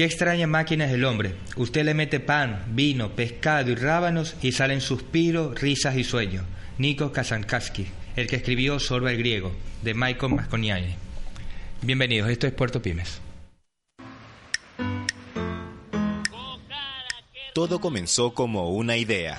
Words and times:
Qué 0.00 0.06
extraña 0.06 0.46
máquina 0.46 0.86
es 0.86 0.92
el 0.92 1.04
hombre. 1.04 1.34
Usted 1.56 1.84
le 1.84 1.92
mete 1.92 2.20
pan, 2.20 2.64
vino, 2.68 3.14
pescado 3.14 3.70
y 3.70 3.74
rábanos 3.74 4.34
y 4.40 4.52
salen 4.52 4.80
suspiros, 4.80 5.60
risas 5.60 5.94
y 5.98 6.04
sueños. 6.04 6.46
Nico 6.78 7.12
Kazankaski, 7.12 7.86
el 8.16 8.26
que 8.26 8.36
escribió 8.36 8.78
Sorba 8.78 9.12
el 9.12 9.18
griego, 9.18 9.52
de 9.82 9.92
Michael 9.92 10.36
Masconiani. 10.36 10.94
Bienvenidos, 11.82 12.30
esto 12.30 12.46
es 12.46 12.54
Puerto 12.54 12.80
Pymes. 12.80 13.20
Todo 17.52 17.78
comenzó 17.78 18.32
como 18.32 18.70
una 18.70 18.96
idea. 18.96 19.36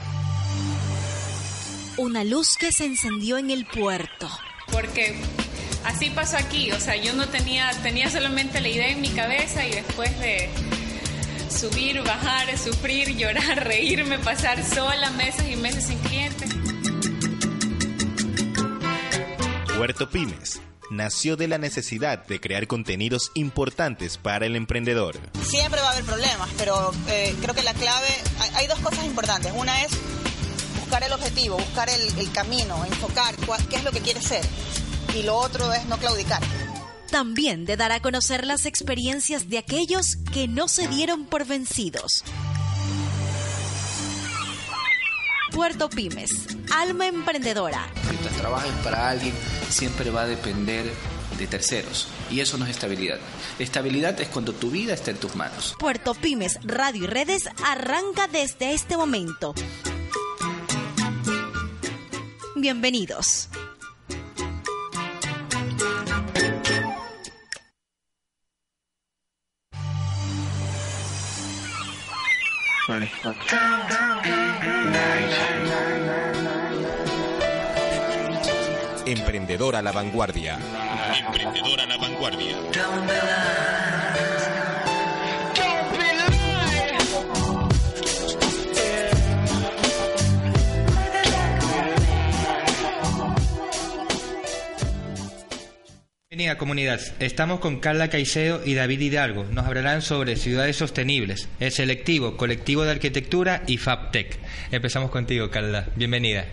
Una 1.98 2.24
luz 2.24 2.56
que 2.56 2.72
se 2.72 2.86
encendió 2.86 3.40
en 3.40 3.50
el 3.50 3.66
puerto. 3.66 4.30
Porque 4.72 5.16
así 5.86 6.10
pasó 6.10 6.38
aquí, 6.38 6.72
o 6.72 6.80
sea, 6.80 6.96
yo 6.96 7.14
no 7.14 7.28
tenía, 7.28 7.72
tenía 7.84 8.10
solamente 8.10 8.62
la 8.62 8.70
idea 8.70 8.90
en 8.90 9.02
mi 9.02 9.10
cabeza 9.10 9.66
y 9.66 9.72
después 9.72 10.18
de 10.20 10.50
subir, 11.50 12.02
bajar, 12.02 12.58
sufrir, 12.58 13.10
llorar, 13.18 13.66
reírme, 13.66 14.20
pasar 14.20 14.64
sola 14.64 15.12
meses 15.12 15.46
y 15.50 15.56
meses 15.56 15.86
sin 15.86 16.00
clientes. 16.00 16.50
Puerto 19.78 20.10
Pymes 20.10 20.62
nació 20.92 21.38
de 21.38 21.48
la 21.48 21.58
necesidad 21.58 22.26
de 22.28 22.40
crear 22.40 22.68
contenidos 22.68 23.32
importantes 23.34 24.18
para 24.18 24.46
el 24.46 24.56
emprendedor. 24.56 25.18
Siempre 25.44 25.82
va 25.82 25.88
a 25.88 25.92
haber 25.94 26.04
problemas, 26.04 26.50
pero 26.58 26.92
eh, 27.08 27.34
creo 27.42 27.56
que 27.56 27.64
la 27.64 27.74
clave, 27.74 28.08
hay, 28.56 28.68
dos 28.68 28.80
cosas 28.80 29.06
importantes. 29.06 29.52
Una 29.56 29.82
es 29.84 29.92
buscar 30.80 31.04
el 31.04 31.14
objetivo, 31.14 31.58
buscar 31.58 31.90
el, 31.90 32.20
el 32.20 32.32
camino, 32.32 32.84
enfocar 32.86 33.36
qué 33.70 33.78
es 33.78 33.84
lo 33.84 33.92
que 33.92 34.02
quieres 34.02 34.26
ser. 34.26 34.46
Y 35.16 35.24
lo 35.24 35.36
otro 35.36 35.74
es 35.74 35.86
no 35.86 35.98
claudicar. 35.98 36.42
También 37.10 37.66
de 37.66 37.76
dar 37.76 37.92
a 37.92 38.00
conocer 38.00 38.46
las 38.46 38.66
experiencias 38.66 39.50
de 39.50 39.58
aquellos 39.58 40.16
que 40.32 40.48
no 40.48 40.70
se 40.70 40.88
dieron 40.88 41.26
por 41.26 41.46
vencidos. 41.46 42.24
Puerto 45.52 45.90
Pymes, 45.90 46.48
alma 46.72 47.08
emprendedora. 47.08 47.88
Mientras 48.10 48.34
trabajes 48.38 48.72
para 48.84 49.10
alguien, 49.10 49.34
siempre 49.70 50.10
va 50.10 50.22
a 50.22 50.28
depender 50.28 50.90
de 51.38 51.48
terceros. 51.48 52.08
Y 52.30 52.40
eso 52.40 52.58
no 52.58 52.64
es 52.64 52.72
estabilidad. 52.72 53.20
Estabilidad 53.60 54.20
es 54.22 54.30
cuando 54.30 54.54
tu 54.54 54.72
vida 54.72 54.94
está 54.94 55.12
en 55.12 55.18
tus 55.18 55.36
manos. 55.36 55.76
Puerto 55.78 56.14
Pymes, 56.14 56.58
Radio 56.64 57.04
y 57.04 57.08
Redes 57.08 57.50
arranca 57.66 58.28
desde 58.28 58.74
este 58.74 58.96
momento. 58.96 59.54
Bienvenidos. 62.56 63.50
Emprendedora 79.06 79.80
a 79.80 79.82
la 79.82 79.94
vanguardia. 79.94 80.60
Emprendedora 81.26 81.84
a 81.84 81.88
la 81.88 81.98
vanguardia. 81.98 82.58
Comunidad, 96.42 97.00
estamos 97.20 97.60
con 97.60 97.80
Carla 97.80 98.10
Caicedo 98.10 98.62
y 98.66 98.74
David 98.74 99.00
Hidalgo. 99.00 99.46
Nos 99.52 99.68
hablarán 99.68 100.02
sobre 100.02 100.36
ciudades 100.36 100.76
sostenibles, 100.76 101.48
el 101.60 101.72
selectivo, 101.72 102.36
colectivo 102.36 102.84
de 102.84 102.92
arquitectura 102.92 103.62
y 103.68 103.78
FabTech. 103.78 104.40
Empezamos 104.72 105.12
contigo, 105.12 105.52
Carla. 105.52 105.88
Bienvenida. 105.96 106.46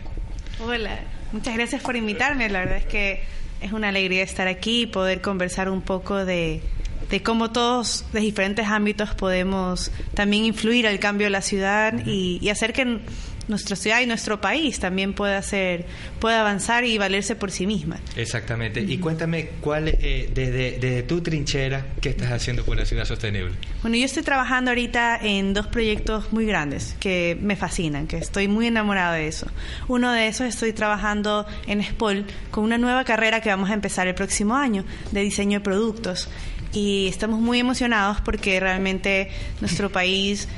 Hola, 0.60 1.00
muchas 1.32 1.54
gracias 1.54 1.82
por 1.82 1.96
invitarme. 1.96 2.50
La 2.50 2.60
verdad 2.60 2.76
es 2.76 2.84
que 2.84 3.22
es 3.62 3.72
una 3.72 3.88
alegría 3.88 4.22
estar 4.22 4.46
aquí 4.46 4.82
y 4.82 4.86
poder 4.86 5.22
conversar 5.22 5.70
un 5.70 5.80
poco 5.80 6.26
de, 6.26 6.60
cómo 7.24 7.50
todos 7.50 8.04
de 8.12 8.20
diferentes 8.20 8.66
ámbitos 8.66 9.14
podemos 9.14 9.90
también 10.12 10.44
influir 10.44 10.86
al 10.86 10.98
cambio 10.98 11.28
de 11.28 11.30
la 11.30 11.42
ciudad 11.42 11.94
y 12.04 12.46
hacer 12.50 12.74
que 12.74 13.00
nuestra 13.48 13.76
ciudad 13.76 14.00
y 14.00 14.06
nuestro 14.06 14.40
país 14.40 14.78
también 14.78 15.14
pueda 15.14 15.40
ser, 15.42 15.86
pueda 16.20 16.40
avanzar 16.40 16.84
y 16.84 16.98
valerse 16.98 17.34
por 17.34 17.50
sí 17.50 17.66
misma. 17.66 17.98
Exactamente. 18.16 18.80
Y 18.80 18.98
cuéntame 18.98 19.50
cuál 19.60 19.88
eh, 19.88 20.30
desde, 20.32 20.78
desde 20.78 21.02
tu 21.02 21.20
trinchera 21.20 21.86
qué 22.00 22.10
estás 22.10 22.32
haciendo 22.32 22.64
por 22.64 22.76
la 22.76 22.84
ciudad 22.84 23.04
sostenible. 23.04 23.54
Bueno, 23.82 23.96
yo 23.96 24.04
estoy 24.04 24.22
trabajando 24.22 24.70
ahorita 24.70 25.18
en 25.22 25.54
dos 25.54 25.66
proyectos 25.66 26.32
muy 26.32 26.46
grandes 26.46 26.96
que 27.00 27.36
me 27.40 27.56
fascinan, 27.56 28.06
que 28.06 28.18
estoy 28.18 28.48
muy 28.48 28.66
enamorada 28.66 29.14
de 29.14 29.28
eso. 29.28 29.46
Uno 29.88 30.12
de 30.12 30.28
esos 30.28 30.46
estoy 30.46 30.72
trabajando 30.72 31.46
en 31.66 31.82
SPOL 31.82 32.26
con 32.50 32.64
una 32.64 32.78
nueva 32.78 33.04
carrera 33.04 33.40
que 33.40 33.48
vamos 33.48 33.70
a 33.70 33.74
empezar 33.74 34.06
el 34.06 34.14
próximo 34.14 34.56
año 34.56 34.84
de 35.12 35.20
diseño 35.22 35.58
de 35.58 35.64
productos 35.64 36.28
y 36.72 37.08
estamos 37.08 37.40
muy 37.40 37.58
emocionados 37.58 38.20
porque 38.20 38.60
realmente 38.60 39.30
nuestro 39.60 39.90
país 39.90 40.48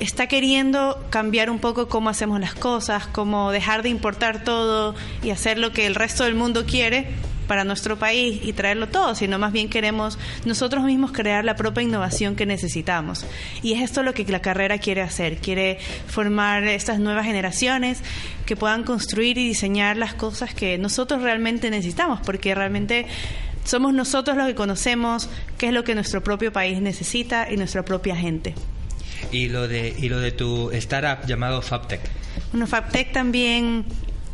está 0.00 0.26
queriendo 0.26 1.04
cambiar 1.10 1.50
un 1.50 1.58
poco 1.58 1.88
cómo 1.88 2.10
hacemos 2.10 2.40
las 2.40 2.54
cosas, 2.54 3.06
cómo 3.06 3.50
dejar 3.52 3.82
de 3.82 3.88
importar 3.88 4.44
todo 4.44 4.94
y 5.22 5.30
hacer 5.30 5.58
lo 5.58 5.72
que 5.72 5.86
el 5.86 5.94
resto 5.94 6.24
del 6.24 6.34
mundo 6.34 6.64
quiere 6.66 7.08
para 7.46 7.64
nuestro 7.64 7.98
país 7.98 8.40
y 8.42 8.52
traerlo 8.52 8.88
todo, 8.88 9.14
sino 9.14 9.38
más 9.38 9.52
bien 9.52 9.68
queremos 9.68 10.18
nosotros 10.44 10.84
mismos 10.84 11.12
crear 11.12 11.44
la 11.44 11.56
propia 11.56 11.82
innovación 11.82 12.36
que 12.36 12.46
necesitamos. 12.46 13.26
Y 13.62 13.74
es 13.74 13.82
esto 13.82 14.02
lo 14.02 14.14
que 14.14 14.24
la 14.24 14.40
carrera 14.40 14.78
quiere 14.78 15.02
hacer, 15.02 15.38
quiere 15.38 15.78
formar 16.06 16.64
estas 16.64 16.98
nuevas 16.98 17.26
generaciones 17.26 18.00
que 18.46 18.56
puedan 18.56 18.84
construir 18.84 19.38
y 19.38 19.46
diseñar 19.46 19.96
las 19.96 20.14
cosas 20.14 20.54
que 20.54 20.78
nosotros 20.78 21.22
realmente 21.22 21.70
necesitamos, 21.70 22.20
porque 22.24 22.54
realmente 22.54 23.06
somos 23.64 23.92
nosotros 23.92 24.36
los 24.36 24.46
que 24.46 24.54
conocemos 24.54 25.28
qué 25.58 25.66
es 25.66 25.72
lo 25.72 25.84
que 25.84 25.94
nuestro 25.94 26.22
propio 26.22 26.52
país 26.52 26.80
necesita 26.80 27.50
y 27.50 27.56
nuestra 27.56 27.84
propia 27.84 28.16
gente 28.16 28.54
y 29.32 29.48
lo 29.48 29.66
de 29.66 29.94
y 29.98 30.08
lo 30.08 30.20
de 30.20 30.30
tu 30.32 30.70
startup 30.70 31.26
llamado 31.26 31.62
FabTech. 31.62 32.00
Bueno, 32.52 32.66
FabTech 32.66 33.12
también 33.12 33.84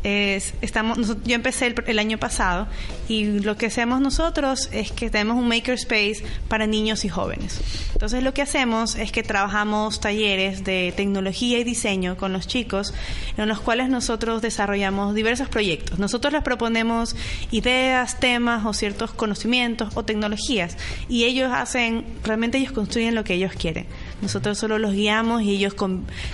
es, 0.03 0.53
estamos, 0.61 0.97
yo 1.25 1.35
empecé 1.35 1.75
el, 1.85 1.99
año 1.99 2.17
pasado 2.17 2.67
y 3.07 3.39
lo 3.39 3.57
que 3.57 3.65
hacemos 3.65 3.99
nosotros 3.99 4.69
es 4.71 4.91
que 4.91 5.09
tenemos 5.09 5.37
un 5.37 5.47
makerspace 5.47 6.23
para 6.47 6.67
niños 6.67 7.03
y 7.03 7.09
jóvenes. 7.09 7.59
Entonces 7.93 8.23
lo 8.23 8.33
que 8.33 8.41
hacemos 8.41 8.95
es 8.95 9.11
que 9.11 9.23
trabajamos 9.23 9.99
talleres 9.99 10.63
de 10.63 10.93
tecnología 10.95 11.59
y 11.59 11.63
diseño 11.63 12.15
con 12.15 12.31
los 12.31 12.47
chicos 12.47 12.93
en 13.37 13.47
los 13.49 13.59
cuales 13.59 13.89
nosotros 13.89 14.41
desarrollamos 14.41 15.15
diversos 15.15 15.49
proyectos. 15.49 15.99
Nosotros 15.99 16.31
les 16.31 16.43
proponemos 16.43 17.15
ideas, 17.51 18.19
temas 18.19 18.65
o 18.65 18.73
ciertos 18.73 19.11
conocimientos 19.11 19.89
o 19.95 20.03
tecnologías 20.03 20.77
y 21.09 21.25
ellos 21.25 21.51
hacen, 21.53 22.05
realmente 22.23 22.57
ellos 22.57 22.71
construyen 22.71 23.15
lo 23.15 23.23
que 23.23 23.33
ellos 23.33 23.51
quieren. 23.53 23.85
Nosotros 24.21 24.57
solo 24.57 24.79
los 24.79 24.93
guiamos 24.93 25.41
y 25.41 25.51
ellos 25.51 25.73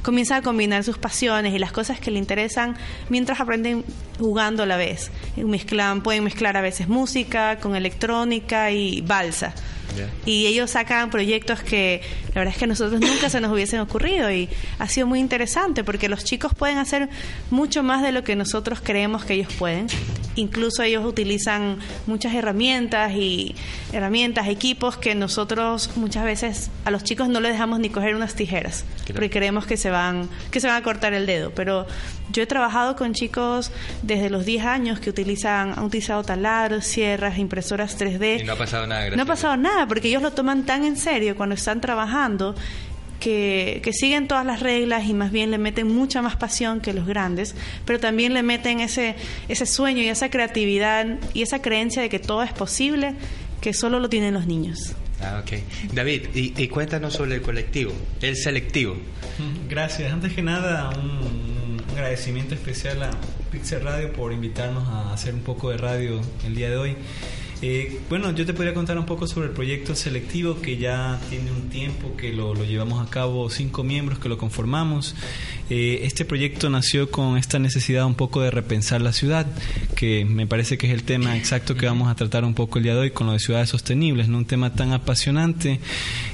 comienzan 0.02 0.40
a 0.40 0.42
combinar 0.42 0.84
sus 0.84 0.98
pasiones 0.98 1.54
y 1.54 1.60
las 1.60 1.72
cosas 1.72 2.00
que 2.00 2.12
les 2.12 2.20
interesan 2.20 2.76
mientras 3.10 3.40
aprenden 3.40 3.86
jugando 4.20 4.64
a 4.64 4.66
la 4.66 4.78
vez. 4.78 5.12
Mezclan, 5.36 6.02
pueden 6.02 6.24
mezclar 6.24 6.58
a 6.58 6.62
veces 6.62 6.88
música 6.88 7.60
con 7.60 7.76
electrónica 7.76 8.72
y 8.72 9.02
balsa. 9.02 9.54
Y 10.26 10.48
ellos 10.48 10.72
sacan 10.72 11.10
proyectos 11.10 11.62
que 11.62 12.02
la 12.30 12.42
verdad 12.42 12.54
es 12.54 12.58
que 12.58 12.66
a 12.66 12.68
nosotros 12.68 13.00
nunca 13.00 13.30
se 13.30 13.40
nos 13.40 13.52
hubiesen 13.52 13.80
ocurrido 13.80 14.32
y 14.32 14.50
ha 14.80 14.88
sido 14.90 15.08
muy 15.08 15.20
interesante 15.20 15.84
porque 15.84 16.10
los 16.10 16.24
chicos 16.24 16.54
pueden 16.54 16.78
hacer 16.78 17.10
mucho 17.50 17.84
más 17.84 18.04
de 18.04 18.12
lo 18.12 18.24
que 18.24 18.36
nosotros 18.36 18.80
creemos 18.84 19.24
que 19.24 19.36
ellos 19.36 19.54
pueden. 19.54 19.88
Incluso 20.36 20.84
ellos 20.84 21.06
utilizan 21.06 21.80
muchas 22.08 22.34
herramientas 22.34 23.14
y 23.14 23.56
herramientas, 23.94 24.48
equipos 24.48 24.98
que 24.98 25.16
nosotros 25.16 25.92
muchas 25.96 26.26
veces 26.26 26.70
a 26.84 26.92
los 26.92 27.04
chicos 27.04 27.30
no 27.30 27.40
les 27.40 27.54
dejamos 27.54 27.80
ni 27.80 27.90
coger 27.90 28.16
unas 28.16 28.36
tijeras 28.36 28.86
porque 29.14 29.30
creemos 29.30 29.66
que 29.66 29.78
se 29.78 29.90
van 29.90 30.30
que 30.52 30.60
se 30.60 30.68
van 30.68 30.78
a 30.78 30.84
cortar 30.84 31.14
el 31.14 31.26
dedo, 31.26 31.52
pero 31.52 31.86
yo 32.32 32.44
he 32.44 32.48
trabajado 32.48 32.96
con 32.96 33.14
chicos 33.14 33.72
desde 34.02 34.30
los 34.30 34.46
10 34.46 34.66
años 34.66 35.00
que 35.00 35.10
utilizan 35.10 35.74
han 35.78 35.84
utilizado 35.84 36.24
taladros, 36.24 36.86
sierras, 36.86 37.38
impresoras 37.38 38.00
3D. 38.00 38.42
Y 38.42 38.44
no 38.44 38.54
ha 38.54 38.58
pasado 38.58 38.88
nada. 38.88 39.10
No 39.10 39.24
ha 39.24 39.26
pasado 39.26 39.58
nada 39.58 39.88
porque 39.88 40.08
ellos 40.08 40.22
lo 40.22 40.32
toman 40.32 40.66
tan 40.66 40.84
en 40.84 40.98
serio 40.98 41.36
cuando 41.36 41.56
están 41.56 41.82
trabajando 41.82 42.56
que, 43.20 43.82
siguen 43.94 44.28
todas 44.28 44.46
las 44.46 44.60
reglas 44.60 45.06
y 45.08 45.14
más 45.14 45.32
bien 45.32 45.52
le 45.52 45.58
meten 45.58 45.88
mucha 45.88 46.22
más 46.22 46.36
pasión 46.36 46.82
que 46.82 46.94
los 46.94 47.06
grandes, 47.06 47.56
pero 47.86 48.00
también 48.00 48.34
le 48.34 48.44
meten 48.44 48.80
ese, 48.80 49.16
ese 49.48 49.66
sueño 49.66 50.02
y 50.02 50.10
esa 50.10 50.30
creatividad 50.30 51.20
y 51.34 51.42
esa 51.42 51.62
creencia 51.62 52.02
de 52.02 52.10
que 52.10 52.20
todo 52.20 52.44
es 52.44 52.54
posible 52.54 53.16
que 53.62 53.74
solo 53.74 54.00
lo 54.00 54.10
tienen 54.10 54.34
los 54.34 54.46
niños. 54.46 54.96
Ah, 55.22 55.42
ok. 55.44 55.94
David, 55.94 56.28
y, 56.34 56.68
cuéntanos 56.68 57.14
sobre 57.14 57.36
el 57.36 57.42
colectivo, 57.42 57.94
el 58.22 58.36
selectivo. 58.36 58.96
Gracias. 59.70 60.12
Antes 60.12 60.34
que 60.34 60.44
nada, 60.44 60.90
un, 60.90 61.82
agradecimiento 61.96 62.54
especial 62.54 63.02
a 63.04 63.12
Pixel 63.52 63.82
Radio 63.82 64.12
por 64.12 64.34
invitarnos 64.34 64.88
a 64.88 65.14
hacer 65.14 65.34
un 65.34 65.40
poco 65.40 65.70
de 65.70 65.78
radio 65.78 66.22
el 66.46 66.56
día 66.56 66.70
de 66.70 66.78
hoy. 66.78 66.96
Eh, 67.68 68.00
bueno, 68.10 68.30
yo 68.30 68.46
te 68.46 68.54
podría 68.54 68.76
contar 68.76 68.96
un 69.00 69.08
poco 69.08 69.26
sobre 69.26 69.48
el 69.48 69.54
proyecto 69.54 69.96
selectivo 69.96 70.62
que 70.62 70.78
ya 70.78 71.20
tiene 71.32 71.52
un 71.52 71.68
tiempo 71.70 72.16
que 72.16 72.32
lo, 72.32 72.54
llevamos 72.54 73.04
a 73.04 73.10
cabo, 73.10 73.50
cinco 73.50 73.84
miembros 73.84 74.20
que 74.20 74.30
lo 74.30 74.38
conformamos. 74.38 75.16
Eh, 75.70 76.02
este 76.04 76.26
proyecto 76.26 76.70
nació 76.70 77.10
con 77.10 77.38
esta 77.38 77.58
necesidad 77.58 78.06
un 78.06 78.16
poco 78.16 78.42
de 78.42 78.52
repensar 78.52 79.02
la 79.02 79.14
ciudad, 79.14 79.48
que 79.96 80.24
me 80.26 80.46
parece 80.46 80.78
que 80.78 80.88
es 80.88 80.94
el 80.94 81.04
tema 81.04 81.36
exacto 81.36 81.76
que 81.76 81.88
vamos 81.88 82.10
a 82.10 82.16
tratar 82.16 82.44
un 82.46 82.54
poco 82.54 82.78
el 82.78 82.84
día 82.84 82.94
de 82.94 83.00
hoy 83.00 83.12
con 83.12 83.28
lo 83.28 83.34
de 83.34 83.40
ciudades 83.40 83.70
sostenibles, 83.70 84.28
¿no? 84.28 84.38
un 84.38 84.46
tema 84.46 84.74
tan 84.74 84.94
apasionante 84.94 85.80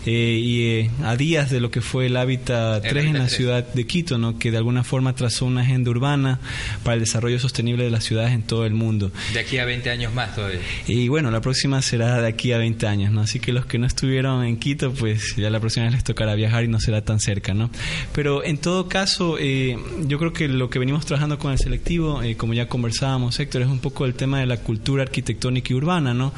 eh, 0.06 0.12
y 0.12 0.90
a 1.04 1.16
días 1.16 1.50
de 1.50 1.62
lo 1.62 1.72
que 1.72 1.82
fue 1.82 2.08
el 2.08 2.18
Hábitat 2.18 2.84
3 2.84 3.06
en 3.06 3.18
la 3.20 3.30
ciudad 3.30 3.66
de 3.66 3.88
Quito, 3.88 4.18
¿no? 4.18 4.38
que 4.38 4.52
de 4.52 4.58
alguna 4.58 4.84
forma 4.84 5.16
trazó 5.16 5.46
una 5.46 5.62
agenda 5.62 5.92
urbana 5.92 6.40
para 6.84 6.96
el 6.96 7.00
desarrollo 7.00 7.40
sostenible 7.40 7.86
de 7.86 7.92
las 7.92 8.04
ciudades 8.04 8.34
en 8.34 8.44
todo 8.44 8.66
el 8.66 8.74
mundo. 8.74 9.12
De 9.34 9.40
aquí 9.40 9.58
a 9.60 9.66
20 9.66 9.90
años 9.90 10.14
más 10.14 10.36
todavía. 10.36 10.60
Y 10.88 11.08
bueno, 11.08 11.32
la 11.32 11.40
próxima 11.42 11.82
será 11.82 12.22
de 12.22 12.28
aquí 12.28 12.52
a 12.52 12.58
20 12.58 12.86
años, 12.88 13.12
¿no? 13.12 13.22
Así 13.22 13.40
que 13.40 13.54
los 13.54 13.66
que 13.66 13.78
no 13.78 13.88
estuvieron 13.88 14.44
en 14.44 14.58
Quito, 14.58 14.94
pues 14.94 15.36
ya 15.38 15.50
la 15.50 15.60
próxima 15.60 15.86
vez 15.86 15.94
les 15.94 16.04
tocará 16.04 16.36
viajar 16.36 16.64
y 16.64 16.68
no 16.68 16.80
será 16.80 17.02
tan 17.02 17.20
cerca, 17.20 17.54
¿no? 17.54 17.70
Pero 18.14 18.44
en 18.44 18.58
todo 18.58 18.90
caso, 18.90 19.21
eh, 19.40 19.78
yo 20.08 20.18
creo 20.20 20.34
que 20.34 20.48
lo 20.48 20.70
que 20.70 20.80
venimos 20.80 21.06
trabajando 21.06 21.38
con 21.38 21.52
el 21.52 21.58
selectivo, 21.58 22.22
eh, 22.24 22.36
como 22.36 22.54
ya 22.54 22.68
conversábamos, 22.68 23.40
Héctor, 23.40 23.62
es 23.62 23.68
un 23.68 23.80
poco 23.80 24.06
el 24.06 24.14
tema 24.14 24.40
de 24.40 24.46
la 24.46 24.58
cultura 24.58 25.04
arquitectónica 25.04 25.74
y 25.74 25.76
urbana, 25.76 26.14
¿no? 26.14 26.34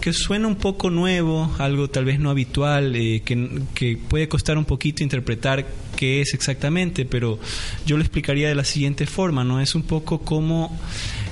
Que 0.00 0.12
suena 0.12 0.48
un 0.48 0.56
poco 0.56 0.90
nuevo, 0.90 1.54
algo 1.58 1.88
tal 1.88 2.04
vez 2.04 2.18
no 2.18 2.30
habitual, 2.30 2.96
eh, 2.96 3.22
que, 3.24 3.62
que 3.74 3.96
puede 3.96 4.28
costar 4.28 4.58
un 4.58 4.64
poquito 4.64 5.02
interpretar 5.02 5.66
qué 5.96 6.20
es 6.20 6.34
exactamente, 6.34 7.04
pero 7.04 7.38
yo 7.86 7.96
lo 7.96 8.02
explicaría 8.02 8.48
de 8.48 8.54
la 8.54 8.64
siguiente 8.64 9.06
forma, 9.06 9.44
¿no? 9.44 9.60
Es 9.60 9.74
un 9.74 9.82
poco 9.82 10.20
como 10.20 10.78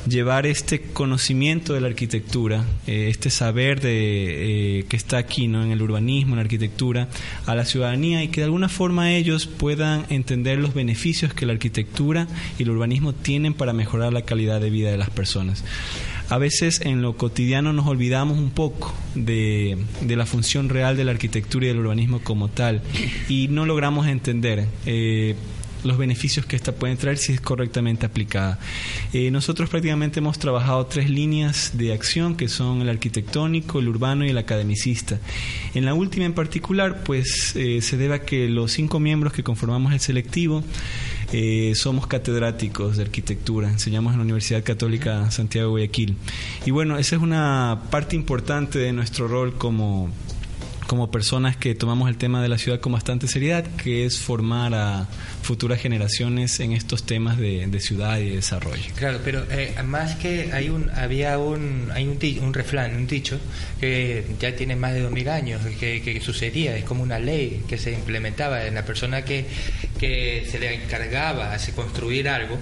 llevar 0.09 0.47
este 0.47 0.81
conocimiento 0.81 1.73
de 1.75 1.81
la 1.81 1.89
arquitectura, 1.89 2.65
eh, 2.87 3.09
este 3.09 3.31
saber 3.31 3.81
de, 3.81 4.81
eh, 4.81 4.85
que 4.85 4.97
está 4.97 5.19
aquí 5.19 5.49
¿no? 5.49 5.63
en 5.65 5.71
el 5.71 5.83
urbanismo, 5.83 6.33
en 6.33 6.37
la 6.37 6.43
arquitectura, 6.43 7.09
a 7.47 7.55
la 7.55 7.65
ciudadanía 7.65 8.23
y 8.23 8.29
que 8.29 8.41
de 8.41 8.47
alguna 8.47 8.69
forma 8.69 9.13
ellos 9.13 9.47
puedan 9.47 10.07
entender 10.11 10.59
los 10.59 10.75
beneficios 10.75 11.33
que 11.35 11.47
la 11.47 11.53
arquitectura 11.53 12.27
y 12.59 12.65
el 12.65 12.71
urbanismo 12.71 13.13
tienen 13.13 13.55
para 13.55 13.73
mejorar 13.73 14.13
la 14.13 14.23
calidad 14.23 14.61
de 14.61 14.71
vida 14.71 14.91
de 14.91 14.99
las 14.99 15.11
personas. 15.11 15.65
A 16.31 16.39
veces 16.39 16.81
en 16.81 17.03
lo 17.03 17.17
cotidiano 17.17 17.73
nos 17.73 17.87
olvidamos 17.87 18.39
un 18.39 18.51
poco 18.51 18.95
de, 19.15 19.77
de 20.01 20.17
la 20.17 20.25
función 20.25 20.71
real 20.71 20.97
de 20.97 21.05
la 21.05 21.11
arquitectura 21.11 21.67
y 21.67 21.69
del 21.69 21.79
urbanismo 21.79 22.21
como 22.21 22.49
tal 22.49 22.83
y 23.29 23.49
no 23.49 23.67
logramos 23.67 24.07
entender. 24.07 24.67
Eh, 24.87 25.35
los 25.85 25.99
beneficios 25.99 26.47
que 26.47 26.57
esta 26.57 26.73
puede 26.73 26.97
traer 26.97 27.19
si 27.19 27.33
es 27.33 27.41
correctamente 27.41 28.07
aplicada. 28.07 28.59
Eh, 29.13 29.31
nosotros 29.31 29.69
prácticamente 29.69 30.21
hemos 30.21 30.39
trabajado 30.39 30.87
tres 30.87 31.11
líneas 31.11 31.73
de 31.75 31.93
acción 31.93 32.37
que 32.37 32.49
son 32.49 32.83
el 32.83 32.89
arquitectónico, 32.89 33.79
el 33.79 33.89
urbano 33.89 34.25
y 34.25 34.31
el 34.31 34.39
academicista. 34.39 35.19
En 35.75 35.85
la 35.85 35.95
última 35.95 36.25
en 36.25 36.35
particular, 36.35 37.05
pues 37.05 37.55
eh, 37.57 37.81
se 37.83 37.97
debe 37.97 38.15
a 38.15 38.23
que 38.23 38.49
los 38.49 38.73
cinco 38.73 39.01
miembros 39.01 39.33
que 39.33 39.43
conformamos 39.43 39.93
el 39.93 40.01
selectivo 40.01 40.65
eh, 41.33 41.73
somos 41.75 42.07
catedráticos 42.07 42.97
de 42.97 43.03
arquitectura, 43.03 43.69
enseñamos 43.69 44.13
en 44.13 44.19
la 44.19 44.25
Universidad 44.25 44.63
Católica 44.63 45.31
Santiago 45.31 45.69
de 45.69 45.71
Guayaquil. 45.71 46.17
Y 46.65 46.71
bueno, 46.71 46.99
esa 46.99 47.17
es 47.17 47.23
una 47.23 47.83
parte 47.91 48.15
importante 48.17 48.79
de 48.79 48.93
nuestro 48.93 49.27
rol 49.27 49.55
como 49.55 50.11
como 50.87 51.11
personas 51.11 51.57
que 51.57 51.75
tomamos 51.75 52.09
el 52.09 52.17
tema 52.17 52.43
de 52.43 52.49
la 52.49 52.59
ciudad 52.59 52.81
con 52.81 52.93
bastante 52.93 53.27
seriedad, 53.27 53.65
que 53.77 54.05
es 54.05 54.19
formar 54.19 54.75
a 54.75 55.07
futuras 55.43 55.81
generaciones 55.81 56.61
en 56.61 56.73
estos 56.73 57.05
temas 57.05 57.39
de, 57.39 57.81
ciudad 57.81 58.19
y 58.19 58.31
desarrollo. 58.31 58.83
Claro, 58.95 59.21
pero 59.25 59.45
eh, 59.51 59.75
más 59.85 60.15
que 60.17 60.53
hay 60.53 60.69
un, 60.69 60.91
había 60.91 61.39
un, 61.39 61.91
hay 61.93 62.07
un, 62.07 62.19
un 62.45 62.55
refrán, 62.55 62.95
un 62.97 63.07
dicho 63.07 63.39
que 63.81 64.25
ya 64.39 64.55
tiene 64.55 64.77
más 64.77 64.95
de 64.95 65.01
dos 65.01 65.13
mil 65.13 65.29
años, 65.29 65.61
que, 65.79 66.01
que, 66.03 66.21
sucedía, 66.21 66.77
es 66.77 66.85
como 66.85 67.03
una 67.03 67.19
ley 67.19 67.65
que 67.69 67.77
se 67.77 67.93
implementaba 67.93 68.65
en 68.65 68.75
la 68.75 68.85
persona 68.85 69.25
que, 69.25 69.47
que 69.99 70.47
se 70.51 70.59
le 70.59 70.75
encargaba 70.75 71.57
de 71.57 71.73
construir 71.73 72.29
algo 72.29 72.59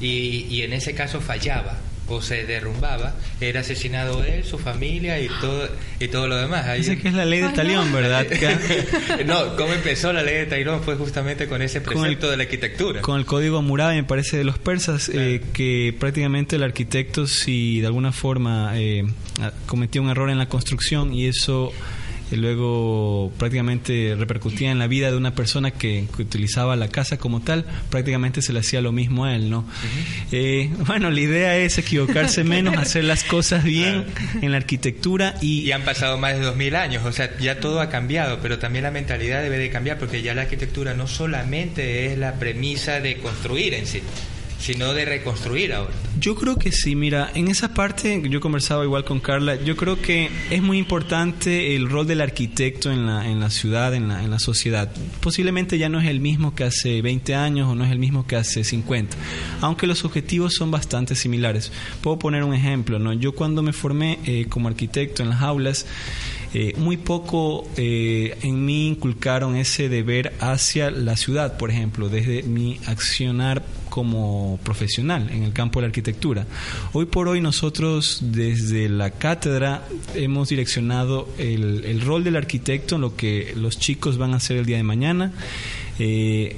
y, 0.00 0.46
y 0.48 0.62
en 0.62 0.72
ese 0.72 0.94
caso 0.94 1.20
fallaba 1.20 1.78
o 2.08 2.20
se 2.20 2.44
derrumbaba, 2.44 3.14
era 3.40 3.60
asesinado 3.60 4.22
él, 4.24 4.44
su 4.44 4.58
familia 4.58 5.20
y 5.20 5.28
todo 5.40 5.68
y 6.00 6.08
todo 6.08 6.28
lo 6.28 6.36
demás. 6.36 6.76
Dice 6.76 6.98
que 6.98 7.08
es 7.08 7.14
la 7.14 7.24
ley 7.24 7.40
de 7.40 7.48
Talión, 7.50 7.92
¿verdad? 7.92 8.26
no, 9.26 9.56
cómo 9.56 9.72
empezó 9.72 10.12
la 10.12 10.22
ley 10.22 10.36
de 10.36 10.46
Talión 10.46 10.82
fue 10.82 10.96
justamente 10.96 11.46
con 11.46 11.62
ese 11.62 11.80
precepto 11.80 12.30
de 12.30 12.36
la 12.36 12.42
arquitectura. 12.44 13.00
Con 13.00 13.18
el 13.18 13.26
código 13.26 13.58
Hammurabi, 13.58 13.96
me 13.96 14.04
parece, 14.04 14.36
de 14.36 14.44
los 14.44 14.58
persas, 14.58 15.10
eh, 15.12 15.42
que 15.52 15.94
prácticamente 15.98 16.56
el 16.56 16.62
arquitecto, 16.62 17.26
si 17.26 17.80
de 17.80 17.86
alguna 17.86 18.12
forma 18.12 18.72
eh, 18.74 19.04
cometió 19.66 20.02
un 20.02 20.10
error 20.10 20.30
en 20.30 20.38
la 20.38 20.48
construcción 20.48 21.14
y 21.14 21.26
eso 21.26 21.72
y 22.30 22.36
luego 22.36 23.32
prácticamente 23.38 24.14
repercutía 24.16 24.70
en 24.70 24.78
la 24.78 24.86
vida 24.86 25.10
de 25.10 25.16
una 25.16 25.34
persona 25.34 25.70
que, 25.70 26.06
utilizaba 26.18 26.76
la 26.76 26.88
casa 26.88 27.18
como 27.18 27.40
tal, 27.40 27.64
prácticamente 27.90 28.40
se 28.42 28.52
le 28.52 28.60
hacía 28.60 28.80
lo 28.80 28.92
mismo 28.92 29.24
a 29.24 29.34
él, 29.34 29.50
¿no? 29.50 29.66
Eh, 30.32 30.70
bueno, 30.86 31.10
la 31.10 31.20
idea 31.20 31.56
es 31.56 31.78
equivocarse 31.78 32.44
menos, 32.44 32.76
hacer 32.76 33.04
las 33.04 33.24
cosas 33.24 33.64
bien 33.64 34.06
en 34.40 34.50
la 34.50 34.56
arquitectura 34.56 35.34
y... 35.40 35.60
Y 35.64 35.72
han 35.72 35.82
pasado 35.82 36.18
más 36.18 36.34
de 36.34 36.40
dos 36.40 36.56
mil 36.56 36.74
años, 36.76 37.04
o 37.04 37.12
sea, 37.12 37.36
ya 37.38 37.60
todo 37.60 37.80
ha 37.80 37.88
cambiado, 37.88 38.38
pero 38.40 38.58
también 38.58 38.84
la 38.84 38.90
mentalidad 38.90 39.42
debe 39.42 39.58
de 39.58 39.70
cambiar 39.70 39.98
porque 39.98 40.22
ya 40.22 40.34
la 40.34 40.42
arquitectura 40.42 40.94
no 40.94 41.06
solamente 41.06 42.06
es 42.06 42.18
la 42.18 42.34
premisa 42.34 43.00
de 43.00 43.18
construir 43.18 43.74
en 43.74 43.86
sí, 43.86 44.02
sino 44.64 44.94
de 44.94 45.04
reconstruir 45.04 45.74
ahora. 45.74 45.92
Yo 46.18 46.34
creo 46.36 46.56
que 46.56 46.72
sí, 46.72 46.96
mira, 46.96 47.30
en 47.34 47.48
esa 47.48 47.74
parte 47.74 48.22
yo 48.30 48.40
conversaba 48.40 48.82
igual 48.82 49.04
con 49.04 49.20
Carla, 49.20 49.56
yo 49.56 49.76
creo 49.76 50.00
que 50.00 50.30
es 50.50 50.62
muy 50.62 50.78
importante 50.78 51.76
el 51.76 51.90
rol 51.90 52.06
del 52.06 52.22
arquitecto 52.22 52.90
en 52.90 53.04
la, 53.04 53.28
en 53.28 53.40
la 53.40 53.50
ciudad, 53.50 53.94
en 53.94 54.08
la, 54.08 54.24
en 54.24 54.30
la 54.30 54.38
sociedad. 54.38 54.90
Posiblemente 55.20 55.76
ya 55.76 55.90
no 55.90 56.00
es 56.00 56.08
el 56.08 56.20
mismo 56.20 56.54
que 56.54 56.64
hace 56.64 57.02
20 57.02 57.34
años 57.34 57.68
o 57.68 57.74
no 57.74 57.84
es 57.84 57.92
el 57.92 57.98
mismo 57.98 58.26
que 58.26 58.36
hace 58.36 58.64
50, 58.64 59.14
aunque 59.60 59.86
los 59.86 60.02
objetivos 60.06 60.54
son 60.54 60.70
bastante 60.70 61.14
similares. 61.14 61.70
Puedo 62.00 62.18
poner 62.18 62.42
un 62.42 62.54
ejemplo, 62.54 62.98
¿no? 62.98 63.12
Yo 63.12 63.34
cuando 63.34 63.62
me 63.62 63.74
formé 63.74 64.18
eh, 64.24 64.46
como 64.48 64.68
arquitecto 64.68 65.22
en 65.22 65.28
las 65.28 65.42
aulas, 65.42 65.84
eh, 66.54 66.72
muy 66.78 66.96
poco 66.96 67.68
eh, 67.76 68.38
en 68.42 68.64
mí 68.64 68.86
inculcaron 68.86 69.56
ese 69.56 69.88
deber 69.88 70.32
hacia 70.38 70.90
la 70.90 71.16
ciudad, 71.16 71.58
por 71.58 71.70
ejemplo, 71.70 72.08
desde 72.08 72.44
mi 72.44 72.78
accionar 72.86 73.64
como 73.94 74.58
profesional 74.64 75.30
en 75.30 75.44
el 75.44 75.52
campo 75.52 75.78
de 75.78 75.82
la 75.82 75.86
arquitectura. 75.86 76.48
Hoy 76.94 77.04
por 77.04 77.28
hoy 77.28 77.40
nosotros 77.40 78.18
desde 78.22 78.88
la 78.88 79.12
cátedra 79.12 79.84
hemos 80.16 80.48
direccionado 80.48 81.28
el, 81.38 82.00
rol 82.00 82.24
del 82.24 82.34
arquitecto 82.34 82.96
en 82.96 83.02
lo 83.02 83.14
que 83.14 83.52
los 83.54 83.78
chicos 83.78 84.18
van 84.18 84.34
a 84.34 84.38
hacer 84.38 84.56
el 84.56 84.66
día 84.66 84.78
de 84.78 84.82
mañana. 84.82 85.30
Eh, 86.00 86.56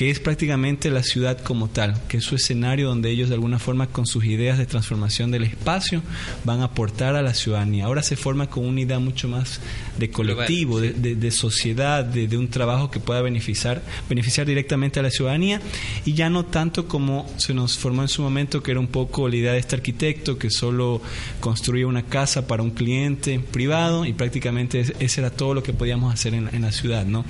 que 0.00 0.08
es 0.08 0.18
prácticamente 0.18 0.90
la 0.90 1.02
ciudad 1.02 1.38
como 1.42 1.68
tal, 1.68 1.94
que 2.08 2.16
es 2.16 2.24
su 2.24 2.34
escenario 2.34 2.88
donde 2.88 3.10
ellos 3.10 3.28
de 3.28 3.34
alguna 3.34 3.58
forma 3.58 3.86
con 3.88 4.06
sus 4.06 4.24
ideas 4.24 4.56
de 4.56 4.64
transformación 4.64 5.30
del 5.30 5.42
espacio 5.42 6.00
van 6.42 6.62
a 6.62 6.64
aportar 6.64 7.16
a 7.16 7.20
la 7.20 7.34
ciudadanía. 7.34 7.84
Ahora 7.84 8.02
se 8.02 8.16
forma 8.16 8.48
con 8.48 8.64
una 8.64 8.80
idea 8.80 8.98
mucho 8.98 9.28
más 9.28 9.60
de 9.98 10.10
colectivo, 10.10 10.80
de, 10.80 11.30
sociedad, 11.30 12.02
de, 12.02 12.34
un 12.38 12.48
trabajo 12.48 12.90
que 12.90 12.98
pueda 12.98 13.20
beneficiar, 13.20 13.82
beneficiar 14.08 14.46
directamente 14.46 15.00
a 15.00 15.02
la 15.02 15.10
ciudadanía 15.10 15.60
y 16.06 16.14
ya 16.14 16.30
no 16.30 16.46
tanto 16.46 16.88
como 16.88 17.30
se 17.36 17.52
nos 17.52 17.76
formó 17.76 18.00
en 18.00 18.08
su 18.08 18.22
momento, 18.22 18.62
que 18.62 18.70
era 18.70 18.80
un 18.80 18.88
poco 18.88 19.28
la 19.28 19.36
idea 19.36 19.52
de 19.52 19.58
este 19.58 19.76
arquitecto 19.76 20.38
que 20.38 20.48
solo 20.48 21.02
construía 21.40 21.86
una 21.86 22.06
casa 22.06 22.46
para 22.46 22.62
un 22.62 22.70
cliente 22.70 23.38
privado 23.38 24.06
y 24.06 24.14
prácticamente 24.14 24.80
ese 24.80 25.20
era 25.20 25.28
todo 25.28 25.52
lo 25.52 25.62
que 25.62 25.74
podíamos 25.74 26.14
hacer 26.14 26.32
en, 26.32 26.48
en 26.54 26.62
la 26.62 26.72
ciudad, 26.72 27.04
¿no? 27.04 27.26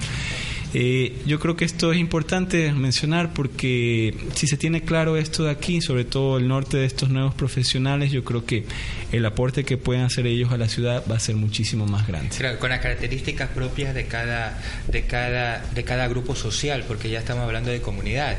Eh, 0.72 1.20
yo 1.26 1.40
creo 1.40 1.56
que 1.56 1.64
esto 1.64 1.92
es 1.92 1.98
importante 1.98 2.72
mencionar 2.72 3.32
porque 3.32 4.14
si 4.34 4.46
se 4.46 4.56
tiene 4.56 4.82
claro 4.82 5.16
esto 5.16 5.44
de 5.44 5.50
aquí, 5.50 5.80
sobre 5.80 6.04
todo 6.04 6.38
el 6.38 6.46
norte 6.46 6.76
de 6.76 6.84
estos 6.84 7.08
nuevos 7.10 7.34
profesionales, 7.34 8.12
yo 8.12 8.24
creo 8.24 8.44
que 8.44 8.64
el 9.10 9.26
aporte 9.26 9.64
que 9.64 9.76
pueden 9.76 10.02
hacer 10.02 10.26
ellos 10.26 10.52
a 10.52 10.56
la 10.56 10.68
ciudad 10.68 11.02
va 11.10 11.16
a 11.16 11.20
ser 11.20 11.34
muchísimo 11.36 11.86
más 11.86 12.06
grande. 12.06 12.30
con 12.58 12.70
las 12.70 12.80
características 12.80 13.48
propias 13.50 13.94
de 13.94 14.06
cada, 14.06 14.60
de 14.88 15.02
cada, 15.04 15.64
de 15.74 15.84
cada 15.84 16.06
grupo 16.08 16.34
social, 16.36 16.84
porque 16.86 17.10
ya 17.10 17.18
estamos 17.18 17.44
hablando 17.44 17.70
de 17.70 17.80
comunidad. 17.80 18.36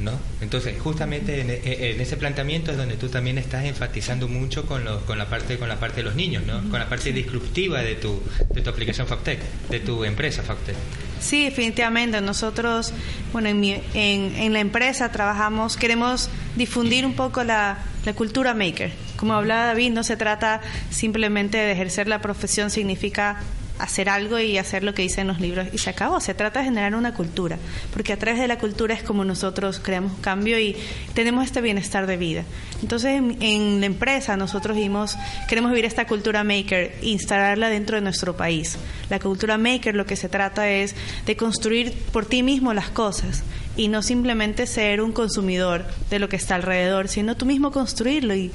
¿No? 0.00 0.12
Entonces, 0.40 0.80
justamente 0.80 1.40
en, 1.40 2.00
ese 2.00 2.16
planteamiento 2.16 2.70
es 2.70 2.78
donde 2.78 2.96
tú 2.96 3.08
también 3.08 3.36
estás 3.36 3.64
enfatizando 3.64 4.28
mucho 4.28 4.64
con, 4.64 4.82
con, 5.06 5.18
la 5.18 5.28
parte 5.28 5.58
con 5.58 5.68
la 5.68 5.78
parte 5.78 5.96
de 5.96 6.04
los 6.04 6.14
niños, 6.14 6.42
¿no? 6.46 6.60
Con 6.70 6.80
la 6.80 6.88
parte 6.88 7.12
disruptiva 7.12 7.82
de 7.82 7.96
tu, 7.96 8.22
de 8.54 8.62
tu 8.62 8.70
aplicación 8.70 9.06
Factec, 9.06 9.40
de 9.68 9.80
tu 9.80 10.04
empresa 10.04 10.42
Factec. 10.42 10.76
Sí, 11.20 11.44
definitivamente. 11.44 12.20
Nosotros, 12.20 12.92
bueno, 13.32 13.50
en, 13.50 13.82
en, 13.94 14.52
la 14.52 14.60
empresa 14.60 15.12
trabajamos, 15.12 15.76
queremos 15.76 16.30
difundir 16.56 17.04
un 17.04 17.14
poco 17.14 17.44
la, 17.44 17.78
la, 18.06 18.14
cultura 18.14 18.54
maker. 18.54 18.90
Como 19.16 19.34
hablaba 19.34 19.66
David, 19.66 19.92
no 19.92 20.02
se 20.02 20.16
trata 20.16 20.62
simplemente 20.90 21.58
de 21.58 21.72
ejercer 21.72 22.08
la 22.08 22.22
profesión, 22.22 22.70
significa 22.70 23.40
hacer 23.80 24.08
algo 24.08 24.38
y 24.38 24.58
hacer 24.58 24.84
lo 24.84 24.94
que 24.94 25.02
dicen 25.02 25.26
los 25.26 25.40
libros 25.40 25.68
y 25.72 25.78
se 25.78 25.90
acabó. 25.90 26.20
Se 26.20 26.34
trata 26.34 26.60
de 26.60 26.66
generar 26.66 26.94
una 26.94 27.14
cultura, 27.14 27.58
porque 27.92 28.12
a 28.12 28.18
través 28.18 28.40
de 28.40 28.48
la 28.48 28.58
cultura 28.58 28.94
es 28.94 29.02
como 29.02 29.24
nosotros 29.24 29.80
creamos 29.80 30.12
cambio 30.20 30.58
y 30.58 30.76
tenemos 31.14 31.44
este 31.44 31.60
bienestar 31.60 32.06
de 32.06 32.16
vida. 32.16 32.44
Entonces 32.82 33.20
en, 33.40 33.80
la 33.80 33.86
empresa 33.86 34.36
nosotros 34.36 34.76
vimos, 34.76 35.16
queremos 35.48 35.70
vivir 35.70 35.84
esta 35.84 36.06
cultura 36.06 36.44
maker 36.44 36.96
e 37.00 37.08
instalarla 37.08 37.68
dentro 37.68 37.96
de 37.96 38.02
nuestro 38.02 38.36
país. 38.36 38.76
La 39.08 39.18
cultura 39.18 39.58
maker 39.58 39.94
lo 39.94 40.06
que 40.06 40.16
se 40.16 40.28
trata 40.28 40.68
es 40.70 40.94
de 41.26 41.36
construir 41.36 41.92
por 42.12 42.26
ti 42.26 42.42
mismo 42.42 42.74
las 42.74 42.90
cosas 42.90 43.42
y 43.76 43.88
no 43.88 44.02
simplemente 44.02 44.66
ser 44.66 45.00
un 45.00 45.12
consumidor 45.12 45.86
de 46.10 46.18
lo 46.18 46.28
que 46.28 46.36
está 46.36 46.54
alrededor, 46.54 47.08
sino 47.08 47.36
tú 47.36 47.46
mismo 47.46 47.70
construirlo 47.70 48.34
y, 48.34 48.50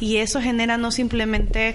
y 0.00 0.16
eso 0.16 0.40
genera 0.40 0.76
no 0.76 0.90
simplemente 0.90 1.74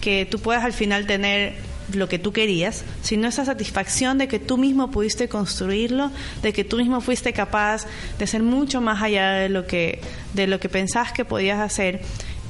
que 0.00 0.26
tú 0.26 0.40
puedas 0.40 0.64
al 0.64 0.72
final 0.72 1.06
tener 1.06 1.54
lo 1.96 2.08
que 2.08 2.18
tú 2.18 2.32
querías, 2.32 2.84
sino 3.02 3.28
esa 3.28 3.44
satisfacción 3.44 4.18
de 4.18 4.28
que 4.28 4.38
tú 4.38 4.58
mismo 4.58 4.90
pudiste 4.90 5.28
construirlo, 5.28 6.10
de 6.42 6.52
que 6.52 6.64
tú 6.64 6.76
mismo 6.76 7.00
fuiste 7.00 7.32
capaz 7.32 7.86
de 8.18 8.26
ser 8.26 8.42
mucho 8.42 8.80
más 8.80 9.02
allá 9.02 9.32
de 9.32 9.48
lo 9.48 9.66
que 9.66 10.00
de 10.34 10.46
lo 10.46 10.58
que 10.60 10.68
pensabas 10.68 11.12
que 11.12 11.24
podías 11.24 11.60
hacer 11.60 12.02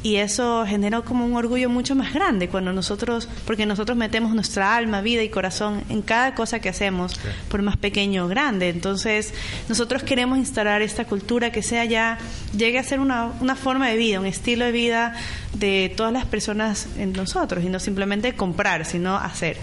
y 0.02 0.16
eso 0.16 0.64
generó 0.66 1.04
como 1.04 1.24
un 1.24 1.36
orgullo 1.36 1.68
mucho 1.70 1.94
más 1.94 2.12
grande 2.12 2.48
cuando 2.48 2.72
nosotros, 2.72 3.28
porque 3.46 3.66
nosotros 3.66 3.96
metemos 3.96 4.34
nuestra 4.34 4.74
alma, 4.76 5.00
vida 5.00 5.22
y 5.22 5.28
corazón 5.28 5.84
en 5.88 6.02
cada 6.02 6.34
cosa 6.34 6.58
que 6.58 6.68
hacemos, 6.68 7.20
por 7.48 7.62
más 7.62 7.76
pequeño 7.76 8.24
o 8.24 8.28
grande. 8.28 8.68
Entonces, 8.68 9.32
nosotros 9.68 10.02
queremos 10.02 10.38
instalar 10.38 10.82
esta 10.82 11.04
cultura 11.04 11.52
que 11.52 11.62
sea 11.62 11.84
ya, 11.84 12.18
llegue 12.56 12.80
a 12.80 12.82
ser 12.82 12.98
una, 12.98 13.30
una 13.40 13.54
forma 13.54 13.88
de 13.88 13.96
vida, 13.96 14.18
un 14.18 14.26
estilo 14.26 14.64
de 14.64 14.72
vida 14.72 15.14
de 15.54 15.92
todas 15.94 16.12
las 16.12 16.24
personas 16.24 16.88
en 16.96 17.12
nosotros 17.12 17.64
y 17.64 17.68
no 17.68 17.78
simplemente 17.78 18.34
comprar, 18.34 18.84
sino 18.84 19.16
hacer. 19.16 19.56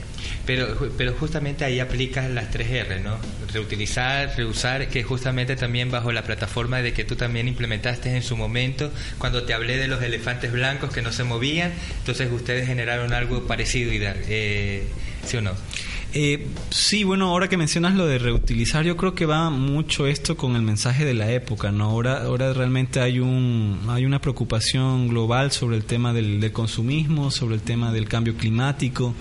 Pero, 0.46 0.91
pero 0.98 1.13
justamente 1.13 1.65
ahí 1.65 1.79
aplicas 1.79 2.29
las 2.29 2.51
tres 2.51 2.69
R, 2.69 3.00
¿no? 3.00 3.17
Reutilizar, 3.51 4.34
reusar, 4.38 4.88
que 4.89 5.03
justamente 5.03 5.55
también 5.55 5.91
bajo 5.91 6.12
la 6.12 6.24
plataforma 6.24 6.81
de 6.81 6.93
que 6.93 7.03
tú 7.03 7.15
también 7.15 7.48
implementaste 7.48 8.15
en 8.15 8.24
su 8.24 8.38
momento, 8.38 8.91
cuando 9.17 9.43
te 9.43 9.53
hablé 9.53 9.77
de 9.77 9.88
los 9.88 10.01
elefantes 10.01 10.51
blancos 10.51 10.91
que 10.91 11.01
no 11.01 11.12
se 11.12 11.24
movían, 11.24 11.72
entonces 12.00 12.31
ustedes 12.31 12.67
generaron 12.67 13.13
algo 13.13 13.48
parecido, 13.48 13.91
y 13.91 14.00
eh, 14.03 14.84
¿sí 15.25 15.38
o 15.38 15.41
no? 15.41 15.53
Eh, 16.12 16.48
sí, 16.72 17.04
bueno, 17.04 17.28
ahora 17.28 17.48
que 17.48 17.58
mencionas 17.58 17.94
lo 17.94 18.08
de 18.08 18.18
reutilizar, 18.18 18.84
yo 18.84 18.98
creo 18.98 19.13
que 19.13 19.28
va 19.28 19.51
mucho 19.51 20.08
esto 20.08 20.36
con 20.36 20.56
el 20.56 20.63
mensaje 20.63 21.06
de 21.06 21.13
la 21.13 21.32
época, 21.32 21.72
¿no? 21.72 21.86
Ahora, 21.86 22.24
ahora 22.24 22.51
realmente 22.51 23.00
hay 23.00 23.20
un 23.20 23.80
hay 23.89 24.06
una 24.06 24.20
preocupación 24.20 25.08
global 25.08 25.51
sobre 25.51 25.78
el 25.78 25.84
tema 25.84 26.12
del, 26.12 26.51
consumismo, 26.51 27.30
sobre 27.30 27.56
el 27.56 27.62
tema 27.62 27.92
del 27.92 28.08
cambio 28.08 28.36
climático 28.36 29.13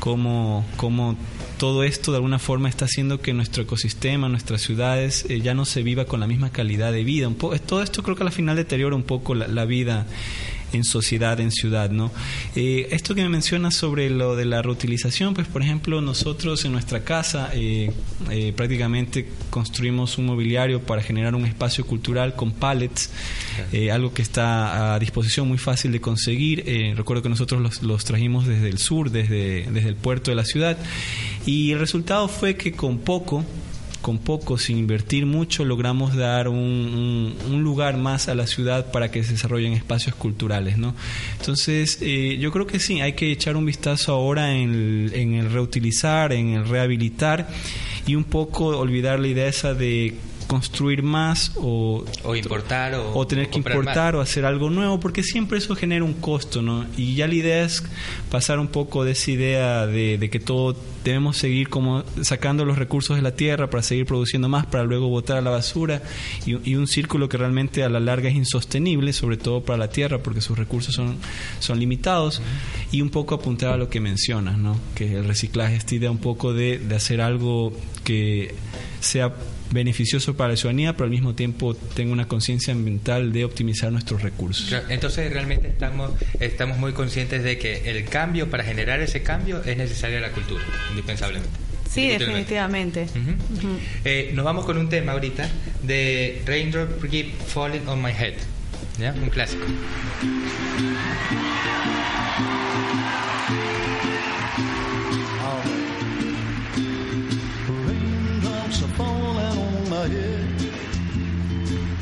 cómo, 0.00 0.66
cómo 0.76 1.16
todo 1.58 1.84
esto 1.84 2.10
de 2.10 2.16
alguna 2.16 2.40
forma 2.40 2.68
está 2.68 2.86
haciendo 2.86 3.20
que 3.20 3.32
nuestro 3.32 3.62
ecosistema, 3.62 4.28
nuestras 4.28 4.62
ciudades 4.62 5.26
eh, 5.28 5.40
ya 5.40 5.54
no 5.54 5.64
se 5.64 5.82
viva 5.82 6.06
con 6.06 6.18
la 6.20 6.26
misma 6.26 6.50
calidad 6.50 6.92
de 6.92 7.04
vida. 7.04 7.28
Un 7.28 7.36
todo 7.36 7.82
esto 7.82 8.02
creo 8.02 8.16
que 8.16 8.24
al 8.24 8.32
final 8.32 8.56
deteriora 8.56 8.96
un 8.96 9.04
poco 9.04 9.36
la, 9.36 9.46
la 9.46 9.64
vida 9.64 10.06
en 10.72 10.84
sociedad, 10.84 11.38
en 11.40 11.50
ciudad, 11.50 11.90
¿no? 11.90 12.10
Eh, 12.54 12.88
esto 12.90 13.14
que 13.14 13.22
me 13.22 13.28
mencionas 13.28 13.74
sobre 13.74 14.10
lo 14.10 14.36
de 14.36 14.44
la 14.44 14.62
reutilización, 14.62 15.34
pues 15.34 15.46
por 15.46 15.62
ejemplo 15.62 16.00
nosotros 16.00 16.64
en 16.64 16.72
nuestra 16.72 17.04
casa 17.04 17.50
eh, 17.54 17.92
eh, 18.30 18.52
prácticamente 18.54 19.28
construimos 19.50 20.18
un 20.18 20.26
mobiliario 20.26 20.82
para 20.82 21.02
generar 21.02 21.34
un 21.34 21.46
espacio 21.46 21.86
cultural 21.86 22.34
con 22.34 22.52
pallets, 22.52 23.10
algo 23.92 24.12
que 24.12 24.22
está 24.22 24.94
a 24.94 24.98
disposición 24.98 25.48
muy 25.48 25.58
fácil 25.58 25.92
de 25.92 26.00
conseguir. 26.00 26.64
recuerdo 26.96 27.22
que 27.22 27.28
nosotros 27.28 27.60
los, 27.60 27.82
los, 27.82 28.04
trajimos 28.04 28.46
desde 28.46 28.68
el 28.68 28.78
sur, 28.78 29.10
desde, 29.10 29.66
desde 29.70 29.88
el 29.88 29.96
puerto 29.96 30.30
de 30.30 30.34
la 30.34 30.44
ciudad, 30.44 30.76
y 31.44 31.72
el 31.72 31.78
resultado 31.78 32.28
fue 32.28 32.56
que 32.56 32.72
con 32.72 32.98
poco 32.98 33.44
con 34.06 34.18
poco, 34.18 34.56
sin 34.56 34.78
invertir 34.78 35.26
mucho, 35.26 35.64
logramos 35.64 36.14
dar 36.14 36.46
un, 36.46 37.34
lugar 37.60 37.96
más 37.96 38.28
a 38.28 38.36
la 38.36 38.46
ciudad 38.46 38.92
para 38.92 39.10
que 39.10 39.24
se 39.24 39.32
desarrollen 39.32 39.72
espacios 39.72 40.14
culturales. 40.14 40.78
¿no? 40.78 40.94
Entonces, 41.40 41.98
eh, 42.02 42.38
yo 42.38 42.52
creo 42.52 42.68
que 42.68 42.78
sí, 42.78 43.00
hay 43.00 43.14
que 43.14 43.32
echar 43.32 43.56
un 43.56 43.66
vistazo 43.66 44.12
ahora 44.12 44.54
en 44.54 45.12
el, 45.12 45.50
reutilizar, 45.50 46.32
en 46.32 46.50
el 46.50 46.68
rehabilitar 46.68 47.48
y 48.06 48.14
un 48.14 48.22
poco 48.22 48.78
olvidar 48.78 49.18
la 49.18 49.26
idea 49.26 49.48
esa 49.48 49.74
de 49.74 50.14
construir 50.46 51.02
más 51.02 51.52
o, 51.56 52.04
importar 52.34 52.94
o, 52.94 53.26
tener 53.26 53.50
que 53.50 53.58
importar 53.58 54.14
o 54.14 54.20
hacer 54.20 54.44
algo 54.44 54.70
nuevo 54.70 55.00
porque 55.00 55.22
siempre 55.22 55.58
eso 55.58 55.74
genera 55.74 56.04
un 56.04 56.14
costo 56.14 56.62
no 56.62 56.86
y 56.96 57.14
ya 57.14 57.26
la 57.26 57.34
idea 57.34 57.64
es 57.64 57.82
pasar 58.30 58.58
un 58.58 58.68
poco 58.68 59.04
de 59.04 59.12
esa 59.12 59.30
idea 59.30 59.86
de, 59.86 60.28
que 60.30 60.40
todo 60.40 60.76
debemos 61.04 61.36
seguir 61.36 61.68
como 61.68 62.04
sacando 62.22 62.64
los 62.64 62.78
recursos 62.78 63.16
de 63.16 63.22
la 63.22 63.34
tierra 63.34 63.68
para 63.70 63.82
seguir 63.82 64.06
produciendo 64.06 64.48
más 64.48 64.66
para 64.66 64.84
luego 64.84 65.08
botar 65.08 65.38
a 65.38 65.40
la 65.40 65.50
basura 65.50 66.02
y, 66.44 66.74
un 66.76 66.86
círculo 66.86 67.28
que 67.28 67.38
realmente 67.38 67.82
a 67.82 67.88
la 67.88 68.00
larga 68.00 68.28
es 68.28 68.36
insostenible 68.36 69.12
sobre 69.12 69.36
todo 69.36 69.62
para 69.62 69.78
la 69.78 69.88
tierra 69.88 70.18
porque 70.18 70.40
sus 70.40 70.58
recursos 70.58 70.94
son, 70.94 71.16
son 71.58 71.78
limitados 71.80 72.42
y 72.92 73.00
un 73.00 73.10
poco 73.10 73.34
apuntar 73.34 73.72
a 73.72 73.76
lo 73.76 73.88
que 73.88 73.98
mencionas 74.00 74.58
no 74.58 74.76
que 74.94 75.16
el 75.16 75.24
reciclaje 75.24 75.76
esta 75.76 75.94
idea 75.94 76.10
un 76.10 76.18
poco 76.18 76.52
de, 76.52 76.78
de 76.78 76.94
hacer 76.94 77.20
algo 77.20 77.72
que 78.04 78.54
sea 79.00 79.32
beneficioso 79.70 80.36
para 80.36 80.50
la 80.50 80.56
ciudadanía, 80.56 80.92
pero 80.92 81.04
al 81.04 81.10
mismo 81.10 81.34
tiempo 81.34 81.74
tenga 81.74 82.12
una 82.12 82.28
conciencia 82.28 82.72
ambiental 82.72 83.32
de 83.32 83.44
optimizar 83.44 83.92
nuestros 83.92 84.22
recursos. 84.22 84.74
Entonces 84.88 85.32
realmente 85.32 85.68
estamos, 85.68 86.12
estamos 86.40 86.78
muy 86.78 86.92
conscientes 86.92 87.42
de 87.42 87.58
que 87.58 87.90
el 87.90 88.04
cambio, 88.04 88.50
para 88.50 88.64
generar 88.64 89.00
ese 89.00 89.22
cambio, 89.22 89.62
es 89.64 89.76
necesaria 89.76 90.20
la 90.20 90.30
cultura, 90.30 90.62
indispensablemente. 90.90 91.66
Sí, 91.90 92.08
definitivamente. 92.08 93.06
Eh, 94.04 94.30
nos 94.34 94.44
vamos 94.44 94.64
con 94.64 94.76
un 94.76 94.88
tema 94.88 95.12
ahorita 95.12 95.48
de 95.82 96.42
Raindrop 96.44 97.02
Keep 97.08 97.32
Falling 97.46 97.88
on 97.88 98.02
My 98.02 98.10
Head, 98.10 98.34
¿ya? 98.98 99.12
un 99.12 99.30
clásico. 99.30 99.64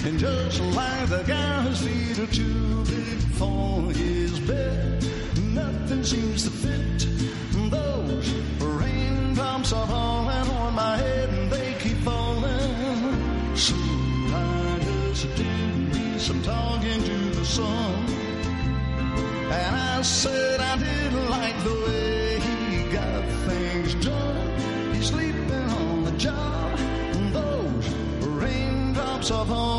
And 0.04 0.18
just 0.18 0.60
like 0.60 1.08
the 1.08 1.22
guy 1.26 1.62
whose 1.62 1.80
feet 1.80 2.18
are 2.18 2.26
too 2.26 2.84
big 2.84 3.18
for 3.38 3.92
his 3.92 4.40
bed, 4.40 5.06
nothing 5.54 6.02
seems 6.02 6.42
to 6.42 6.50
fit. 6.50 7.06
Those 7.70 8.34
raindrops 8.58 9.72
are 9.72 9.86
falling 9.86 10.50
on 10.50 10.74
my 10.74 10.96
head 10.96 11.28
and 11.30 11.50
they 11.52 11.74
keep 11.78 11.96
falling. 11.98 13.56
So 13.56 13.76
I 13.76 14.80
just 14.82 15.36
did 15.36 15.94
me 15.94 16.18
some 16.18 16.42
talking 16.42 17.00
to 17.00 17.30
the 17.30 17.44
sun. 17.44 18.06
And 19.52 19.76
I 19.76 20.02
said 20.02 20.60
I 20.60 20.76
didn't 20.78 21.03
raindrops 29.31 29.50
are 29.50 29.74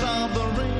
strawberry. 0.00 0.79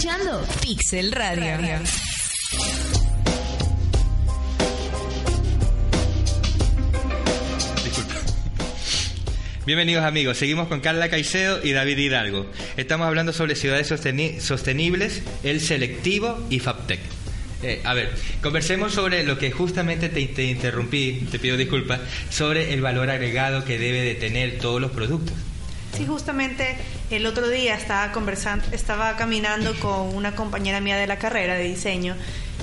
Escuchando 0.00 0.42
Pixel 0.62 1.12
Radio. 1.12 1.78
Disculpa. 7.84 8.14
Bienvenidos 9.66 10.04
amigos, 10.04 10.36
seguimos 10.38 10.68
con 10.68 10.80
Carla 10.80 11.08
Caicedo 11.10 11.60
y 11.62 11.72
David 11.72 11.98
Hidalgo. 11.98 12.46
Estamos 12.76 13.06
hablando 13.06 13.32
sobre 13.32 13.54
ciudades 13.56 13.90
sosteni- 13.90 14.40
sostenibles, 14.40 15.22
el 15.42 15.60
selectivo 15.60 16.38
y 16.50 16.60
FAPTEC. 16.60 17.00
Eh, 17.62 17.82
a 17.84 17.92
ver, 17.92 18.10
conversemos 18.42 18.94
sobre 18.94 19.22
lo 19.22 19.38
que 19.38 19.50
justamente 19.50 20.08
te, 20.08 20.24
te 20.28 20.44
interrumpí, 20.44 21.26
te 21.30 21.38
pido 21.38 21.58
disculpas, 21.58 22.00
sobre 22.30 22.72
el 22.72 22.80
valor 22.80 23.10
agregado 23.10 23.64
que 23.66 23.78
debe 23.78 24.00
de 24.00 24.14
tener 24.14 24.58
todos 24.58 24.80
los 24.80 24.92
productos. 24.92 25.34
Sí, 26.00 26.06
justamente 26.06 26.78
el 27.10 27.26
otro 27.26 27.46
día 27.46 27.74
estaba 27.74 28.10
conversando, 28.10 28.64
estaba 28.72 29.16
caminando 29.16 29.78
con 29.80 30.16
una 30.16 30.34
compañera 30.34 30.80
mía 30.80 30.96
de 30.96 31.06
la 31.06 31.18
carrera 31.18 31.56
de 31.56 31.64
diseño 31.64 32.16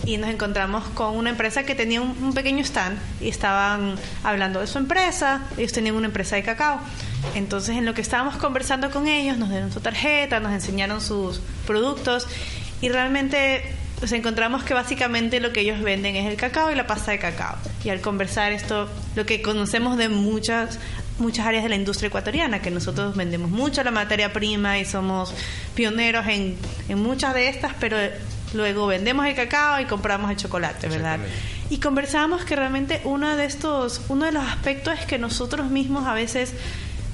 y 0.08 0.18
nos 0.18 0.32
encontramos 0.32 0.84
con 0.96 1.16
una 1.16 1.30
empresa 1.30 1.62
que 1.62 1.76
tenía 1.76 2.02
un, 2.02 2.18
un 2.20 2.34
pequeño 2.34 2.64
stand 2.64 2.98
y 3.22 3.30
estaban 3.30 3.94
hablando 4.24 4.60
de 4.60 4.66
su 4.66 4.80
empresa. 4.80 5.46
Ellos 5.56 5.72
tenían 5.72 5.94
una 5.94 6.08
empresa 6.08 6.36
de 6.36 6.42
cacao. 6.42 6.80
Entonces, 7.36 7.78
en 7.78 7.86
lo 7.86 7.94
que 7.94 8.02
estábamos 8.02 8.38
conversando 8.38 8.90
con 8.90 9.08
ellos, 9.08 9.38
nos 9.38 9.52
dieron 9.52 9.72
su 9.72 9.82
tarjeta, 9.82 10.40
nos 10.40 10.52
enseñaron 10.52 11.00
sus 11.00 11.40
productos 11.68 12.26
y 12.82 12.90
realmente 12.90 13.62
nos 14.02 14.12
encontramos 14.14 14.64
que 14.64 14.74
básicamente 14.74 15.40
lo 15.40 15.54
que 15.54 15.62
ellos 15.62 15.80
venden 15.82 16.16
es 16.16 16.28
el 16.28 16.38
cacao 16.38 16.72
y 16.72 16.76
la 16.76 16.88
pasta 16.88 17.12
de 17.12 17.20
cacao. 17.20 17.56
Y 17.84 17.90
al 17.90 18.02
conversar 18.02 18.52
esto, 18.52 18.90
lo 19.16 19.28
que 19.28 19.44
conocemos 19.44 19.96
de 19.98 20.10
muchas 20.10 20.80
muchas 21.20 21.46
áreas 21.46 21.64
de 21.64 21.70
la 21.70 21.76
industria 21.76 22.08
ecuatoriana, 22.08 22.62
que 22.62 22.72
nosotros 22.72 23.16
vendemos 23.16 23.50
mucho 23.50 23.84
la 23.84 23.92
materia 23.92 24.34
prima 24.34 24.80
y 24.80 24.86
somos 24.86 25.34
pioneros 25.76 26.28
en, 26.28 26.58
en 26.90 27.00
muchas 27.02 27.34
de 27.34 27.50
estas, 27.50 27.74
pero 27.80 27.98
luego 28.54 28.88
vendemos 28.88 29.26
el 29.26 29.36
cacao 29.36 29.80
y 29.80 29.86
compramos 29.86 30.32
el 30.32 30.38
chocolate, 30.38 30.88
¿verdad? 30.88 31.20
Y 31.70 31.80
conversábamos 31.80 32.46
que 32.46 32.56
realmente 32.56 33.02
uno 33.04 33.36
de 33.36 33.46
estos, 33.46 34.02
uno 34.08 34.26
de 34.26 34.32
los 34.32 34.44
aspectos 34.44 34.98
es 35.00 35.06
que 35.06 35.18
nosotros 35.18 35.70
mismos 35.70 36.08
a 36.08 36.14
veces 36.14 36.54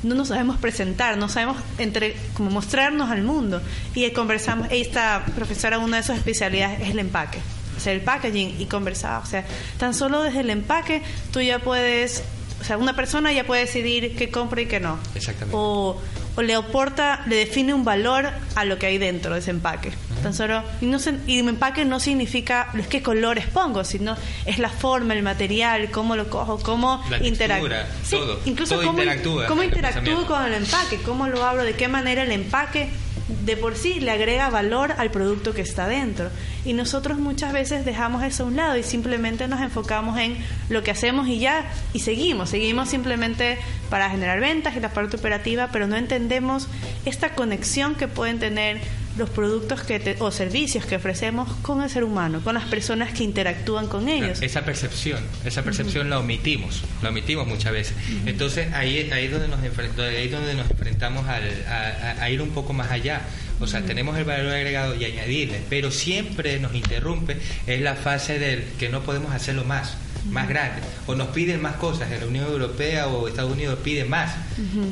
no 0.03 0.15
nos 0.15 0.27
sabemos 0.27 0.57
presentar, 0.57 1.17
no 1.17 1.29
sabemos 1.29 1.57
entre 1.77 2.15
como 2.33 2.51
mostrarnos 2.51 3.09
al 3.09 3.23
mundo. 3.23 3.61
Y 3.95 4.09
conversamos, 4.11 4.67
esta 4.69 5.25
profesora, 5.35 5.79
una 5.79 5.97
de 5.97 6.03
sus 6.03 6.15
especialidades 6.15 6.81
es 6.81 6.89
el 6.89 6.99
empaque, 6.99 7.39
o 7.75 7.79
sea, 7.79 7.93
el 7.93 8.01
packaging 8.01 8.59
y 8.59 8.65
conversaba, 8.65 9.19
o 9.19 9.25
sea, 9.25 9.45
tan 9.77 9.93
solo 9.93 10.21
desde 10.21 10.41
el 10.41 10.49
empaque 10.49 11.01
tú 11.31 11.41
ya 11.41 11.59
puedes, 11.59 12.23
o 12.63 12.65
sea, 12.65 12.77
una 12.77 12.95
persona 12.95 13.33
ya 13.33 13.43
puede 13.43 13.61
decidir 13.65 14.15
qué 14.15 14.31
compra 14.31 14.61
y 14.61 14.65
qué 14.67 14.79
no. 14.79 14.97
Exactamente. 15.15 15.53
O, 15.59 16.01
o 16.35 16.41
le 16.41 16.55
aporta, 16.55 17.21
le 17.27 17.35
define 17.35 17.73
un 17.73 17.83
valor 17.83 18.29
a 18.55 18.63
lo 18.65 18.79
que 18.79 18.85
hay 18.85 18.97
dentro 18.97 19.33
de 19.33 19.41
ese 19.41 19.51
empaque. 19.51 19.91
Tan 20.23 20.33
solo, 20.33 20.63
y, 20.79 20.85
no 20.85 20.97
se- 20.99 21.19
y 21.27 21.39
empaque 21.39 21.83
no 21.83 21.99
significa 21.99 22.69
los 22.73 22.87
qué 22.87 23.03
colores 23.03 23.45
pongo, 23.47 23.83
sino 23.83 24.15
es 24.45 24.57
la 24.57 24.69
forma, 24.69 25.13
el 25.13 25.21
material, 25.23 25.91
cómo 25.91 26.15
lo 26.15 26.29
cojo, 26.29 26.57
cómo 26.59 27.03
La 27.09 27.19
interac- 27.19 27.55
textura, 27.59 27.87
Sí, 28.05 28.17
incluso 28.45 28.75
Todo 28.75 28.85
cómo, 28.87 28.99
interactúa 29.01 29.47
interactúo 29.65 30.25
con 30.25 30.45
el 30.45 30.53
empaque, 30.53 30.97
cómo 31.03 31.27
lo 31.27 31.43
abro, 31.45 31.65
de 31.65 31.73
qué 31.73 31.89
manera 31.89 32.23
el 32.23 32.31
empaque 32.31 32.89
de 33.27 33.55
por 33.55 33.75
sí 33.75 33.99
le 33.99 34.11
agrega 34.11 34.49
valor 34.49 34.93
al 34.97 35.11
producto 35.11 35.53
que 35.53 35.61
está 35.61 35.87
dentro. 35.87 36.29
Y 36.65 36.73
nosotros 36.73 37.17
muchas 37.19 37.53
veces 37.53 37.85
dejamos 37.85 38.23
eso 38.23 38.43
a 38.43 38.47
un 38.47 38.55
lado 38.55 38.77
y 38.77 38.83
simplemente 38.83 39.47
nos 39.47 39.61
enfocamos 39.61 40.17
en 40.17 40.37
lo 40.69 40.83
que 40.83 40.91
hacemos 40.91 41.27
y 41.27 41.39
ya, 41.39 41.71
y 41.93 41.99
seguimos, 41.99 42.49
seguimos 42.49 42.89
simplemente 42.89 43.57
para 43.89 44.09
generar 44.09 44.39
ventas 44.39 44.75
y 44.75 44.79
la 44.79 44.89
parte 44.89 45.17
operativa, 45.17 45.69
pero 45.71 45.87
no 45.87 45.95
entendemos 45.95 46.67
esta 47.05 47.33
conexión 47.35 47.95
que 47.95 48.07
pueden 48.07 48.39
tener 48.39 48.81
los 49.17 49.29
productos 49.29 49.81
que 49.83 49.99
te- 49.99 50.15
o 50.19 50.31
servicios 50.31 50.85
que 50.85 50.95
ofrecemos 50.95 51.47
con 51.61 51.81
el 51.83 51.89
ser 51.89 52.03
humano, 52.03 52.41
con 52.43 52.55
las 52.55 52.65
personas 52.65 53.13
que 53.13 53.23
interactúan 53.23 53.87
con 53.87 54.09
ellos. 54.09 54.41
Esa 54.41 54.65
percepción, 54.65 55.19
esa 55.45 55.61
percepción 55.63 56.09
la 56.09 56.19
omitimos, 56.19 56.81
la 57.01 57.09
omitimos 57.09 57.45
muchas 57.47 57.71
veces. 57.73 57.95
Entonces 58.25 58.73
ahí, 58.73 59.09
ahí 59.11 59.25
es 59.25 59.31
donde 59.31 59.47
nos 59.47 59.59
ahí 59.59 60.27
donde 60.29 60.55
nos 60.55 60.69
enfrentamos 60.71 61.27
al- 61.27 61.65
a, 61.67 62.17
a- 62.19 62.23
a 62.23 62.29
ir 62.29 62.41
un 62.41 62.49
poco 62.49 62.73
más 62.73 62.89
allá. 62.91 63.21
O 63.59 63.67
sea, 63.67 63.81
tenemos 63.83 64.17
el 64.17 64.23
valor 64.25 64.51
agregado 64.51 64.95
y 64.95 65.05
añadirle, 65.05 65.61
pero 65.69 65.91
siempre 65.91 66.59
nos 66.59 66.73
interrumpe 66.73 67.37
es 67.67 67.81
la 67.81 67.95
fase 67.95 68.39
del 68.39 68.63
que 68.79 68.89
no 68.89 69.01
podemos 69.03 69.31
hacerlo 69.31 69.63
más, 69.63 69.93
más 70.29 70.49
grande. 70.49 70.81
O 71.05 71.13
nos 71.15 71.27
piden 71.29 71.61
más 71.61 71.75
cosas, 71.75 72.11
en 72.11 72.19
la 72.19 72.25
Unión 72.25 72.45
Europea 72.47 73.07
o 73.07 73.27
Estados 73.27 73.51
Unidos 73.51 73.77
piden 73.83 74.09
más 74.09 74.33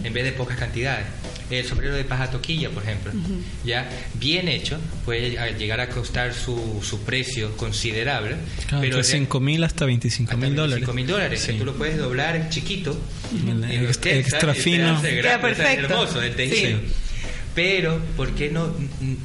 en 0.03 0.13
vez 0.13 0.23
de 0.23 0.31
pocas 0.31 0.57
cantidades. 0.57 1.05
El 1.51 1.65
sombrero 1.65 1.93
de 1.95 2.03
paja 2.05 2.31
toquilla, 2.31 2.69
por 2.69 2.83
ejemplo, 2.83 3.11
ya 3.65 3.89
bien 4.15 4.47
hecho, 4.47 4.79
puede 5.05 5.31
llegar 5.57 5.79
a 5.81 5.89
costar 5.89 6.33
su, 6.33 6.81
su 6.83 7.01
precio 7.01 7.55
considerable, 7.57 8.35
Claro, 8.67 8.81
pero 8.81 8.97
de 8.97 9.03
5 9.03 9.39
mil 9.39 9.63
hasta 9.63 9.85
25 9.85 10.37
mil 10.37 10.55
dólares. 10.55 10.83
5 10.85 10.93
mil 10.93 11.07
dólares, 11.07 11.45
que 11.45 11.53
tú 11.53 11.65
lo 11.65 11.73
puedes 11.75 11.97
doblar 11.97 12.49
chiquito. 12.49 12.97
El- 13.47 13.63
el 13.63 13.85
extra- 13.89 14.53
fino. 14.53 15.01
Queda 15.01 15.41
perfecto. 15.41 15.85
hermoso 15.87 16.21
el 16.21 16.35
tejido. 16.35 16.79
Sí. 16.79 16.85
Pero, 17.53 17.99
¿por 18.15 18.31
qué 18.31 18.49
no, 18.49 18.73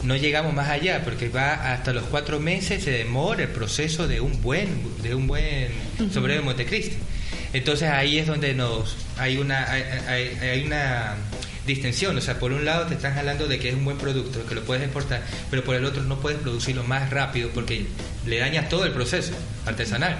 no 0.03 0.17
llegamos 0.17 0.53
más 0.53 0.69
allá? 0.69 1.05
Porque 1.05 1.29
va 1.29 1.73
hasta 1.73 1.93
los 1.93 2.03
cuatro 2.05 2.41
meses, 2.41 2.83
se 2.83 2.91
demora 2.91 3.45
el 3.45 3.51
proceso 3.51 4.09
de 4.09 4.21
un 4.21 4.43
buen, 4.43 4.83
de 5.03 5.15
un 5.15 5.29
buen 5.29 5.69
sombrero 6.13 6.41
de 6.41 6.45
Montecristi. 6.45 6.97
Entonces 7.53 7.89
ahí 7.89 8.19
es 8.19 8.27
donde 8.27 8.53
nos 8.53 8.97
hay 9.17 9.37
una 9.39 9.71
hay, 9.71 9.83
hay- 10.09 10.49
hay 10.49 10.65
una 10.67 11.15
distensión, 11.67 12.17
o 12.17 12.21
sea, 12.21 12.39
por 12.39 12.53
un 12.53 12.65
lado 12.65 12.87
te 12.87 12.95
están 12.95 13.19
hablando 13.19 13.49
de 13.49 13.59
que 13.59 13.69
es 13.69 13.75
un 13.75 13.85
buen 13.85 13.99
producto, 13.99 14.45
que 14.47 14.55
lo 14.55 14.63
puedes 14.63 14.83
exportar, 14.85 15.23
pero 15.51 15.65
por 15.65 15.75
el 15.75 15.85
otro 15.85 16.03
no 16.03 16.21
puedes 16.21 16.39
producirlo 16.39 16.85
más 16.85 17.11
rápido 17.11 17.51
porque 17.53 17.87
le 18.27 18.39
dañas 18.39 18.69
todo 18.69 18.85
el 18.85 18.93
proceso 18.93 19.33
artesanal 19.67 20.17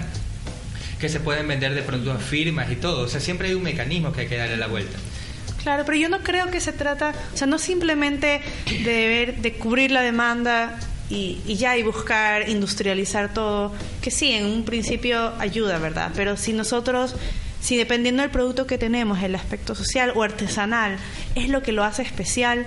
que 0.99 1.09
se 1.09 1.19
pueden 1.19 1.47
vender 1.47 1.73
de 1.73 1.83
pronto 1.83 2.11
a 2.11 2.17
firmas 2.17 2.71
y 2.71 2.75
todo. 2.75 3.01
O 3.03 3.07
sea, 3.07 3.19
siempre 3.19 3.49
hay 3.49 3.53
un 3.53 3.63
mecanismo 3.63 4.11
que 4.11 4.21
hay 4.21 4.27
que 4.27 4.37
darle 4.37 4.57
la 4.57 4.67
vuelta. 4.67 4.97
Claro, 5.61 5.83
pero 5.85 5.97
yo 5.97 6.09
no 6.09 6.19
creo 6.19 6.49
que 6.49 6.59
se 6.59 6.71
trata, 6.71 7.13
o 7.33 7.37
sea, 7.37 7.47
no 7.47 7.59
simplemente 7.59 8.41
de 8.83 9.07
ver, 9.07 9.37
de 9.37 9.53
cubrir 9.53 9.91
la 9.91 10.01
demanda 10.01 10.79
y, 11.09 11.41
y 11.45 11.55
ya 11.55 11.77
y 11.77 11.83
buscar 11.83 12.47
industrializar 12.49 13.33
todo, 13.33 13.73
que 14.01 14.09
sí, 14.09 14.31
en 14.31 14.45
un 14.45 14.63
principio 14.63 15.33
ayuda, 15.39 15.77
¿verdad? 15.77 16.11
Pero 16.15 16.37
si 16.37 16.53
nosotros, 16.53 17.15
si 17.67 17.75
dependiendo 17.75 18.21
del 18.21 18.31
producto 18.31 18.65
que 18.65 18.77
tenemos, 18.77 19.21
el 19.21 19.35
aspecto 19.35 19.75
social 19.75 20.13
o 20.15 20.23
artesanal 20.23 20.95
es 21.35 21.49
lo 21.49 21.63
que 21.63 21.73
lo 21.73 21.83
hace 21.83 22.01
especial, 22.01 22.65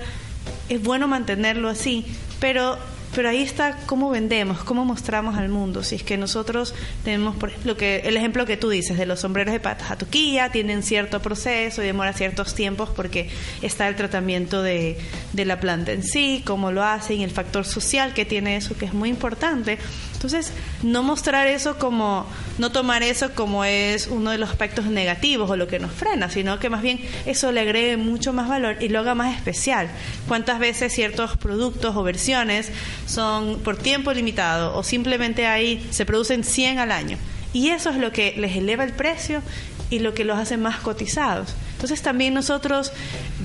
es 0.69 0.83
bueno 0.83 1.09
mantenerlo 1.09 1.71
así, 1.71 2.05
pero 2.39 2.77
pero 3.15 3.31
ahí 3.31 3.41
está 3.43 3.77
cómo 3.87 4.11
vendemos, 4.11 4.63
cómo 4.63 4.85
mostramos 4.85 5.37
al 5.37 5.49
mundo. 5.49 5.83
Si 5.83 5.97
es 5.97 6.03
que 6.03 6.17
nosotros 6.17 6.75
tenemos, 7.03 7.35
por 7.35 7.49
ejemplo, 7.49 7.77
que 7.77 8.03
el 8.05 8.17
ejemplo 8.17 8.45
que 8.45 8.57
tú 8.57 8.69
dices 8.69 8.99
de 8.99 9.07
los 9.07 9.21
sombreros 9.21 9.53
de 9.53 9.59
patas 9.59 9.91
a 9.91 9.97
toquilla, 9.97 10.51
tienen 10.53 10.83
cierto 10.83 11.21
proceso 11.21 11.83
y 11.83 11.87
demora 11.87 12.13
ciertos 12.13 12.55
tiempos 12.55 12.91
porque 12.91 13.31
está 13.63 13.89
el 13.89 13.97
tratamiento 13.97 14.63
de, 14.63 14.99
de 15.33 15.45
la 15.47 15.59
planta 15.59 15.93
en 15.93 16.03
sí, 16.05 16.43
cómo 16.47 16.73
lo 16.73 16.85
hacen, 16.85 17.23
el 17.23 17.31
factor 17.31 17.65
social 17.65 18.13
que 18.13 18.27
tiene 18.27 18.57
eso, 18.57 18.77
que 18.77 18.85
es 18.85 18.93
muy 18.93 19.09
importante. 19.09 19.79
Entonces, 20.21 20.53
no 20.83 21.03
mostrar 21.03 21.47
eso 21.47 21.79
como, 21.79 22.27
no 22.59 22.71
tomar 22.71 23.03
eso 23.03 23.31
como 23.35 23.65
es 23.65 24.07
uno 24.07 24.31
de 24.31 24.37
los 24.37 24.51
aspectos 24.51 24.85
negativos 24.85 25.49
o 25.49 25.57
lo 25.57 25.67
que 25.67 25.79
nos 25.79 25.93
frena, 25.93 26.29
sino 26.29 26.59
que 26.59 26.69
más 26.69 26.83
bien 26.83 27.01
eso 27.25 27.53
le 27.53 27.61
agregue 27.61 27.97
mucho 27.97 28.35
más 28.35 28.47
valor 28.47 28.77
y 28.83 28.91
lo 28.91 28.99
haga 28.99 29.15
más 29.15 29.35
especial. 29.35 29.89
¿Cuántas 30.29 30.59
veces 30.59 30.93
ciertos 30.93 31.39
productos 31.39 31.97
o 31.97 32.03
versiones 32.03 32.69
son 33.07 33.61
por 33.61 33.79
tiempo 33.79 34.13
limitado 34.13 34.77
o 34.77 34.83
simplemente 34.83 35.47
ahí 35.47 35.83
se 35.91 36.05
producen 36.05 36.45
100 36.45 36.81
al 36.81 36.93
año? 36.93 37.17
Y 37.55 37.71
eso 37.71 37.89
es 37.89 37.97
lo 37.97 38.13
que 38.13 38.35
les 38.37 38.55
eleva 38.55 38.85
el 38.85 38.93
precio 38.93 39.41
y 39.89 40.01
lo 40.01 40.13
que 40.13 40.25
los 40.25 40.39
hace 40.39 40.59
más 40.59 40.81
cotizados. 40.81 41.55
Entonces 41.73 42.03
también 42.03 42.35
nosotros 42.35 42.93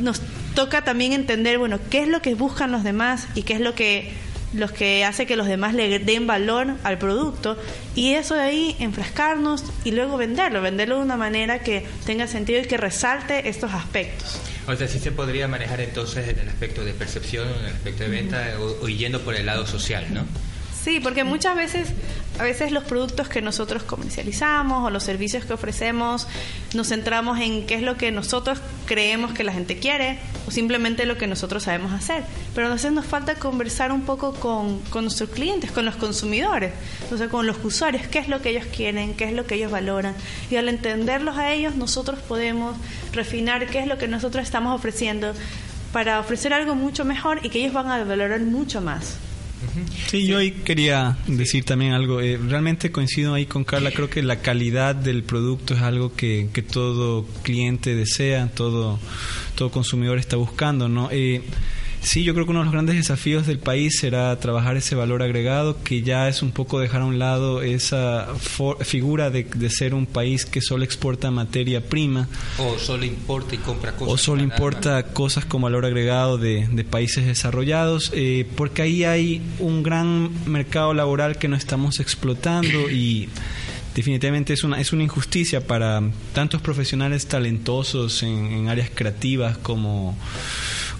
nos 0.01 0.19
toca 0.55 0.83
también 0.83 1.13
entender, 1.13 1.57
bueno, 1.57 1.79
qué 1.89 2.03
es 2.03 2.09
lo 2.09 2.21
que 2.21 2.35
buscan 2.35 2.73
los 2.73 2.83
demás 2.83 3.29
y 3.33 3.43
qué 3.43 3.53
es 3.53 3.61
lo 3.61 3.75
que 3.75 4.24
los 4.55 4.71
que 4.71 5.05
hace 5.05 5.25
que 5.25 5.35
los 5.35 5.47
demás 5.47 5.73
le 5.73 5.99
den 5.99 6.27
valor 6.27 6.75
al 6.83 6.97
producto 6.97 7.57
y 7.95 8.13
eso 8.13 8.35
de 8.35 8.41
ahí 8.41 8.75
enfrascarnos 8.79 9.63
y 9.83 9.91
luego 9.91 10.17
venderlo, 10.17 10.61
venderlo 10.61 10.97
de 10.97 11.01
una 11.03 11.17
manera 11.17 11.59
que 11.59 11.85
tenga 12.05 12.27
sentido 12.27 12.61
y 12.61 12.65
que 12.65 12.77
resalte 12.77 13.49
estos 13.49 13.73
aspectos. 13.73 14.39
O 14.67 14.75
sea, 14.75 14.87
sí 14.87 14.99
se 14.99 15.11
podría 15.11 15.47
manejar 15.47 15.81
entonces 15.81 16.27
en 16.27 16.39
el 16.39 16.49
aspecto 16.49 16.83
de 16.83 16.93
percepción, 16.93 17.47
en 17.47 17.65
el 17.65 17.73
aspecto 17.73 18.03
de 18.03 18.09
venta 18.09 18.57
o, 18.59 18.85
o 18.85 18.89
yendo 18.89 19.21
por 19.21 19.35
el 19.35 19.45
lado 19.45 19.67
social, 19.67 20.05
¿no? 20.13 20.25
Sí, 20.85 20.99
porque 20.99 21.23
muchas 21.23 21.55
veces, 21.55 21.87
a 22.37 22.43
veces 22.43 22.71
los 22.71 22.83
productos 22.83 23.27
que 23.27 23.41
nosotros 23.41 23.81
comercializamos 23.81 24.85
o 24.85 24.91
los 24.91 25.01
servicios 25.01 25.43
que 25.43 25.53
ofrecemos, 25.53 26.27
nos 26.75 26.89
centramos 26.89 27.39
en 27.39 27.65
qué 27.65 27.73
es 27.73 27.81
lo 27.81 27.97
que 27.97 28.11
nosotros 28.11 28.59
creemos 28.85 29.33
que 29.33 29.43
la 29.43 29.51
gente 29.51 29.79
quiere 29.79 30.19
o 30.47 30.51
simplemente 30.51 31.07
lo 31.07 31.17
que 31.17 31.25
nosotros 31.25 31.63
sabemos 31.63 31.91
hacer. 31.91 32.23
Pero 32.53 32.67
a 32.67 32.69
veces 32.69 32.91
nos 32.91 33.07
falta 33.07 33.33
conversar 33.33 33.91
un 33.91 34.01
poco 34.01 34.35
con, 34.35 34.79
con 34.91 35.05
nuestros 35.05 35.31
clientes, 35.31 35.71
con 35.71 35.85
los 35.85 35.95
consumidores, 35.95 36.71
o 37.11 37.17
sea, 37.17 37.29
con 37.29 37.47
los 37.47 37.57
usuarios, 37.63 38.05
qué 38.05 38.19
es 38.19 38.27
lo 38.27 38.43
que 38.43 38.51
ellos 38.51 38.67
quieren, 38.67 39.15
qué 39.15 39.23
es 39.23 39.33
lo 39.33 39.47
que 39.47 39.55
ellos 39.55 39.71
valoran. 39.71 40.13
Y 40.51 40.57
al 40.57 40.69
entenderlos 40.69 41.35
a 41.39 41.51
ellos, 41.51 41.73
nosotros 41.73 42.19
podemos 42.19 42.77
refinar 43.11 43.65
qué 43.71 43.79
es 43.79 43.87
lo 43.87 43.97
que 43.97 44.07
nosotros 44.07 44.43
estamos 44.43 44.75
ofreciendo 44.75 45.33
para 45.91 46.19
ofrecer 46.19 46.53
algo 46.53 46.75
mucho 46.75 47.05
mejor 47.05 47.39
y 47.41 47.49
que 47.49 47.57
ellos 47.57 47.73
van 47.73 47.89
a 47.89 48.03
valorar 48.03 48.41
mucho 48.41 48.81
más. 48.81 49.17
Sí, 50.07 50.27
yo 50.27 50.37
ahí 50.37 50.51
quería 50.51 51.17
decir 51.27 51.63
también 51.63 51.93
algo. 51.93 52.21
Eh, 52.21 52.37
realmente 52.37 52.91
coincido 52.91 53.33
ahí 53.33 53.45
con 53.45 53.63
Carla. 53.63 53.91
Creo 53.91 54.09
que 54.09 54.21
la 54.23 54.41
calidad 54.41 54.95
del 54.95 55.23
producto 55.23 55.73
es 55.73 55.81
algo 55.81 56.13
que, 56.15 56.49
que 56.53 56.61
todo 56.61 57.25
cliente 57.43 57.95
desea, 57.95 58.49
todo, 58.53 58.99
todo 59.55 59.71
consumidor 59.71 60.17
está 60.17 60.35
buscando, 60.35 60.87
¿no? 60.87 61.09
Eh, 61.11 61.43
Sí, 62.05 62.23
yo 62.23 62.35
creo 62.35 62.45
que 62.45 62.51
uno 62.51 62.59
de 62.59 62.65
los 62.65 62.71
grandes 62.71 62.95
desafíos 62.97 63.47
del 63.47 63.57
país 63.57 63.97
será 63.99 64.39
trabajar 64.39 64.77
ese 64.77 64.93
valor 64.93 65.23
agregado, 65.23 65.81
que 65.83 66.03
ya 66.03 66.29
es 66.29 66.43
un 66.43 66.51
poco 66.51 66.79
dejar 66.79 67.01
a 67.01 67.05
un 67.05 67.17
lado 67.17 67.63
esa 67.63 68.27
figura 68.81 69.31
de, 69.31 69.43
de 69.43 69.69
ser 69.71 69.95
un 69.95 70.05
país 70.05 70.45
que 70.45 70.61
solo 70.61 70.83
exporta 70.83 71.31
materia 71.31 71.81
prima. 71.81 72.27
O 72.59 72.77
solo 72.77 73.05
importa 73.05 73.55
y 73.55 73.57
compra 73.57 73.93
cosas. 73.93 74.13
O 74.13 74.17
solo 74.19 74.43
importa 74.43 75.01
cosas 75.13 75.45
con 75.45 75.63
valor 75.63 75.83
agregado 75.83 76.37
de, 76.37 76.67
de 76.71 76.83
países 76.83 77.25
desarrollados, 77.25 78.11
eh, 78.13 78.47
porque 78.55 78.83
ahí 78.83 79.03
hay 79.03 79.41
un 79.57 79.81
gran 79.81 80.29
mercado 80.45 80.93
laboral 80.93 81.39
que 81.39 81.47
no 81.47 81.55
estamos 81.55 81.99
explotando 81.99 82.87
y 82.87 83.29
definitivamente 83.95 84.53
es 84.53 84.63
una, 84.63 84.79
es 84.79 84.93
una 84.93 85.01
injusticia 85.01 85.65
para 85.65 86.03
tantos 86.33 86.61
profesionales 86.61 87.25
talentosos 87.25 88.21
en, 88.21 88.51
en 88.51 88.69
áreas 88.69 88.91
creativas 88.93 89.57
como 89.57 90.15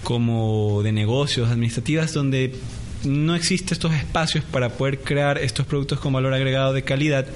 como 0.06 0.84
de 0.84 0.92
negocios, 0.92 1.50
administrativas, 1.50 2.14
donde 2.14 2.54
no 3.02 3.34
existen 3.34 3.72
estos 3.72 3.92
espacios 3.92 4.44
para 4.44 4.68
poder 4.68 5.00
crear 5.00 5.36
estos 5.36 5.66
productos 5.66 5.98
con 5.98 6.12
valor 6.12 6.32
agregado 6.32 6.72
de 6.72 6.82
calidad 6.82 7.26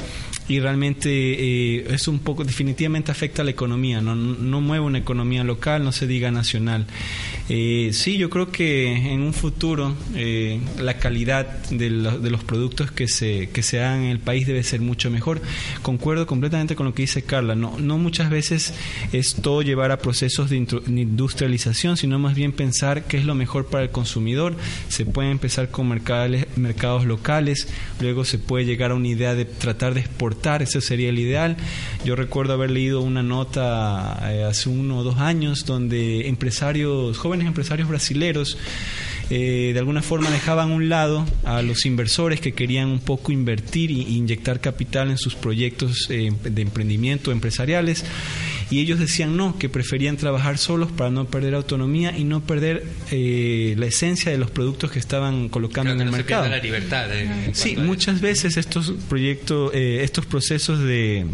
y 0.50 0.58
realmente 0.58 1.08
eh, 1.10 1.86
es 1.90 2.08
un 2.08 2.18
poco, 2.18 2.42
definitivamente 2.44 3.12
afecta 3.12 3.42
a 3.42 3.44
la 3.44 3.52
economía, 3.52 4.00
no, 4.00 4.16
no 4.16 4.60
mueve 4.60 4.84
una 4.84 4.98
economía 4.98 5.44
local, 5.44 5.84
no 5.84 5.92
se 5.92 6.06
diga 6.08 6.30
nacional. 6.32 6.86
Eh, 7.48 7.90
sí, 7.92 8.16
yo 8.18 8.30
creo 8.30 8.50
que 8.50 8.92
en 9.12 9.20
un 9.22 9.32
futuro 9.32 9.94
eh, 10.14 10.60
la 10.80 10.98
calidad 10.98 11.46
de, 11.70 11.90
lo- 11.90 12.18
de 12.18 12.30
los 12.30 12.42
productos 12.44 12.90
que 12.90 13.06
se, 13.08 13.48
que 13.50 13.62
se 13.62 13.80
hagan 13.80 14.02
en 14.02 14.10
el 14.10 14.18
país 14.18 14.46
debe 14.46 14.62
ser 14.62 14.80
mucho 14.80 15.10
mejor. 15.10 15.40
Concuerdo 15.82 16.26
completamente 16.26 16.74
con 16.76 16.86
lo 16.86 16.94
que 16.94 17.02
dice 17.02 17.22
Carla, 17.22 17.54
no, 17.54 17.78
no 17.78 17.98
muchas 17.98 18.28
veces 18.30 18.74
es 19.12 19.36
todo 19.36 19.62
llevar 19.62 19.90
a 19.92 19.98
procesos 19.98 20.50
de 20.50 20.56
industrialización, 20.56 21.96
sino 21.96 22.18
más 22.18 22.34
bien 22.34 22.52
pensar 22.52 23.04
qué 23.06 23.18
es 23.18 23.24
lo 23.24 23.34
mejor 23.34 23.66
para 23.66 23.84
el 23.84 23.90
consumidor. 23.90 24.56
Se 24.88 25.04
puede 25.06 25.30
empezar 25.30 25.70
con 25.70 25.88
mercales- 25.88 26.46
mercados 26.56 27.04
locales, 27.06 27.68
luego 28.00 28.24
se 28.24 28.38
puede 28.38 28.64
llegar 28.64 28.90
a 28.90 28.94
una 28.94 29.08
idea 29.08 29.34
de 29.34 29.44
tratar 29.44 29.94
de 29.94 30.00
exportar, 30.00 30.39
ese 30.40 30.80
sería 30.80 31.10
el 31.10 31.18
ideal. 31.18 31.56
Yo 32.04 32.16
recuerdo 32.16 32.54
haber 32.54 32.70
leído 32.70 33.02
una 33.02 33.22
nota 33.22 34.18
eh, 34.32 34.44
hace 34.44 34.68
uno 34.68 34.98
o 34.98 35.04
dos 35.04 35.18
años 35.18 35.66
donde 35.66 36.28
empresarios, 36.28 37.18
jóvenes 37.18 37.46
empresarios 37.46 37.88
brasileros, 37.88 38.56
eh, 39.28 39.70
de 39.72 39.78
alguna 39.78 40.02
forma 40.02 40.30
dejaban 40.30 40.72
a 40.72 40.74
un 40.74 40.88
lado 40.88 41.24
a 41.44 41.62
los 41.62 41.86
inversores 41.86 42.40
que 42.40 42.52
querían 42.52 42.88
un 42.88 42.98
poco 42.98 43.32
invertir 43.32 43.90
e 43.90 43.94
inyectar 43.94 44.60
capital 44.60 45.10
en 45.10 45.18
sus 45.18 45.34
proyectos 45.34 46.08
eh, 46.10 46.32
de 46.42 46.62
emprendimiento 46.62 47.30
empresariales 47.30 48.04
y 48.70 48.80
ellos 48.80 48.98
decían 49.00 49.36
no, 49.36 49.58
que 49.58 49.68
preferían 49.68 50.16
trabajar 50.16 50.56
solos 50.58 50.90
para 50.92 51.10
no 51.10 51.24
perder 51.26 51.54
autonomía 51.54 52.16
y 52.16 52.24
no 52.24 52.40
perder 52.40 52.84
eh, 53.10 53.74
la 53.76 53.86
esencia 53.86 54.30
de 54.30 54.38
los 54.38 54.50
productos 54.50 54.90
que 54.92 54.98
estaban 55.00 55.48
colocando 55.48 55.90
Claro, 55.92 55.94
en 55.96 56.00
el 56.02 56.06
no 56.06 56.12
se 56.12 56.16
mercado. 56.18 56.48
la 56.48 56.58
libertad. 56.58 57.18
en 57.18 57.54
Sí, 57.54 57.76
muchas 57.76 58.20
veces 58.20 58.56
estos 58.56 58.92
proyectos, 59.08 59.72
eh, 59.74 60.00
estos 60.04 60.24
procesos 60.26 60.78
de 60.80 61.26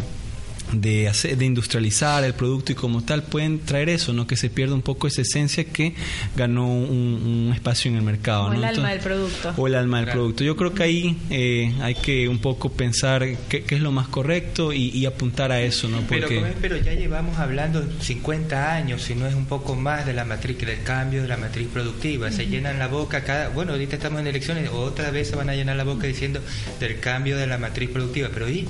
de, 0.73 1.07
hacer, 1.07 1.37
de 1.37 1.45
industrializar 1.45 2.23
el 2.23 2.33
producto 2.33 2.71
y 2.71 2.75
como 2.75 3.03
tal 3.03 3.23
pueden 3.23 3.59
traer 3.59 3.89
eso, 3.89 4.13
no 4.13 4.27
que 4.27 4.35
se 4.35 4.49
pierda 4.49 4.75
un 4.75 4.81
poco 4.81 5.07
esa 5.07 5.21
esencia 5.21 5.63
que 5.65 5.93
ganó 6.35 6.67
un, 6.67 7.45
un 7.47 7.51
espacio 7.53 7.89
en 7.91 7.97
el 7.97 8.03
mercado. 8.03 8.45
O 8.45 8.49
¿no? 8.49 8.55
el 8.55 8.63
alma 8.63 8.91
Entonces- 8.93 8.93
del 8.93 9.03
producto. 9.03 9.53
o 9.61 9.67
el 9.67 9.75
alma 9.75 9.97
del 9.97 10.05
Claro. 10.05 10.19
producto. 10.21 10.43
Yo 10.43 10.55
creo 10.55 10.73
que 10.73 10.83
ahí 10.83 11.17
eh, 11.29 11.73
hay 11.81 11.95
que 11.95 12.27
un 12.27 12.39
poco 12.39 12.71
pensar 12.71 13.25
qué, 13.49 13.63
qué 13.63 13.75
es 13.75 13.81
lo 13.81 13.91
más 13.91 14.07
correcto 14.07 14.73
y, 14.73 14.89
y 14.89 15.05
apuntar 15.05 15.51
a 15.51 15.61
eso, 15.61 15.87
¿no? 15.89 16.01
Pero, 16.07 16.27
Porque 16.27 16.43
pero 16.61 16.77
ya 16.77 16.93
llevamos 16.93 17.37
hablando 17.37 17.83
50 18.01 18.73
años, 18.75 19.01
si 19.01 19.15
no 19.15 19.25
es 19.27 19.35
un 19.35 19.45
poco 19.45 19.75
más, 19.75 20.05
de 20.05 20.13
la 20.13 20.25
matriz, 20.25 20.57
del 20.57 20.83
cambio 20.83 21.21
de 21.21 21.27
la 21.27 21.37
matriz 21.37 21.67
productiva. 21.71 22.31
Se 22.31 22.47
llenan 22.47 22.79
la 22.79 22.87
boca 22.87 23.23
cada. 23.23 23.49
Bueno, 23.49 23.73
ahorita 23.73 23.95
estamos 23.95 24.19
en 24.21 24.27
elecciones, 24.27 24.69
otra 24.71 25.11
vez 25.11 25.29
se 25.29 25.35
van 25.35 25.49
a 25.49 25.55
llenar 25.55 25.75
la 25.75 25.83
boca 25.83 26.07
diciendo 26.07 26.39
del 26.79 26.99
cambio 26.99 27.37
de 27.37 27.47
la 27.47 27.57
matriz 27.57 27.89
productiva. 27.89 28.29
Pero 28.33 28.49
¿y? 28.49 28.67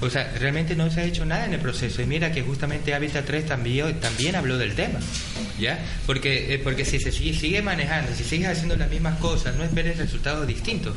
O 0.00 0.10
sea, 0.10 0.30
realmente 0.38 0.76
no 0.76 0.90
se 0.90 1.00
ha 1.00 1.04
hecho 1.04 1.24
nada 1.24 1.46
en 1.46 1.54
el 1.54 1.60
proceso. 1.60 2.02
Y 2.02 2.06
mira 2.06 2.30
que 2.32 2.42
justamente 2.42 2.94
Habitat 2.94 3.24
3 3.24 3.46
también, 3.46 3.98
también 4.00 4.36
habló 4.36 4.58
del 4.58 4.74
tema. 4.74 4.98
¿Ya? 5.58 5.78
Porque, 6.04 6.54
eh, 6.54 6.58
porque 6.58 6.84
si 6.84 7.00
se 7.00 7.10
sigue, 7.10 7.34
sigue 7.38 7.62
manejando, 7.62 8.14
si 8.14 8.24
sigues 8.24 8.48
haciendo 8.48 8.76
las 8.76 8.90
mismas 8.90 9.18
cosas, 9.18 9.56
no 9.56 9.64
esperes 9.64 9.96
resultados 9.96 10.46
distintos. 10.46 10.94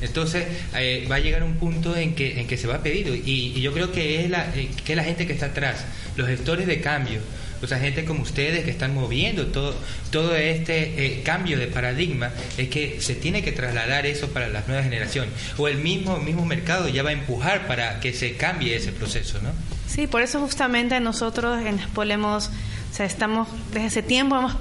Entonces 0.00 0.46
eh, 0.74 1.06
va 1.10 1.16
a 1.16 1.20
llegar 1.20 1.42
un 1.42 1.54
punto 1.54 1.94
en 1.94 2.14
que, 2.14 2.40
en 2.40 2.46
que 2.46 2.56
se 2.56 2.66
va 2.66 2.76
a 2.76 2.82
pedir 2.82 3.22
y, 3.24 3.52
y 3.54 3.60
yo 3.60 3.72
creo 3.72 3.92
que 3.92 4.24
es, 4.24 4.30
la, 4.30 4.50
eh, 4.56 4.68
que 4.84 4.92
es 4.92 4.96
la 4.96 5.04
gente 5.04 5.26
que 5.26 5.32
está 5.32 5.46
atrás, 5.46 5.84
los 6.16 6.26
gestores 6.26 6.66
de 6.66 6.80
cambio, 6.80 7.20
o 7.62 7.66
sea, 7.66 7.78
gente 7.78 8.04
como 8.04 8.22
ustedes 8.22 8.64
que 8.64 8.70
están 8.70 8.94
moviendo 8.94 9.46
todo, 9.46 9.74
todo 10.10 10.34
este 10.34 11.06
eh, 11.06 11.22
cambio 11.22 11.58
de 11.58 11.68
paradigma, 11.68 12.30
es 12.58 12.68
que 12.68 13.00
se 13.00 13.14
tiene 13.14 13.42
que 13.42 13.52
trasladar 13.52 14.04
eso 14.06 14.28
para 14.28 14.48
las 14.48 14.66
nuevas 14.66 14.84
generaciones. 14.84 15.32
O 15.56 15.68
el 15.68 15.78
mismo, 15.78 16.18
mismo 16.18 16.44
mercado 16.44 16.88
ya 16.88 17.02
va 17.02 17.10
a 17.10 17.12
empujar 17.12 17.66
para 17.66 18.00
que 18.00 18.12
se 18.12 18.36
cambie 18.36 18.76
ese 18.76 18.92
proceso, 18.92 19.38
¿no? 19.42 19.50
Sí, 19.86 20.06
por 20.06 20.22
eso 20.22 20.40
justamente 20.40 20.98
nosotros 21.00 21.64
en 21.64 21.78
Spol 21.78 22.10
hemos, 22.10 22.46
o 22.46 22.94
sea, 22.94 23.06
estamos, 23.06 23.46
desde 23.72 23.86
ese 23.88 24.02
tiempo 24.02 24.36
hemos, 24.36 24.56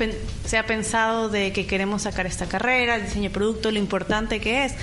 se 0.46 0.58
ha 0.58 0.66
pensado 0.66 1.30
de 1.30 1.54
que 1.54 1.66
queremos 1.66 2.04
sacar 2.04 2.26
esta 2.28 2.48
carrera, 2.48 2.96
el 2.96 3.06
diseño 3.06 3.30
de 3.30 3.30
producto, 3.30 3.72
lo 3.72 3.80
importante 3.80 4.40
que 4.42 4.66
es, 4.66 4.74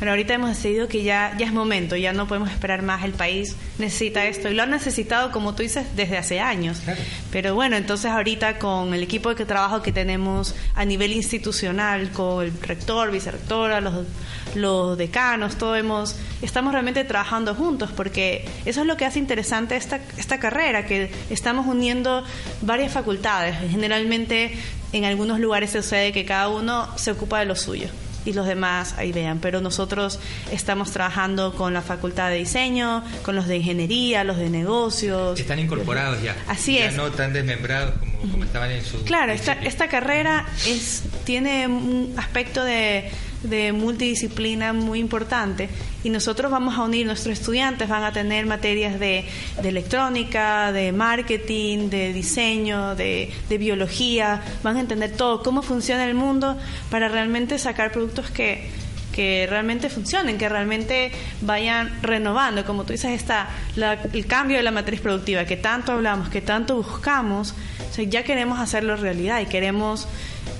pero 0.00 0.12
ahorita 0.12 0.32
hemos 0.32 0.48
decidido 0.48 0.88
que 0.88 1.02
ya, 1.02 1.36
ya 1.38 1.44
es 1.44 1.52
momento, 1.52 1.94
ya 1.94 2.14
no 2.14 2.26
podemos 2.26 2.50
esperar 2.50 2.80
más, 2.80 3.04
el 3.04 3.12
país 3.12 3.54
necesita 3.78 4.24
esto, 4.24 4.48
y 4.48 4.54
lo 4.54 4.62
ha 4.62 4.66
necesitado, 4.66 5.30
como 5.30 5.54
tú 5.54 5.62
dices, 5.62 5.94
desde 5.94 6.16
hace 6.16 6.40
años. 6.40 6.80
Claro. 6.80 7.02
Pero 7.30 7.54
bueno, 7.54 7.76
entonces 7.76 8.10
ahorita 8.10 8.58
con 8.58 8.94
el 8.94 9.02
equipo 9.02 9.34
de 9.34 9.44
trabajo 9.44 9.82
que 9.82 9.92
tenemos 9.92 10.54
a 10.74 10.86
nivel 10.86 11.12
institucional, 11.12 12.12
con 12.12 12.46
el 12.46 12.52
rector, 12.62 13.10
vicerrectora, 13.10 13.82
los, 13.82 14.06
los 14.54 14.96
decanos, 14.96 15.56
todo 15.56 15.76
hemos, 15.76 16.16
estamos 16.40 16.72
realmente 16.72 17.04
trabajando 17.04 17.54
juntos 17.54 17.90
porque 17.94 18.48
eso 18.64 18.80
es 18.80 18.86
lo 18.86 18.96
que 18.96 19.04
hace 19.04 19.18
interesante 19.18 19.76
esta, 19.76 20.00
esta 20.16 20.40
carrera, 20.40 20.86
que 20.86 21.12
estamos 21.28 21.66
uniendo 21.66 22.24
varias 22.62 22.90
facultades. 22.90 23.54
Generalmente 23.70 24.56
en 24.94 25.04
algunos 25.04 25.40
lugares 25.40 25.72
sucede 25.72 26.10
que 26.12 26.24
cada 26.24 26.48
uno 26.48 26.88
se 26.96 27.10
ocupa 27.10 27.40
de 27.40 27.44
lo 27.44 27.54
suyo 27.54 27.90
y 28.24 28.32
los 28.32 28.46
demás 28.46 28.94
ahí 28.98 29.12
vean, 29.12 29.38
pero 29.38 29.60
nosotros 29.60 30.18
estamos 30.50 30.90
trabajando 30.90 31.54
con 31.54 31.72
la 31.74 31.82
facultad 31.82 32.30
de 32.30 32.36
diseño, 32.36 33.04
con 33.22 33.36
los 33.36 33.46
de 33.46 33.58
ingeniería, 33.58 34.24
los 34.24 34.36
de 34.36 34.50
negocios. 34.50 35.38
Están 35.38 35.58
incorporados 35.58 36.22
ya. 36.22 36.36
Así 36.48 36.74
ya 36.78 36.86
es. 36.86 36.96
no 36.96 37.10
tan 37.10 37.32
desmembrados 37.32 37.94
como, 37.98 38.32
como 38.32 38.44
estaban 38.44 38.70
en 38.70 38.84
su... 38.84 39.02
Claro, 39.04 39.32
esta, 39.32 39.52
esta 39.52 39.88
carrera 39.88 40.46
es, 40.66 41.02
tiene 41.24 41.66
un 41.66 42.14
aspecto 42.16 42.64
de, 42.64 43.10
de 43.42 43.72
multidisciplina 43.72 44.72
muy 44.72 44.98
importante 44.98 45.68
y 46.04 46.10
nosotros 46.10 46.50
vamos 46.50 46.76
a 46.76 46.82
unir, 46.82 47.06
nuestros 47.06 47.38
estudiantes 47.38 47.88
van 47.88 48.04
a 48.04 48.12
tener 48.12 48.44
materias 48.46 48.98
de, 49.00 49.24
de 49.62 49.68
electrónica, 49.68 50.72
de 50.72 50.92
marketing, 50.92 51.88
de 51.90 52.12
diseño, 52.12 52.94
de, 52.96 53.30
de 53.48 53.58
biología, 53.58 54.42
van 54.62 54.76
a 54.76 54.80
entender 54.80 55.12
todo, 55.16 55.42
cómo 55.42 55.62
funciona 55.62 56.04
el 56.06 56.14
mundo 56.14 56.56
para 56.90 57.08
realmente 57.08 57.58
sacar 57.58 57.92
productos 57.92 58.30
que, 58.30 58.68
que 59.12 59.46
realmente 59.48 59.88
funcionen, 59.90 60.38
que 60.38 60.48
realmente 60.48 61.10
vayan 61.40 61.98
renovando. 62.02 62.64
Como 62.64 62.84
tú 62.84 62.92
dices, 62.92 63.10
está 63.12 63.48
la- 63.76 63.94
el 64.12 64.26
cambio 64.26 64.56
de 64.58 64.62
la 64.62 64.70
matriz 64.70 65.00
productiva 65.00 65.44
que 65.44 65.56
tanto 65.56 65.92
hablamos, 65.92 66.28
que 66.28 66.40
tanto 66.40 66.76
buscamos, 66.76 67.54
O 67.90 67.92
sea, 67.92 68.04
ya 68.04 68.22
queremos 68.22 68.58
hacerlo 68.60 68.96
realidad 68.96 69.40
y 69.40 69.46
queremos 69.46 70.06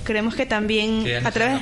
creemos 0.04 0.34
que 0.34 0.46
también 0.46 1.04
Que 1.04 1.18
a 1.18 1.30
través. 1.30 1.60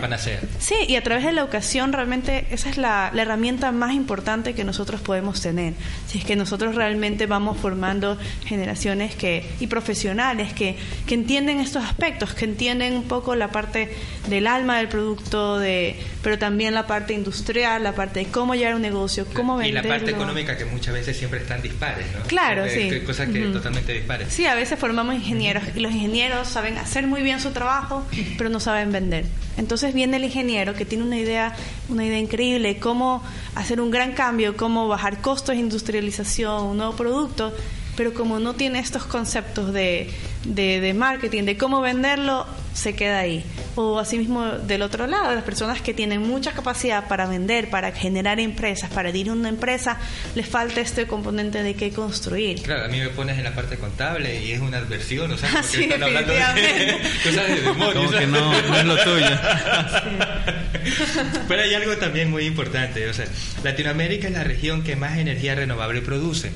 Sí, 0.59 0.75
y 0.87 0.97
a 0.97 1.03
través 1.03 1.25
de 1.25 1.33
la 1.33 1.43
educación 1.43 1.93
realmente 1.93 2.47
esa 2.51 2.71
es 2.71 2.79
la, 2.79 3.11
la 3.13 3.23
herramienta 3.23 3.73
más 3.73 3.93
importante 3.93 4.55
que 4.55 4.65
nosotros 4.65 5.01
podemos 5.01 5.41
tener. 5.41 5.75
Si 6.07 6.19
es 6.19 6.25
que 6.25 6.37
nosotros 6.37 6.75
realmente 6.75 7.27
vamos 7.27 7.59
formando 7.59 8.17
generaciones 8.47 9.15
que 9.15 9.45
y 9.61 9.67
profesionales 9.67 10.53
que, 10.53 10.77
que 11.07 11.15
entienden 11.15 11.61
estos 11.61 11.85
aspectos, 11.85 12.35
que 12.35 12.45
entienden 12.45 12.95
un 12.95 13.05
poco 13.05 13.35
la 13.35 13.49
parte 13.51 13.91
del 14.29 14.47
alma 14.47 14.79
del 14.79 14.89
producto, 14.89 15.59
de 15.59 15.97
pero 16.23 16.39
también 16.39 16.75
la 16.75 16.87
parte 16.87 17.15
industrial, 17.15 17.83
la 17.83 17.95
parte 17.95 18.21
de 18.21 18.27
cómo 18.27 18.55
llevar 18.55 18.75
un 18.75 18.83
negocio, 18.83 19.27
cómo 19.33 19.61
Y 19.63 19.73
la 19.73 19.83
venderlo. 19.83 19.99
parte 20.07 20.11
económica 20.11 20.57
que 20.57 20.65
muchas 20.65 20.95
veces 20.95 21.17
siempre 21.17 21.41
están 21.41 21.61
dispares, 21.63 22.07
¿no? 22.17 22.23
Claro, 22.27 22.69
Siempre 22.69 23.01
sí. 23.01 23.07
Cosas 23.07 23.29
que 23.29 23.41
totalmente 23.47 23.93
dispares. 23.93 24.33
Sí, 24.33 24.47
a 24.47 24.55
veces 24.55 24.79
formamos 24.79 25.15
ingenieros 25.15 25.58
y 25.75 25.81
los 25.81 25.93
ingenieros 25.93 26.49
saben 26.49 26.79
hacer 26.79 27.07
muy 27.07 27.23
bien 27.23 27.41
su 27.41 27.51
trabajo, 27.51 28.05
pero 28.37 28.51
no 28.51 28.61
saben 28.61 28.93
vender. 28.93 29.27
Entonces 29.57 29.93
viene 29.93 30.19
el 30.19 30.25
ingeniero 30.25 30.75
que 30.75 30.85
tiene 30.85 31.05
una 31.05 31.17
idea, 31.17 31.55
una 31.89 32.05
idea 32.05 32.19
increíble, 32.19 32.79
cómo 32.79 33.23
hacer 33.55 33.81
un 33.81 33.91
gran 33.91 34.13
cambio, 34.13 34.57
cómo 34.57 34.87
bajar 34.89 35.21
costos 35.21 35.57
industrialización, 35.57 36.65
un 36.65 36.77
nuevo 36.77 36.95
producto, 36.95 37.53
pero 37.99 38.15
como 38.15 38.39
no 38.39 38.55
tiene 38.55 38.79
estos 38.79 39.03
conceptos 39.03 39.73
de, 39.73 40.09
de, 40.45 40.81
de 40.81 40.95
marketing, 40.95 41.43
de 41.43 41.57
cómo 41.57 41.81
venderlo, 41.81 42.47
se 42.73 42.95
queda 42.95 43.19
ahí. 43.19 43.43
O 43.75 43.99
asimismo 43.99 44.53
del 44.53 44.83
otro 44.83 45.09
lado, 45.09 45.35
las 45.35 45.43
personas 45.43 45.83
que 45.83 45.95
tienen 45.95 46.23
mucha 46.23 46.53
capacidad 46.53 47.09
para 47.09 47.27
vender, 47.27 47.71
para 47.71 47.91
generar 47.91 48.39
empresas, 48.39 48.89
para 48.91 49.11
dirigir 49.11 49.33
una 49.33 49.49
empresa, 49.49 49.99
les 50.37 50.47
falta 50.47 50.81
este 50.81 51.09
componente 51.09 51.65
de 51.65 51.75
qué 51.75 51.91
construir. 51.91 52.63
Claro, 52.63 52.85
a 52.85 52.89
mí 52.89 53.01
me 53.01 53.09
pones 53.09 53.37
en 53.37 53.43
la 53.43 53.53
parte 53.53 53.79
contable 53.79 54.45
y 54.45 54.53
es 54.53 54.61
una 54.61 54.79
adversión, 54.79 55.33
o 55.33 55.37
sea, 55.37 55.51
porque 55.53 55.67
Sí, 55.67 55.83
están 55.83 56.05
hablando 56.05 56.33
de 56.33 56.41
cosas 57.25 57.49
de 57.49 57.61
demonios. 57.63 57.95
Como 57.95 58.11
que 58.13 58.27
no, 58.29 58.63
no 58.63 58.77
es 58.77 58.85
lo 58.85 58.97
tuyo. 58.97 59.27
Pero 61.49 61.63
hay 61.63 61.75
algo 61.75 61.97
también 61.97 62.31
muy 62.31 62.45
importante, 62.45 63.09
o 63.09 63.13
sea, 63.13 63.27
Latinoamérica 63.65 64.29
es 64.29 64.35
la 64.35 64.45
región 64.45 64.85
que 64.85 64.95
más 64.95 65.19
energía 65.19 65.57
renovable 65.57 66.01
produce. 66.01 66.53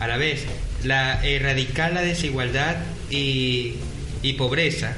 A 0.00 0.06
la 0.06 0.16
vez, 0.16 0.44
la 0.84 1.24
erradicar 1.24 1.92
la 1.92 2.02
desigualdad 2.02 2.76
y, 3.10 3.74
y 4.22 4.34
pobreza, 4.34 4.94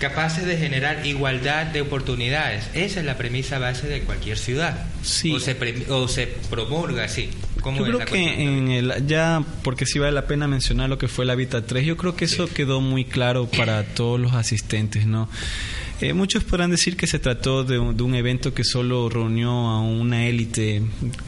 capaces 0.00 0.44
de 0.44 0.56
generar 0.56 1.06
igualdad 1.06 1.66
de 1.66 1.80
oportunidades. 1.80 2.64
Esa 2.74 3.00
es 3.00 3.06
la 3.06 3.16
premisa 3.16 3.58
base 3.58 3.86
de 3.88 4.02
cualquier 4.02 4.36
ciudad. 4.36 4.86
Sí. 5.02 5.32
O 5.32 5.40
se, 5.40 5.54
pre- 5.54 5.86
o 5.90 6.08
se 6.08 6.26
promulga 6.50 7.04
así. 7.04 7.30
¿Cómo 7.66 7.78
Yo 7.78 7.84
creo 7.84 7.98
la 7.98 8.04
que 8.04 8.10
cuestión? 8.10 8.48
en 8.48 8.68
el, 8.70 9.06
ya, 9.08 9.42
porque 9.64 9.86
sí 9.86 9.98
vale 9.98 10.12
la 10.12 10.28
pena 10.28 10.46
mencionar 10.46 10.88
lo 10.88 10.98
que 10.98 11.08
fue 11.08 11.24
el 11.24 11.30
Hábitat 11.30 11.66
3, 11.66 11.84
yo 11.84 11.96
creo 11.96 12.14
que 12.14 12.26
eso 12.26 12.46
quedó 12.46 12.80
muy 12.80 13.04
claro 13.04 13.48
para 13.48 13.82
todos 13.82 14.20
los 14.20 14.34
asistentes, 14.34 15.04
¿no? 15.04 15.28
Eh, 16.00 16.12
muchos 16.12 16.44
podrán 16.44 16.70
decir 16.70 16.96
que 16.96 17.08
se 17.08 17.18
trató 17.18 17.64
de 17.64 17.80
un, 17.80 17.96
de 17.96 18.04
un 18.04 18.14
evento 18.14 18.54
que 18.54 18.62
solo 18.62 19.08
reunió 19.08 19.50
a 19.50 19.80
una 19.80 20.28
élite 20.28 20.80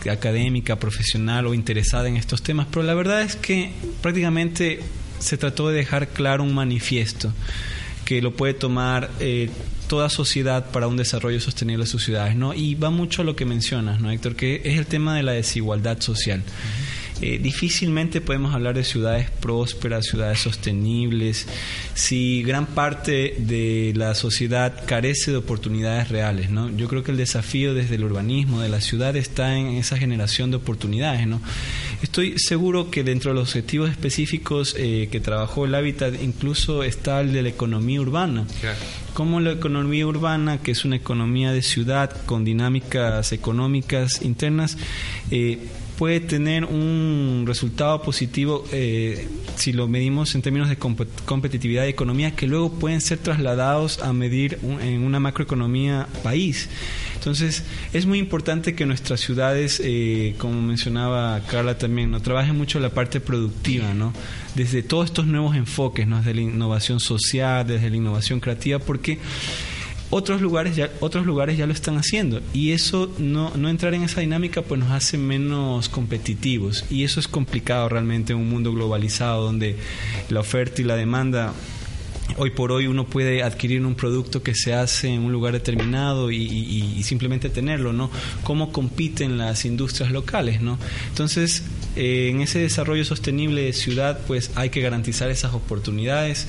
académica, 0.09 0.77
profesional 0.77 1.49
o 1.49 1.55
interesada 1.55 2.07
en 2.07 2.17
estos 2.17 2.41
temas, 2.41 2.69
pero 2.71 2.85
la 2.85 2.95
verdad 2.95 3.23
es 3.23 3.35
que 3.35 3.73
prácticamente 4.01 4.79
se 5.19 5.39
trató 5.39 5.71
de 5.71 5.75
dejar 5.75 6.07
claro 6.07 6.45
un 6.45 6.55
manifiesto 6.55 7.33
que 8.09 8.23
lo 8.23 8.33
puede 8.33 8.55
tomar 8.55 9.11
eh, 9.21 9.51
toda 9.87 10.09
sociedad 10.09 10.71
para 10.71 10.89
un 10.89 10.97
desarrollo 10.97 11.41
sostenible 11.41 11.85
de 11.85 11.91
sus 11.91 12.05
ciudades, 12.05 12.37
¿no? 12.37 12.55
Y 12.55 12.75
va 12.75 12.89
mucho 12.89 13.21
a 13.21 13.25
lo 13.27 13.37
que 13.37 13.45
mencionas, 13.45 14.01
¿no, 14.01 14.11
Héctor? 14.11 14.35
Que 14.35 14.63
es 14.65 14.79
el 14.79 14.87
tema 14.87 15.15
de 15.15 15.23
la 15.23 15.33
desigualdad 15.33 16.01
social. 16.01 16.43
Eh, 17.21 17.39
difícilmente 17.39 18.23
podemos 18.23 18.55
hablar 18.55 18.77
de 18.77 18.85
ciudades 18.85 19.29
prósperas, 19.29 20.07
ciudades 20.07 20.39
sostenibles, 20.39 21.49
si 21.93 22.43
gran 22.45 22.65
parte 22.65 23.35
de 23.41 23.93
la 23.95 24.15
sociedad 24.15 24.87
carece 24.87 25.33
de 25.33 25.37
oportunidades 25.37 26.09
reales, 26.09 26.49
¿no? 26.49 26.75
Yo 26.75 26.89
creo 26.89 27.05
que 27.05 27.11
el 27.11 27.19
desafío 27.19 27.75
desde 27.75 27.97
el 27.97 28.05
urbanismo 28.05 28.63
de 28.63 28.71
la 28.71 28.81
ciudad 28.81 29.17
está 29.17 29.55
en 29.59 29.67
esa 29.67 29.99
generación 29.99 30.51
de 30.51 30.57
oportunidades, 30.57 31.27
¿no? 31.27 31.43
Estoy 32.03 32.39
seguro 32.39 32.91
que 32.91 33.03
dentro 33.03 33.33
de 33.33 33.41
los 33.41 33.49
objetivos 33.49 33.91
específicos 33.91 34.77
eh, 34.79 35.09
que 35.11 35.19
trabajó 35.19 35.65
el 35.65 35.75
Hábitat 35.75 36.15
incluso 36.23 36.85
está 36.85 37.21
el 37.21 37.33
de 37.33 37.43
la 37.43 37.49
economía 37.49 38.01
urbana. 38.01 38.47
Claro. 38.61 38.79
Como 39.15 39.41
la 39.41 39.51
economía 39.51 40.07
urbana, 40.07 40.59
que 40.63 40.71
es 40.71 40.85
una 40.85 40.97
economía 40.97 41.53
de 41.53 41.63
ciudad 41.63 42.15
con 42.25 42.45
dinámicas 42.45 43.33
económicas 43.33 44.23
internas, 44.23 44.79
eh, 45.33 45.59
puede 45.99 46.21
tener 46.21 46.65
un 46.65 47.43
resultado 47.47 48.01
positivo 48.03 48.65
eh, 48.73 49.27
si 49.57 49.73
lo 49.73 49.89
medimos 49.89 50.35
en 50.37 50.43
términos 50.43 50.69
de 50.69 50.79
compe- 50.79 51.09
competitividad 51.25 51.87
y 51.87 51.89
economía 51.89 52.31
que 52.37 52.47
luego 52.47 52.71
pueden 52.79 53.01
ser 53.01 53.19
trasladados 53.19 53.99
a 54.01 54.13
medir 54.13 54.59
un- 54.63 54.81
en 54.81 55.03
una 55.03 55.19
macroeconomía 55.19 56.07
país. 56.23 56.69
Entonces, 57.17 57.65
es 57.93 58.07
muy 58.07 58.19
importante 58.21 58.77
que 58.77 58.87
nuestras 58.87 59.19
ciudades, 59.21 59.83
eh, 59.85 60.37
como 60.39 60.63
mencionaba 60.63 61.41
Carla 61.51 61.77
también, 61.77 62.13
¿no? 62.13 62.23
trabajen 62.23 62.57
mucho 62.57 62.79
la 62.79 62.91
parte 62.91 63.21
productiva, 63.21 63.93
¿no? 63.93 64.13
Desde 64.55 64.83
todos 64.85 65.07
estos 65.07 65.27
nuevos 65.27 65.57
enfoques, 65.57 66.07
¿no? 66.07 66.19
Desde 66.19 66.35
la 66.35 66.43
innovación 66.43 67.01
social, 67.01 67.67
desde 67.67 67.91
la 67.91 67.97
innovación 67.97 68.39
creativa, 68.39 68.79
porque 68.79 69.19
otros 70.11 70.41
lugares 70.41 70.75
ya 70.77 70.91
otros 71.01 71.27
lugares 71.27 71.59
ya 71.59 71.67
lo 71.67 71.73
están 71.73 71.97
haciendo 71.99 72.41
y 72.55 72.73
eso 72.73 73.13
no, 73.19 73.53
no 73.57 73.69
entrar 73.69 73.93
en 73.95 74.05
esa 74.05 74.21
dinámica 74.21 74.63
pues 74.63 74.81
nos 74.81 74.91
hace 74.91 75.19
menos 75.19 75.89
competitivos 75.91 76.85
y 76.91 77.05
eso 77.05 77.21
es 77.21 77.29
complicado 77.29 77.89
realmente 77.91 78.33
en 78.33 78.39
un 78.39 78.49
mundo 78.49 78.73
globalizado 78.73 79.45
donde 79.45 79.77
la 80.31 80.41
oferta 80.41 80.81
y 80.81 80.85
la 80.85 80.97
demanda 80.97 81.53
hoy 82.37 82.51
por 82.51 82.73
hoy 82.73 82.87
uno 82.87 83.07
puede 83.07 83.43
adquirir 83.43 83.85
un 83.85 83.95
producto 83.95 84.43
que 84.43 84.55
se 84.55 84.75
hace 84.75 85.09
en 85.09 85.23
un 85.23 85.33
lugar 85.33 85.55
determinado 85.55 86.31
y, 86.31 86.37
y- 86.43 87.03
simplemente 87.03 87.49
tenerlo, 87.49 87.95
¿no? 87.95 88.11
Cómo 88.45 88.71
compiten 88.71 89.39
las 89.39 89.65
industrias 89.65 90.13
locales, 90.13 90.61
¿no? 90.61 90.79
Entonces, 91.09 91.63
eh, 91.97 92.29
en 92.31 92.43
ese 92.43 92.59
desarrollo 92.59 93.03
sostenible 93.07 93.63
de 93.63 93.73
ciudad, 93.73 94.21
pues 94.27 94.51
hay 94.57 94.69
que 94.69 94.83
garantizar 94.83 95.31
esas 95.31 95.55
oportunidades. 95.55 96.47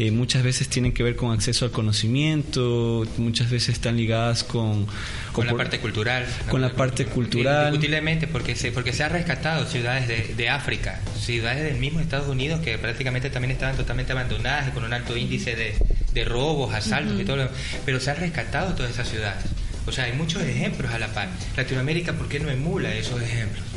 Eh, 0.00 0.10
muchas 0.10 0.42
veces 0.42 0.66
tienen 0.68 0.92
que 0.92 1.02
ver 1.02 1.14
con 1.14 1.30
acceso 1.30 1.66
al 1.66 1.72
conocimiento, 1.72 3.06
muchas 3.18 3.50
veces 3.50 3.74
están 3.74 3.98
ligadas 3.98 4.44
con... 4.44 4.86
Con 5.30 5.46
la 5.46 5.54
parte 5.54 5.78
cultural. 5.78 6.24
Con 6.48 6.62
la 6.62 6.72
parte 6.72 7.04
cultural. 7.04 7.66
Indiscutiblemente, 7.66 8.26
porque 8.26 8.56
se, 8.56 8.72
porque 8.72 8.94
se 8.94 9.04
ha 9.04 9.10
rescatado 9.10 9.66
ciudades 9.66 10.08
de, 10.08 10.34
de 10.34 10.48
África, 10.48 11.02
ciudades 11.18 11.64
del 11.64 11.76
mismo 11.76 12.00
Estados 12.00 12.28
Unidos 12.28 12.60
que 12.60 12.78
prácticamente 12.78 13.28
también 13.28 13.50
estaban 13.50 13.76
totalmente 13.76 14.12
abandonadas 14.12 14.68
y 14.68 14.70
con 14.70 14.84
un 14.84 14.94
alto 14.94 15.18
índice 15.18 15.54
de, 15.54 15.74
de 16.14 16.24
robos, 16.24 16.72
asaltos 16.72 17.20
y 17.20 17.24
todo 17.26 17.36
lo 17.36 17.50
Pero 17.84 18.00
se 18.00 18.10
han 18.10 18.16
rescatado 18.16 18.74
todas 18.74 18.92
esas 18.92 19.06
ciudades. 19.06 19.44
O 19.86 19.92
sea, 19.92 20.04
hay 20.04 20.14
muchos 20.14 20.42
ejemplos 20.44 20.90
a 20.94 20.98
la 20.98 21.08
par. 21.08 21.28
Latinoamérica, 21.58 22.14
¿por 22.14 22.26
qué 22.26 22.40
no 22.40 22.48
emula 22.48 22.94
esos 22.94 23.20
ejemplos? 23.20 23.69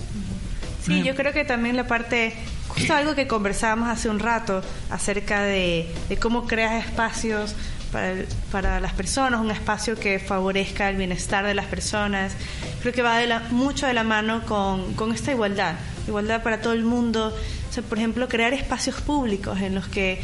Sí, 0.85 1.01
yo 1.03 1.15
creo 1.15 1.31
que 1.33 1.45
también 1.45 1.75
la 1.77 1.87
parte, 1.87 2.33
justo 2.67 2.93
algo 2.93 3.15
que 3.15 3.27
conversábamos 3.27 3.89
hace 3.89 4.09
un 4.09 4.19
rato 4.19 4.61
acerca 4.89 5.41
de, 5.41 5.89
de 6.09 6.17
cómo 6.17 6.45
creas 6.45 6.85
espacios 6.85 7.55
para, 7.91 8.11
el- 8.11 8.27
para 8.51 8.79
las 8.79 8.91
personas, 8.93 9.39
un 9.39 9.51
espacio 9.51 9.95
que 9.97 10.19
favorezca 10.19 10.89
el 10.89 10.97
bienestar 10.97 11.45
de 11.45 11.53
las 11.53 11.67
personas. 11.67 12.33
Creo 12.81 12.93
que 12.93 13.01
va 13.01 13.17
de 13.17 13.27
la- 13.27 13.39
mucho 13.51 13.87
de 13.87 13.93
la 13.93 14.03
mano 14.03 14.43
con, 14.45 14.93
con 14.95 15.13
esta 15.13 15.31
igualdad, 15.31 15.75
igualdad 16.07 16.43
para 16.43 16.59
todo 16.61 16.73
el 16.73 16.83
mundo. 16.83 17.33
O 17.69 17.73
sea, 17.73 17.81
por 17.83 17.97
ejemplo, 17.97 18.27
crear 18.27 18.53
espacios 18.53 18.99
públicos 19.01 19.61
en 19.61 19.75
los 19.75 19.87
que 19.87 20.21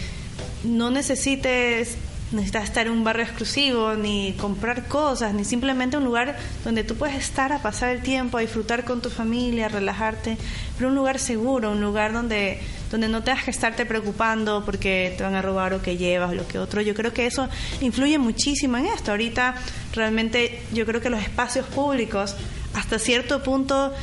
no 0.63 0.89
necesites 0.91 1.97
necesitas 2.31 2.65
estar 2.65 2.87
en 2.87 2.93
un 2.93 3.03
barrio 3.03 3.23
exclusivo, 3.23 3.95
ni 3.95 4.33
comprar 4.33 4.87
cosas, 4.87 5.33
ni 5.33 5.43
simplemente 5.43 5.97
un 5.97 6.03
lugar 6.03 6.37
donde 6.63 6.83
tú 6.83 6.95
puedes 6.95 7.15
estar 7.15 7.51
a 7.51 7.61
pasar 7.61 7.89
el 7.89 8.01
tiempo, 8.01 8.37
a 8.37 8.41
disfrutar 8.41 8.85
con 8.85 9.01
tu 9.01 9.09
familia, 9.09 9.65
a 9.65 9.69
relajarte, 9.69 10.37
pero 10.77 10.89
un 10.89 10.95
lugar 10.95 11.19
seguro, 11.19 11.71
un 11.71 11.81
lugar 11.81 12.13
donde, 12.13 12.59
donde 12.91 13.07
no 13.07 13.23
tengas 13.23 13.43
que 13.43 13.51
estarte 13.51 13.85
preocupando 13.85 14.63
porque 14.65 15.13
te 15.17 15.23
van 15.23 15.35
a 15.35 15.41
robar 15.41 15.73
o 15.73 15.81
que 15.81 15.97
llevas, 15.97 16.33
lo 16.33 16.47
que 16.47 16.59
otro. 16.59 16.81
Yo 16.81 16.93
creo 16.93 17.13
que 17.13 17.25
eso 17.25 17.49
influye 17.81 18.17
muchísimo 18.17 18.77
en 18.77 18.85
esto. 18.85 19.11
Ahorita 19.11 19.55
realmente 19.93 20.61
yo 20.73 20.85
creo 20.85 21.01
que 21.01 21.09
los 21.09 21.21
espacios 21.21 21.65
públicos, 21.65 22.35
hasta 22.73 22.99
cierto 22.99 23.41
punto, 23.41 23.93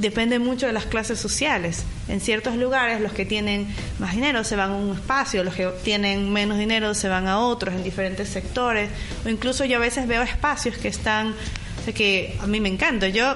depende 0.00 0.38
mucho 0.38 0.66
de 0.66 0.72
las 0.72 0.86
clases 0.86 1.18
sociales. 1.18 1.84
En 2.08 2.20
ciertos 2.20 2.56
lugares 2.56 3.00
los 3.00 3.12
que 3.12 3.24
tienen 3.24 3.66
más 3.98 4.12
dinero 4.12 4.44
se 4.44 4.56
van 4.56 4.70
a 4.70 4.76
un 4.76 4.94
espacio, 4.94 5.44
los 5.44 5.54
que 5.54 5.66
tienen 5.84 6.32
menos 6.32 6.58
dinero 6.58 6.94
se 6.94 7.08
van 7.08 7.26
a 7.26 7.38
otros 7.38 7.74
en 7.74 7.84
diferentes 7.84 8.28
sectores. 8.28 8.90
O 9.24 9.28
incluso 9.28 9.64
yo 9.64 9.76
a 9.76 9.80
veces 9.80 10.06
veo 10.06 10.22
espacios 10.22 10.76
que 10.76 10.88
están, 10.88 11.34
o 11.80 11.84
sea, 11.84 11.92
que 11.92 12.36
a 12.40 12.46
mí 12.46 12.60
me 12.60 12.68
encanta. 12.68 13.08
Yo 13.08 13.34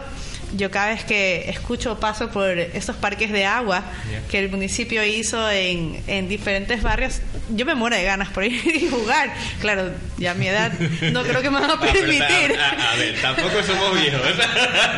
yo 0.57 0.71
cada 0.71 0.89
vez 0.89 1.05
que 1.05 1.49
escucho 1.49 1.93
o 1.93 1.99
paso 2.01 2.31
por 2.31 2.59
estos 2.59 2.97
parques 2.97 3.31
de 3.33 3.45
agua 3.47 3.83
Yeah. 4.11 4.21
que 4.31 4.39
el 4.39 4.51
municipio 4.51 5.05
hizo 5.05 5.51
en, 5.51 6.03
en 6.07 6.29
diferentes 6.29 6.83
barrios, 6.83 7.21
yo 7.51 7.65
me 7.65 7.75
muero 7.75 7.97
de 7.97 8.03
ganas 8.05 8.29
por 8.31 8.45
ir 8.45 8.61
y 8.67 8.89
jugar. 8.89 9.33
Claro, 9.61 9.91
ya 10.19 10.33
a 10.33 10.35
mi 10.35 10.49
edad 10.49 10.73
no 11.13 11.23
creo 11.23 11.41
que 11.41 11.51
me 11.51 11.61
van 11.61 11.71
a 11.71 11.75
Ah, 11.79 11.81
permitir. 11.81 12.51
está- 12.53 12.69
a, 12.71 12.93
a 12.93 12.97
ver, 12.97 13.15
tampoco 13.23 13.63
somos 13.63 14.01
viejos. 14.01 14.21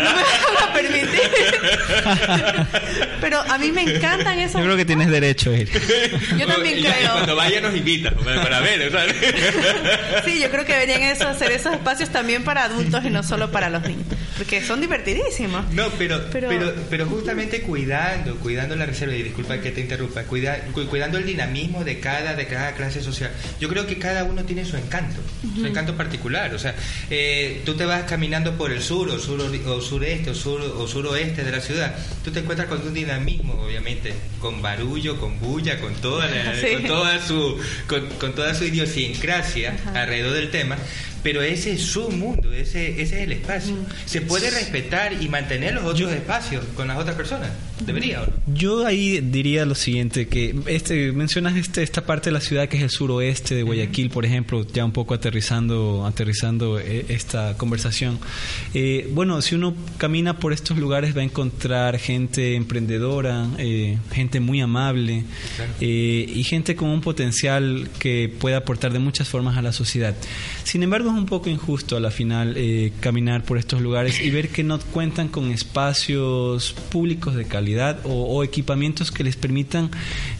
No 0.04 0.10
me 0.10 0.22
van 0.22 0.68
a 0.68 0.72
permitir. 0.72 1.20
Pero 3.20 3.40
a 3.40 3.58
mí 3.58 3.72
me 3.72 3.82
encantan 3.82 4.38
esos. 4.38 4.60
Yo 4.60 4.64
creo 4.66 4.76
que 4.76 4.84
tienes 4.84 5.08
derecho 5.10 5.50
a 5.50 5.56
ir. 5.56 5.70
Yo 6.38 6.46
también 6.46 6.82
Ya, 6.82 6.94
creo. 6.96 7.12
Cuando 7.12 7.36
vaya 7.36 7.60
nos 7.60 7.74
invita 7.74 8.10
para, 8.12 8.42
para 8.42 8.60
ver. 8.60 8.90
¿sabes? 8.90 9.14
Sí, 10.24 10.40
yo 10.40 10.50
creo 10.50 10.64
que 10.64 10.72
deberían 10.72 11.02
eso, 11.02 11.28
hacer 11.28 11.52
esos 11.52 11.72
espacios 11.74 12.10
también 12.10 12.44
para 12.44 12.64
adultos 12.64 13.04
y 13.04 13.10
no 13.10 13.22
solo 13.22 13.50
para 13.50 13.70
los 13.70 13.82
niños. 13.82 14.04
Porque 14.36 14.62
son 14.62 14.80
divertidísimos. 14.80 15.43
No, 15.72 15.88
pero, 15.98 16.20
Pero- 16.32 16.48
pero, 16.48 16.72
pero, 16.90 17.06
justamente 17.06 17.60
cuidando, 17.62 18.36
cuidando 18.36 18.76
la 18.76 18.86
reserva, 18.86 19.14
y 19.14 19.22
disculpa 19.22 19.58
que 19.58 19.70
te 19.70 19.80
interrumpa, 19.80 20.22
cuida- 20.24 20.58
cu- 20.72 20.86
cuidando 20.86 21.18
el 21.18 21.26
dinamismo 21.26 21.84
de 21.84 22.00
cada, 22.00 22.34
de 22.34 22.46
cada 22.46 22.72
clase 22.72 23.02
social. 23.02 23.30
Yo 23.60 23.68
creo 23.68 23.86
que 23.86 23.98
cada 23.98 24.24
uno 24.24 24.44
tiene 24.44 24.64
su 24.64 24.76
encanto, 24.76 25.20
su 25.56 25.66
encanto 25.66 25.96
particular. 25.96 26.54
O 26.54 26.58
sea, 26.58 26.74
eh, 27.10 27.62
tú 27.64 27.74
te 27.74 27.84
vas 27.84 28.04
caminando 28.04 28.56
por 28.56 28.72
el 28.72 28.82
sur, 28.82 29.08
o, 29.10 29.18
sur, 29.18 29.40
o 29.40 29.80
sureste, 29.80 30.30
o, 30.30 30.34
sur, 30.34 30.60
o 30.60 30.86
suroeste 30.88 31.44
de 31.44 31.50
la 31.50 31.60
ciudad, 31.60 31.94
tú 32.24 32.30
te 32.30 32.40
encuentras 32.40 32.68
con 32.68 32.80
un 32.86 32.94
dinamismo, 32.94 33.54
obviamente, 33.64 34.12
con 34.40 34.60
barullo, 34.62 35.18
con 35.18 35.38
bulla, 35.40 35.80
con 35.80 35.94
toda, 35.96 36.26
la- 36.28 36.54
Sí. 36.60 36.72
con 36.74 36.84
toda 36.86 37.20
su, 37.26 37.58
con, 37.86 38.06
con 38.20 38.34
toda 38.34 38.54
su 38.54 38.64
idiosincrasia 38.64 39.76
alrededor 39.94 40.34
del 40.34 40.50
tema. 40.50 40.76
Pero 41.24 41.42
ese 41.42 41.72
es 41.72 41.82
su 41.82 42.10
mundo, 42.10 42.52
ese, 42.52 43.00
ese 43.00 43.16
es 43.16 43.22
el 43.22 43.32
espacio. 43.32 43.74
Se 44.04 44.20
puede 44.20 44.50
respetar 44.50 45.14
y 45.20 45.28
mantener 45.28 45.72
los 45.74 45.84
otros 45.84 46.12
espacios 46.12 46.62
con 46.76 46.86
las 46.86 46.98
otras 46.98 47.16
personas. 47.16 47.50
Debería, 47.80 48.22
¿o 48.22 48.26
no? 48.26 48.32
Yo 48.54 48.86
ahí 48.86 49.20
diría 49.20 49.64
lo 49.64 49.74
siguiente, 49.74 50.28
que 50.28 50.54
este 50.66 51.10
mencionas 51.12 51.56
este, 51.56 51.82
esta 51.82 52.06
parte 52.06 52.30
de 52.30 52.34
la 52.34 52.40
ciudad 52.40 52.68
que 52.68 52.76
es 52.76 52.82
el 52.84 52.90
suroeste 52.90 53.56
de 53.56 53.62
Guayaquil, 53.62 54.10
por 54.10 54.24
ejemplo, 54.24 54.64
ya 54.72 54.84
un 54.84 54.92
poco 54.92 55.14
aterrizando, 55.14 56.06
aterrizando 56.06 56.78
eh, 56.78 57.06
esta 57.08 57.56
conversación. 57.56 58.20
Eh, 58.74 59.10
bueno, 59.12 59.42
si 59.42 59.56
uno 59.56 59.74
camina 59.98 60.38
por 60.38 60.52
estos 60.52 60.78
lugares 60.78 61.16
va 61.16 61.22
a 61.22 61.24
encontrar 61.24 61.98
gente 61.98 62.54
emprendedora, 62.54 63.48
eh, 63.58 63.98
gente 64.12 64.38
muy 64.38 64.60
amable 64.60 65.24
eh, 65.80 66.32
y 66.32 66.44
gente 66.44 66.76
con 66.76 66.90
un 66.90 67.00
potencial 67.00 67.88
que 67.98 68.32
puede 68.38 68.54
aportar 68.54 68.92
de 68.92 69.00
muchas 69.00 69.28
formas 69.28 69.56
a 69.56 69.62
la 69.62 69.72
sociedad. 69.72 70.14
Sin 70.62 70.82
embargo, 70.82 71.10
es 71.10 71.16
un 71.16 71.26
poco 71.26 71.50
injusto 71.50 71.96
a 71.96 72.00
la 72.00 72.10
final 72.10 72.54
eh, 72.56 72.92
caminar 73.00 73.42
por 73.44 73.58
estos 73.58 73.80
lugares 73.80 74.20
y 74.20 74.30
ver 74.30 74.50
que 74.50 74.62
no 74.62 74.78
cuentan 74.78 75.28
con 75.28 75.50
espacios 75.50 76.72
públicos 76.90 77.34
de 77.34 77.44
calidad 77.46 77.63
o, 78.04 78.36
o 78.36 78.44
equipamientos 78.44 79.10
que 79.10 79.24
les 79.24 79.36
permitan 79.36 79.90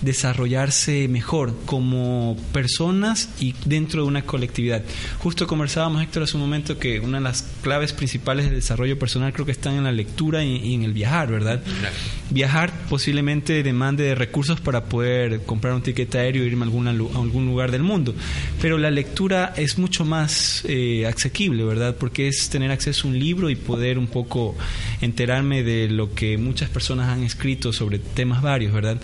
desarrollarse 0.03 1.09
mejor 1.09 1.55
como 1.67 2.37
personas 2.53 3.31
y 3.41 3.55
dentro 3.65 4.03
de 4.03 4.09
una 4.09 4.23
colectividad. 4.23 4.83
Justo 5.19 5.47
conversábamos, 5.47 6.03
Héctor, 6.03 6.25
hace 6.25 6.37
un 6.37 6.43
momento 6.43 6.79
que 6.79 7.01
una 7.01 7.19
de 7.19 7.25
las 7.25 7.43
claves 7.63 7.93
principales 7.93 8.47
del 8.47 8.57
desarrollo 8.57 8.99
personal 8.99 9.33
creo 9.33 9.47
que 9.47 9.53
están 9.53 9.75
en 9.75 9.85
la 9.85 9.93
lectura 9.93 10.45
y, 10.45 10.57
y 10.57 10.75
en 10.75 10.85
el 10.85 10.93
viajar, 10.93 11.31
¿verdad? 11.31 11.63
Viajar 12.31 12.73
posiblemente 12.89 13.63
demande 13.63 14.05
de 14.05 14.15
recursos 14.15 14.61
para 14.61 14.85
poder 14.85 15.43
comprar 15.43 15.75
un 15.75 15.83
ticket 15.83 16.15
aéreo 16.15 16.43
e 16.43 16.47
irme 16.47 16.63
a, 16.63 16.67
alguna 16.67 16.91
a 16.91 16.93
algún 16.93 17.47
lugar 17.47 17.71
del 17.71 17.83
mundo. 17.83 18.15
Pero 18.61 18.79
la 18.79 18.91
lectura 18.91 19.53
es 19.57 19.79
mucho 19.79 20.05
más 20.05 20.65
eh, 20.69 21.07
asequible, 21.07 21.65
¿verdad? 21.65 21.97
Porque 21.99 22.29
es 22.29 22.49
tener 22.49 22.71
acceso 22.71 23.07
a 23.07 23.11
un 23.11 23.19
libro 23.19 23.51
y 23.51 23.57
poder 23.57 23.99
un 23.99 24.07
poco 24.07 24.57
enterarme 25.01 25.63
de 25.63 25.89
lo 25.89 26.15
que 26.15 26.39
muchas 26.39 26.71
personas 26.71 27.09
han 27.15 27.23
escrito 27.23 27.73
sobre 27.73 27.99
temas 27.99 28.43
varios, 28.43 28.73
¿verdad? 28.73 29.01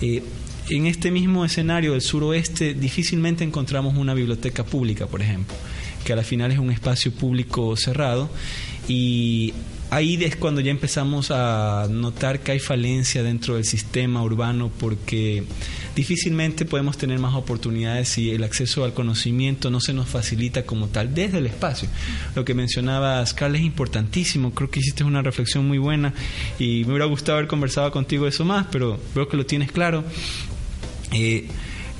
Eh, 0.00 0.22
en 0.68 0.86
este 0.86 1.10
mismo 1.10 1.44
escenario 1.44 1.92
del 1.92 2.00
suroeste 2.00 2.74
difícilmente 2.74 3.44
encontramos 3.44 3.96
una 3.96 4.14
biblioteca 4.14 4.64
pública, 4.64 5.06
por 5.06 5.22
ejemplo, 5.22 5.54
que 6.04 6.12
a 6.12 6.16
la 6.16 6.22
final 6.22 6.52
es 6.52 6.58
un 6.58 6.70
espacio 6.70 7.12
público 7.12 7.76
cerrado 7.76 8.30
y 8.88 9.52
ahí 9.90 10.22
es 10.22 10.36
cuando 10.36 10.60
ya 10.60 10.70
empezamos 10.70 11.30
a 11.30 11.86
notar 11.90 12.40
que 12.40 12.52
hay 12.52 12.58
falencia 12.60 13.22
dentro 13.22 13.56
del 13.56 13.64
sistema 13.64 14.22
urbano 14.22 14.70
porque 14.78 15.44
difícilmente 15.96 16.64
podemos 16.64 16.96
tener 16.96 17.18
más 17.18 17.34
oportunidades 17.34 18.08
si 18.08 18.30
el 18.30 18.44
acceso 18.44 18.84
al 18.84 18.94
conocimiento 18.94 19.70
no 19.70 19.80
se 19.80 19.92
nos 19.92 20.08
facilita 20.08 20.64
como 20.64 20.88
tal 20.88 21.14
desde 21.14 21.38
el 21.38 21.46
espacio. 21.46 21.88
Lo 22.34 22.44
que 22.44 22.54
mencionabas, 22.54 23.34
Carla, 23.34 23.58
es 23.58 23.64
importantísimo. 23.64 24.54
Creo 24.54 24.70
que 24.70 24.80
hiciste 24.80 25.04
una 25.04 25.22
reflexión 25.22 25.66
muy 25.66 25.78
buena 25.78 26.14
y 26.58 26.84
me 26.84 26.92
hubiera 26.92 27.06
gustado 27.06 27.38
haber 27.38 27.48
conversado 27.48 27.90
contigo 27.90 28.26
eso 28.26 28.44
más, 28.44 28.66
pero 28.70 28.98
veo 29.14 29.28
que 29.28 29.36
lo 29.36 29.44
tienes 29.44 29.72
claro. 29.72 30.04
Eh, 31.12 31.48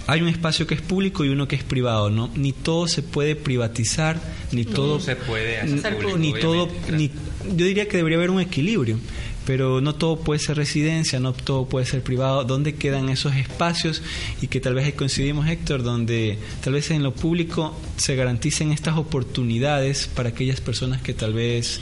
hay 0.07 0.23
un 0.23 0.29
espacio 0.29 0.67
que 0.67 0.75
es 0.75 0.81
público 0.81 1.25
y 1.25 1.29
uno 1.29 1.47
que 1.47 1.57
es 1.57 1.63
privado, 1.63 2.11
¿no? 2.11 2.31
Ni 2.35 2.53
todo 2.53 2.89
se 2.89 3.03
puede 3.03 3.37
privatizar, 3.37 4.21
ni 4.51 4.65
todo 4.65 4.99
se 4.99 5.15
puede 5.15 5.61
hacer 5.61 5.99
público, 5.99 6.19
ni 6.19 6.33
todo, 6.33 6.69
ni, 6.91 7.11
yo 7.47 7.65
diría 7.65 7.89
que 7.89 7.97
debería 7.97 8.19
haber 8.19 8.31
un 8.31 8.41
equilibrio, 8.41 8.99
pero 9.47 9.81
no 9.81 9.95
todo 9.95 10.21
puede 10.21 10.39
ser 10.41 10.57
residencia, 10.57 11.19
no 11.21 11.33
todo 11.33 11.67
puede 11.67 11.87
ser 11.87 12.03
privado. 12.03 12.45
¿Dónde 12.45 12.75
quedan 12.75 13.09
esos 13.09 13.35
espacios? 13.35 14.03
Y 14.43 14.47
que 14.49 14.61
tal 14.61 14.75
vez 14.75 14.93
coincidimos, 14.95 15.49
Héctor, 15.49 15.83
donde 15.83 16.39
tal 16.63 16.75
vez 16.75 16.91
en 16.91 17.03
lo 17.03 17.15
público 17.15 17.77
se 17.97 18.15
garanticen 18.17 18.73
estas 18.73 18.97
oportunidades 18.97 20.07
para 20.15 20.29
aquellas 20.31 20.61
personas 20.61 21.01
que 21.03 21.15
tal 21.15 21.33
vez 21.33 21.81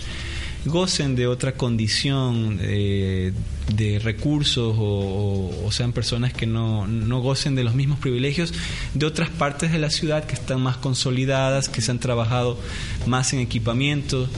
gocen 0.65 1.15
de 1.15 1.27
otra 1.29 1.53
condición 1.55 2.59
eh, 2.61 3.33
de 3.75 3.99
recursos 4.01 4.75
o- 4.77 5.51
o 5.65 5.73
sean 5.73 5.93
personas 5.93 6.33
que 6.33 6.47
no, 6.47 6.87
no 6.87 7.21
gocen 7.21 7.55
de 7.55 7.63
los 7.65 7.75
mismos 7.75 7.99
privilegios 8.01 8.53
de 8.93 9.07
otras 9.07 9.31
partes 9.31 9.71
de 9.73 9.79
la 9.79 9.89
ciudad 9.89 10.25
que 10.25 10.35
están 10.35 10.61
más 10.61 10.77
consolidadas, 10.77 11.69
que 11.69 11.81
se 11.81 11.91
han 11.93 12.01
trabajado 12.01 12.59
más 13.07 13.33
en 13.33 13.39
equipamiento. 13.41 14.29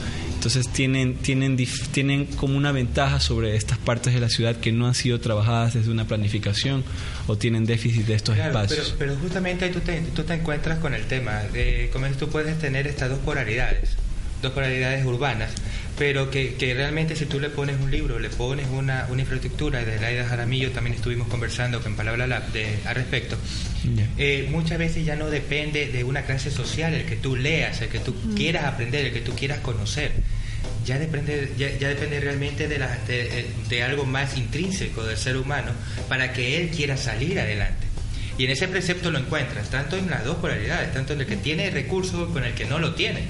Entonces 0.41 0.69
tienen, 0.69 1.17
tienen, 1.17 1.55
tienen 1.91 2.25
como 2.25 2.57
una 2.57 2.71
ventaja 2.71 3.19
sobre 3.19 3.55
estas 3.55 3.77
partes 3.77 4.11
de 4.11 4.19
la 4.19 4.27
ciudad 4.27 4.55
que 4.55 4.71
no 4.71 4.87
han 4.87 4.95
sido 4.95 5.19
trabajadas 5.19 5.75
desde 5.75 5.91
una 5.91 6.05
planificación 6.05 6.83
o 7.27 7.37
tienen 7.37 7.67
déficit 7.67 8.07
de 8.07 8.15
estos 8.15 8.33
Claro, 8.33 8.51
pero, 8.53 8.63
espacios. 8.63 8.95
pero 8.97 9.15
justamente 9.17 9.65
ahí 9.65 9.71
tú 9.71 9.81
te, 9.81 10.01
tú 10.15 10.23
te 10.23 10.33
encuentras 10.33 10.79
con 10.79 10.95
el 10.95 11.05
tema. 11.05 11.43
De, 11.53 11.91
como 11.93 12.07
es, 12.07 12.17
tú 12.17 12.27
puedes 12.27 12.57
tener 12.57 12.87
estas 12.87 13.11
dos 13.11 13.19
polaridades, 13.19 13.91
dos 14.41 14.51
polaridades 14.53 15.05
urbanas, 15.05 15.51
pero 16.01 16.31
que, 16.31 16.55
que 16.55 16.73
realmente 16.73 17.15
si 17.15 17.27
tú 17.27 17.39
le 17.39 17.51
pones 17.51 17.79
un 17.79 17.91
libro, 17.91 18.17
le 18.17 18.29
pones 18.29 18.65
una, 18.71 19.05
una 19.11 19.21
infraestructura, 19.21 19.85
desde 19.85 20.01
Laida 20.01 20.27
Jaramillo 20.27 20.71
también 20.71 20.95
estuvimos 20.95 21.27
conversando 21.27 21.79
con 21.79 21.95
Palabra 21.95 22.25
Lab 22.25 22.51
de, 22.51 22.79
al 22.85 22.95
respecto, 22.95 23.37
eh, 24.17 24.47
muchas 24.49 24.79
veces 24.79 25.05
ya 25.05 25.15
no 25.15 25.29
depende 25.29 25.85
de 25.91 26.03
una 26.03 26.23
clase 26.23 26.49
social 26.49 26.95
el 26.95 27.05
que 27.05 27.17
tú 27.17 27.35
leas, 27.35 27.81
el 27.81 27.89
que 27.89 27.99
tú 27.99 28.15
quieras 28.35 28.65
aprender, 28.65 29.05
el 29.05 29.13
que 29.13 29.21
tú 29.21 29.35
quieras 29.35 29.59
conocer. 29.59 30.11
Ya 30.87 30.97
depende, 30.97 31.51
ya, 31.55 31.69
ya 31.77 31.89
depende 31.89 32.19
realmente 32.19 32.67
de, 32.67 32.79
la- 32.79 32.97
de, 33.07 33.45
de 33.69 33.83
algo 33.83 34.03
más 34.03 34.35
intrínseco 34.37 35.03
del 35.03 35.17
ser 35.17 35.37
humano 35.37 35.71
para 36.09 36.33
que 36.33 36.57
él 36.59 36.69
quiera 36.69 36.97
salir 36.97 37.39
adelante. 37.39 37.85
Y 38.41 38.45
en 38.45 38.49
ese 38.49 38.67
precepto 38.67 39.11
lo 39.11 39.19
encuentras, 39.19 39.69
tanto 39.69 39.95
en 39.97 40.09
las 40.09 40.25
dos 40.25 40.37
polaridades, 40.37 40.91
tanto 40.91 41.13
en 41.13 41.21
el 41.21 41.27
que 41.27 41.37
tiene 41.37 41.69
recursos 41.69 42.27
con 42.31 42.43
el 42.43 42.55
que 42.55 42.65
no 42.65 42.79
lo 42.79 42.95
tiene. 42.95 43.25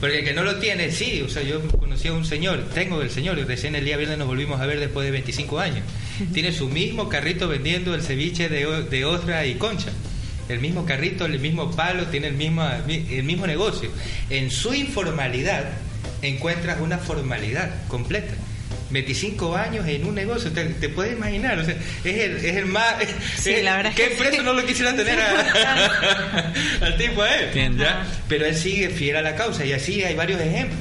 Porque 0.00 0.20
el 0.20 0.24
que 0.24 0.32
no 0.32 0.42
lo 0.42 0.56
tiene, 0.56 0.90
sí, 0.90 1.20
o 1.20 1.28
sea, 1.28 1.42
yo 1.42 1.60
conocí 1.68 2.08
a 2.08 2.14
un 2.14 2.24
señor, 2.24 2.64
tengo 2.72 3.02
el 3.02 3.10
señor, 3.10 3.36
recién 3.46 3.74
el 3.74 3.84
día 3.84 3.98
viernes 3.98 4.16
nos 4.16 4.26
volvimos 4.26 4.58
a 4.58 4.64
ver 4.64 4.80
después 4.80 5.04
de 5.04 5.10
25 5.10 5.58
años. 5.60 5.84
Tiene 6.32 6.50
su 6.52 6.70
mismo 6.70 7.10
carrito 7.10 7.46
vendiendo 7.46 7.94
el 7.94 8.00
ceviche 8.00 8.48
de, 8.48 8.84
de 8.84 9.04
ostra 9.04 9.44
y 9.44 9.56
concha. 9.56 9.90
El 10.48 10.60
mismo 10.60 10.86
carrito, 10.86 11.26
el 11.26 11.38
mismo 11.40 11.70
palo, 11.72 12.06
tiene 12.06 12.28
el 12.28 12.34
mismo, 12.34 12.66
el 12.88 13.24
mismo 13.24 13.46
negocio. 13.46 13.90
En 14.30 14.50
su 14.50 14.72
informalidad 14.72 15.72
encuentras 16.22 16.80
una 16.80 16.96
formalidad 16.96 17.86
completa. 17.86 18.32
25 18.90 19.54
años 19.56 19.86
en 19.86 20.04
un 20.06 20.14
negocio, 20.14 20.50
te, 20.50 20.64
te 20.64 20.88
puedes 20.88 21.12
imaginar, 21.12 21.58
o 21.58 21.64
sea, 21.64 21.76
es 22.04 22.16
el, 22.18 22.36
es 22.36 22.56
el 22.56 22.66
más... 22.66 22.94
Sí, 23.38 23.50
es- 23.52 23.64
la 23.64 23.76
verdad 23.76 23.92
es 23.92 23.96
¿Qué 23.96 24.06
que 24.06 24.12
empresa 24.12 24.36
sí. 24.36 24.42
no 24.44 24.52
lo 24.54 24.64
quisiera 24.66 24.94
tener 24.96 25.18
a- 25.20 26.52
al 26.82 26.96
tipo 26.96 27.22
a 27.22 27.34
él? 27.36 27.76
¿ya? 27.76 28.06
Pero 28.28 28.46
él 28.46 28.56
sigue 28.56 28.88
fiel 28.90 29.16
a 29.16 29.22
la 29.22 29.34
causa 29.36 29.64
y 29.64 29.72
así 29.72 30.02
hay 30.04 30.14
varios 30.14 30.40
ejemplos. 30.40 30.80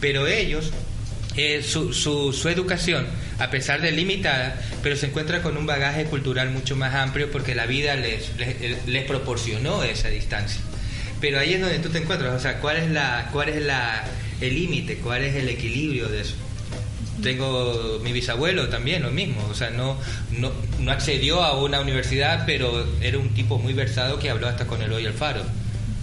Pero 0.00 0.26
ellos, 0.26 0.72
eh, 1.36 1.62
su, 1.62 1.92
su, 1.94 2.32
su 2.32 2.48
educación, 2.48 3.06
a 3.38 3.50
pesar 3.50 3.80
de 3.80 3.90
limitada, 3.92 4.60
pero 4.82 4.96
se 4.96 5.06
encuentra 5.06 5.40
con 5.42 5.56
un 5.56 5.64
bagaje 5.66 6.04
cultural 6.04 6.50
mucho 6.50 6.76
más 6.76 6.94
amplio 6.94 7.30
porque 7.30 7.54
la 7.54 7.66
vida 7.66 7.94
les, 7.96 8.36
les, 8.36 8.86
les 8.86 9.04
proporcionó 9.04 9.82
esa 9.82 10.08
distancia. 10.08 10.60
Pero 11.20 11.38
ahí 11.38 11.54
es 11.54 11.60
donde 11.62 11.78
tú 11.78 11.88
te 11.88 11.98
encuentras, 11.98 12.34
o 12.34 12.38
sea, 12.40 12.58
¿cuál 12.60 12.76
es 12.76 12.90
la, 12.90 13.30
cuál 13.32 13.48
es 13.48 13.62
la, 13.62 14.04
el 14.42 14.54
límite, 14.54 14.96
cuál 14.98 15.24
es 15.24 15.34
el 15.34 15.48
equilibrio 15.48 16.08
de 16.08 16.20
eso? 16.20 16.34
Tengo 17.22 17.98
mi 18.02 18.12
bisabuelo 18.12 18.68
también, 18.68 19.02
lo 19.02 19.10
mismo, 19.10 19.44
o 19.50 19.54
sea, 19.54 19.70
no, 19.70 19.96
no, 20.32 20.52
no 20.80 20.92
accedió 20.92 21.42
a 21.42 21.58
una 21.58 21.80
universidad, 21.80 22.44
pero 22.46 22.86
era 23.00 23.18
un 23.18 23.30
tipo 23.34 23.58
muy 23.58 23.72
versado 23.72 24.18
que 24.18 24.30
habló 24.30 24.48
hasta 24.48 24.66
con 24.66 24.82
Eloy 24.82 25.06
Alfaro. 25.06 25.42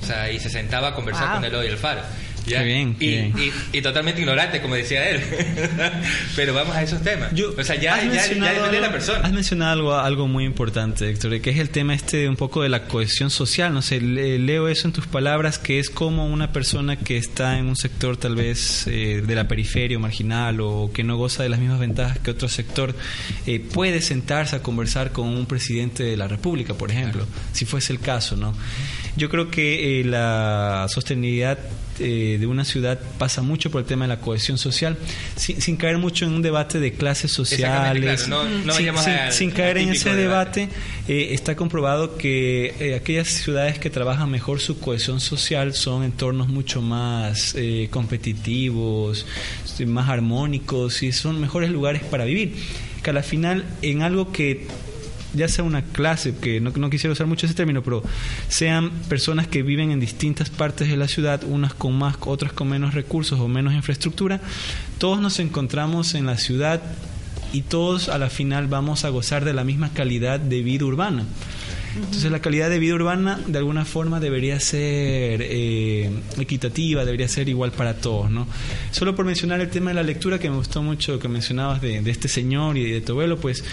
O 0.02 0.06
sea, 0.06 0.30
y 0.32 0.40
se 0.40 0.50
sentaba 0.50 0.90
a 0.90 0.94
conversar 0.96 1.26
Wow. 1.28 1.36
con 1.36 1.46
Eloy 1.46 1.68
Alfaro. 1.70 2.02
¿Ya? 2.46 2.60
Qué 2.60 2.66
bien, 2.66 2.96
qué 2.96 3.06
y, 3.06 3.10
bien. 3.10 3.34
Y, 3.74 3.78
y 3.78 3.82
totalmente 3.82 4.22
ignorante, 4.22 4.62
como 4.62 4.76
decía 4.76 5.10
él. 5.10 5.22
Pero 6.36 6.54
vamos 6.54 6.76
a 6.76 6.84
esos 6.84 7.02
temas. 7.02 7.32
o 7.34 7.64
sea, 7.64 7.76
ya, 7.76 8.02
ya, 8.04 8.14
ya 8.14 8.24
depende 8.24 8.48
de 8.48 8.80
la 8.82 8.88
algo- 8.88 8.92
persona. 8.92 9.20
Has 9.20 9.32
mencionado 9.34 9.72
algo, 9.74 9.94
algo 9.96 10.28
muy 10.28 10.46
importante, 10.46 11.10
Héctor, 11.10 11.40
que 11.42 11.50
es 11.52 11.60
el 11.60 11.70
tema 11.70 11.94
este 11.94 12.28
un 12.28 12.36
poco 12.36 12.62
de 12.64 12.70
la 12.70 12.86
cohesión 12.88 13.30
social. 13.30 13.74
No 13.74 13.82
sé, 13.82 14.02
le- 14.02 14.40
leo 14.40 14.68
eso 14.68 14.88
en 14.88 14.94
tus 14.94 15.08
palabras, 15.08 15.58
que 15.60 15.80
es 15.80 15.90
como 15.90 16.28
una 16.28 16.52
persona 16.52 16.96
que 16.98 17.18
está 17.18 17.58
en 17.58 17.68
un 17.68 17.76
sector 17.76 18.18
tal 18.18 18.36
vez 18.36 18.88
eh, 18.88 19.22
de 19.26 19.36
la 19.36 19.48
periferia 19.48 19.98
o 19.98 20.00
marginal 20.00 20.60
o 20.62 20.92
que 20.94 21.04
no 21.04 21.18
goza 21.18 21.44
de 21.44 21.50
las 21.50 21.60
mismas 21.60 21.80
ventajas 21.80 22.20
que 22.20 22.32
otro 22.32 22.48
sector, 22.50 22.96
eh, 23.46 23.60
puede 23.60 24.02
sentarse 24.02 24.56
a 24.56 24.62
conversar 24.62 25.12
con 25.12 25.28
un 25.28 25.46
presidente 25.46 26.04
de 26.04 26.18
la 26.18 26.28
República, 26.28 26.74
por 26.74 26.92
ejemplo, 26.92 27.26
si 27.52 27.66
fuese 27.66 27.94
el 27.94 28.00
caso, 28.00 28.36
¿no? 28.36 28.54
Yo 29.16 29.30
creo 29.30 29.50
que 29.52 30.00
eh, 30.02 30.04
la 30.04 30.88
sostenibilidad 30.90 31.58
eh, 32.00 32.38
de 32.40 32.48
una 32.48 32.66
ciudad 32.66 33.00
pasa 33.18 33.42
mucho 33.42 33.70
por 33.72 33.82
el 33.82 33.88
tema 33.88 34.06
de 34.06 34.10
la 34.10 34.20
cohesión 34.20 34.58
social, 34.58 34.98
sin, 35.36 35.62
sin 35.62 35.78
caer 35.78 35.98
mucho 35.98 36.26
en 36.26 36.34
un 36.34 36.42
debate 36.42 36.80
de 36.80 36.94
clases 36.94 37.32
sociales, 37.32 38.24
claro, 38.26 38.44
no- 38.46 38.66
no 38.66 38.74
sin, 38.74 38.86
sin- 38.98 39.14
al- 39.14 39.32
sin 39.34 39.50
al 39.52 39.56
caer 39.56 39.78
en 39.78 39.90
ese 39.90 40.16
debate. 40.16 40.70
eh, 41.08 41.30
está 41.32 41.56
comprobado 41.56 42.18
que 42.18 42.74
eh, 42.80 42.96
aquellas 42.96 43.28
ciudades 43.28 43.78
que 43.80 43.90
trabajan 43.90 44.30
mejor 44.32 44.60
su 44.60 44.80
cohesión 44.80 45.20
social 45.20 45.74
son 45.74 46.04
entornos 46.04 46.48
mucho 46.48 46.82
más 46.82 47.56
eh, 47.58 47.88
competitivos, 47.92 49.26
más 49.86 50.10
armónicos 50.10 51.04
y 51.04 51.12
son 51.12 51.40
mejores 51.42 51.70
lugares 51.72 52.04
para 52.04 52.26
vivir. 52.26 52.54
Que 53.04 53.10
a 53.10 53.14
la 53.14 53.24
final, 53.24 53.66
en 53.82 54.02
algo 54.02 54.32
que 54.32 54.66
ya 55.34 55.48
sea 55.48 55.64
una 55.64 55.82
clase, 55.82 56.36
que 56.36 56.60
no, 56.62 56.90
quisiera 56.90 57.12
usar 57.12 57.28
mucho 57.28 57.46
ese 57.46 57.56
término, 57.56 57.84
pero 57.84 58.04
sean 58.48 58.92
personas 59.10 59.48
que 59.48 59.64
viven 59.64 59.92
en 59.92 60.00
distintas 60.00 60.50
partes 60.50 60.90
de 60.90 60.98
la 60.98 61.08
ciudad, 61.08 61.44
unas 61.44 61.74
con 61.74 61.98
más, 61.98 62.16
otras 62.22 62.54
con 62.54 62.70
menos 62.70 62.94
recursos 62.94 63.40
o 63.40 63.48
menos 63.48 63.74
infraestructura, 63.74 64.42
todos 64.98 65.20
nos 65.22 65.40
encontramos 65.40 66.16
en 66.16 66.26
la 66.26 66.38
ciudad 66.38 66.82
y 67.52 67.62
todos 67.62 68.10
a 68.10 68.18
la 68.18 68.30
final 68.30 68.68
vamos 68.68 69.06
a 69.06 69.10
gozar 69.10 69.46
de 69.46 69.54
la 69.54 69.64
misma 69.64 69.94
calidad 69.94 70.40
de 70.40 70.62
vida 70.62 70.86
urbana. 70.86 71.26
Entonces 71.96 72.32
la 72.32 72.40
calidad 72.40 72.72
de 72.72 72.80
vida 72.80 72.96
urbana 72.96 73.40
de 73.46 73.60
alguna 73.60 73.86
forma 73.86 74.20
debería 74.20 74.60
ser 74.60 75.42
eh, 75.44 76.10
equitativa, 76.40 77.06
debería 77.06 77.28
ser 77.28 77.50
igual 77.50 77.72
para 77.72 77.98
todos, 77.98 78.32
¿no? 78.32 78.48
Solo 78.90 79.16
por 79.16 79.26
mencionar 79.26 79.62
el 79.62 79.70
tema 79.70 79.92
de 79.92 79.96
la 79.96 80.04
lectura 80.04 80.40
que 80.40 80.50
me 80.50 80.56
gustó 80.56 80.82
mucho 80.82 81.20
que 81.20 81.28
mencionabas 81.28 81.82
de, 81.82 82.02
de 82.02 82.12
este 82.12 82.28
señor 82.28 82.78
y 82.78 82.92
de 82.92 83.02
tu 83.02 83.12
abuelo, 83.12 83.38
pues 83.38 83.64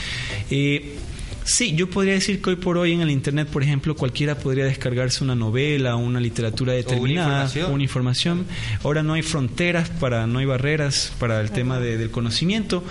eh, 0.50 0.98
sí, 1.44 1.74
yo 1.74 1.88
podría 1.90 2.14
decir 2.14 2.40
que 2.42 2.50
hoy 2.50 2.56
por 2.56 2.78
hoy 2.78 2.92
en 2.92 3.00
el 3.00 3.10
internet, 3.10 3.48
por 3.48 3.62
ejemplo, 3.62 3.94
cualquiera 3.96 4.36
podría 4.38 4.64
descargarse 4.64 5.24
una 5.24 5.34
novela, 5.34 5.96
una 5.96 6.20
literatura 6.20 6.72
determinada, 6.72 7.44
información. 7.44 7.72
una 7.72 7.82
información. 7.82 8.46
Ahora 8.84 9.02
no 9.02 9.14
hay 9.14 9.22
fronteras 9.22 9.88
para, 9.88 10.26
no 10.26 10.38
hay 10.38 10.46
barreras 10.46 11.12
para 11.18 11.40
el 11.40 11.50
tema 11.50 11.78
de- 11.80 11.98
del 11.98 12.10
conocimiento, 12.10 12.84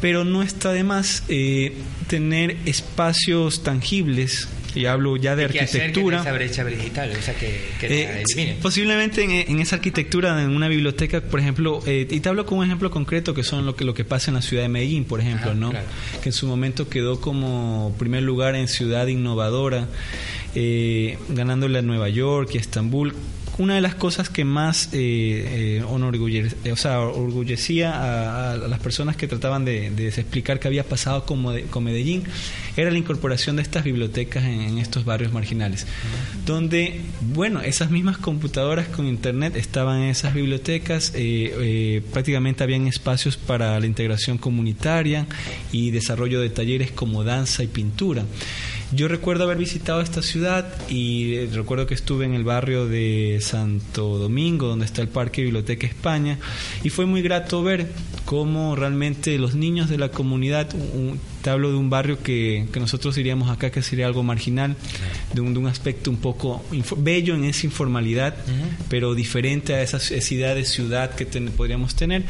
pero 0.00 0.24
no 0.24 0.42
está 0.42 0.72
de 0.72 0.84
más 0.84 1.24
eh, 1.28 1.74
tener 2.08 2.56
espacios 2.66 3.62
tangibles. 3.62 4.48
Y 4.74 4.86
hablo 4.86 5.16
ya 5.16 5.34
de 5.36 5.44
Y 5.44 5.48
que 5.48 5.60
arquitectura. 5.60 6.20
esa 6.20 6.32
brecha 6.32 6.64
digital, 6.64 7.12
o 7.18 7.22
sea, 7.22 7.34
que, 7.34 7.60
que 7.80 8.02
Eh, 8.02 8.24
la 8.36 8.54
posiblemente 8.62 9.24
en, 9.24 9.30
en 9.32 9.58
esa 9.60 9.76
arquitectura, 9.76 10.40
en 10.42 10.50
una 10.50 10.68
biblioteca, 10.68 11.20
por 11.20 11.40
ejemplo, 11.40 11.80
eh, 11.86 12.06
y 12.08 12.20
te 12.20 12.28
hablo 12.28 12.46
con 12.46 12.58
un 12.58 12.64
ejemplo 12.66 12.90
concreto 12.90 13.34
que 13.34 13.42
son 13.42 13.66
lo 13.66 13.74
que 13.74 13.84
lo 13.84 13.94
que 13.94 14.04
pasa 14.04 14.30
en 14.30 14.36
la 14.36 14.42
ciudad 14.42 14.62
de 14.62 14.68
Medellín, 14.68 15.04
por 15.04 15.20
ejemplo, 15.20 15.50
Ajá, 15.50 15.58
¿no? 15.58 15.70
claro. 15.70 15.86
Que 16.22 16.28
en 16.28 16.32
su 16.32 16.46
momento 16.46 16.88
quedó 16.88 17.20
como 17.20 17.94
primer 17.98 18.22
lugar 18.22 18.54
en 18.54 18.68
ciudad 18.68 19.06
innovadora, 19.08 19.88
eh, 20.54 21.18
ganándole 21.30 21.78
a 21.78 21.82
Nueva 21.82 22.08
York 22.08 22.50
y 22.54 22.58
a 22.58 22.60
Estambul. 22.60 23.14
Una 23.58 23.74
de 23.74 23.80
las 23.80 23.94
cosas 23.94 24.30
que 24.30 24.44
más 24.44 24.88
eh, 24.92 25.80
eh, 25.80 25.84
eh, 25.84 26.72
o 26.72 26.76
sea, 26.76 27.00
orgullecía 27.00 28.52
a, 28.52 28.56
las 28.56 28.78
personas 28.80 29.16
que 29.16 29.26
trataban 29.26 29.64
de, 29.64 29.86
explicar 30.08 30.58
qué 30.58 30.68
había 30.68 30.84
pasado 30.84 31.24
con, 31.24 31.42
Medellín 31.84 32.24
era 32.76 32.90
la 32.90 32.98
incorporación 32.98 33.56
de 33.56 33.62
estas 33.62 33.84
bibliotecas 33.84 34.44
en, 34.44 34.60
en 34.60 34.78
estos 34.78 35.04
barrios 35.04 35.32
marginales, 35.32 35.86
donde, 36.46 37.00
bueno, 37.20 37.60
esas 37.60 37.90
mismas 37.90 38.18
computadoras 38.18 38.88
con 38.88 39.06
internet 39.06 39.56
estaban 39.56 40.02
en 40.02 40.10
esas 40.10 40.34
bibliotecas, 40.34 41.12
eh, 41.14 41.52
eh, 41.60 42.02
prácticamente 42.12 42.64
habían 42.64 42.86
espacios 42.86 43.36
para 43.36 43.78
la 43.78 43.86
integración 43.86 44.38
comunitaria 44.38 45.26
y 45.72 45.90
desarrollo 45.90 46.40
de 46.40 46.50
talleres 46.50 46.90
como 46.90 47.24
danza 47.24 47.62
y 47.62 47.66
pintura. 47.66 48.24
Yo 48.92 49.06
recuerdo 49.06 49.44
haber 49.44 49.56
visitado 49.56 50.00
esta 50.00 50.20
ciudad 50.20 50.66
y 50.88 51.34
eh, 51.34 51.48
recuerdo 51.52 51.86
que 51.86 51.94
estuve 51.94 52.24
en 52.24 52.34
el 52.34 52.42
barrio 52.42 52.86
de 52.86 53.38
Santo 53.40 54.18
Domingo, 54.18 54.66
donde 54.66 54.84
está 54.84 55.00
el 55.00 55.06
Parque 55.08 55.42
Biblioteca 55.42 55.86
España, 55.86 56.38
y 56.82 56.90
fue 56.90 57.06
muy 57.06 57.22
grato 57.22 57.62
ver 57.62 57.92
cómo 58.24 58.74
realmente 58.74 59.38
los 59.38 59.54
niños 59.54 59.88
de 59.90 59.98
la 59.98 60.08
comunidad, 60.10 60.74
un- 60.74 61.20
te 61.42 61.50
hablo 61.50 61.70
de 61.70 61.76
un 61.76 61.88
barrio 61.90 62.22
que, 62.22 62.66
que 62.72 62.80
nosotros 62.80 63.14
diríamos 63.14 63.48
acá 63.50 63.70
que 63.70 63.82
sería 63.82 64.06
algo 64.06 64.22
marginal, 64.22 64.76
de 65.32 65.40
un, 65.40 65.52
de 65.54 65.58
un 65.60 65.66
aspecto 65.66 66.10
un 66.10 66.18
poco 66.18 66.62
bello 66.98 67.34
en 67.34 67.44
esa 67.44 67.66
informalidad, 67.66 68.34
pero 68.88 69.14
diferente 69.14 69.74
a 69.74 69.82
esa, 69.82 69.96
esa 69.96 70.34
idea 70.34 70.54
de 70.54 70.64
ciudad 70.64 71.14
que 71.14 71.24
ten- 71.24 71.50
podríamos 71.50 71.94
tener. 71.94 72.24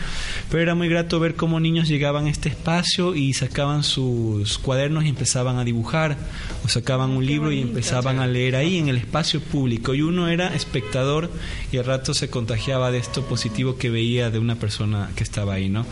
Pero 0.50 0.62
era 0.62 0.74
muy 0.74 0.88
grato 0.88 1.18
ver 1.20 1.34
cómo 1.34 1.58
niños 1.61 1.88
llegaban 1.88 2.26
a 2.26 2.30
este 2.30 2.48
espacio 2.50 3.14
y 3.14 3.32
sacaban 3.34 3.82
sus 3.84 4.58
cuadernos 4.58 5.04
y 5.04 5.08
empezaban 5.08 5.58
a 5.58 5.64
dibujar, 5.64 6.16
o 6.64 6.68
sacaban 6.68 7.11
un 7.11 7.26
libro 7.26 7.50
y 7.52 7.61
empezaban 7.61 8.18
a 8.20 8.26
leer 8.26 8.56
ahí 8.56 8.78
en 8.78 8.88
el 8.88 8.96
espacio 8.96 9.40
público. 9.40 9.94
Y 9.94 10.02
uno 10.02 10.28
era 10.28 10.54
espectador 10.54 11.30
y 11.72 11.78
al 11.78 11.84
rato 11.84 12.14
se 12.14 12.30
contagiaba 12.30 12.90
de 12.90 12.98
esto 12.98 13.22
positivo 13.24 13.76
que 13.76 13.90
veía 13.90 14.30
de 14.30 14.38
una 14.38 14.56
persona 14.56 15.11
que 15.16 15.24
estaba 15.24 15.54
ahí, 15.54 15.68
¿no? 15.68 15.84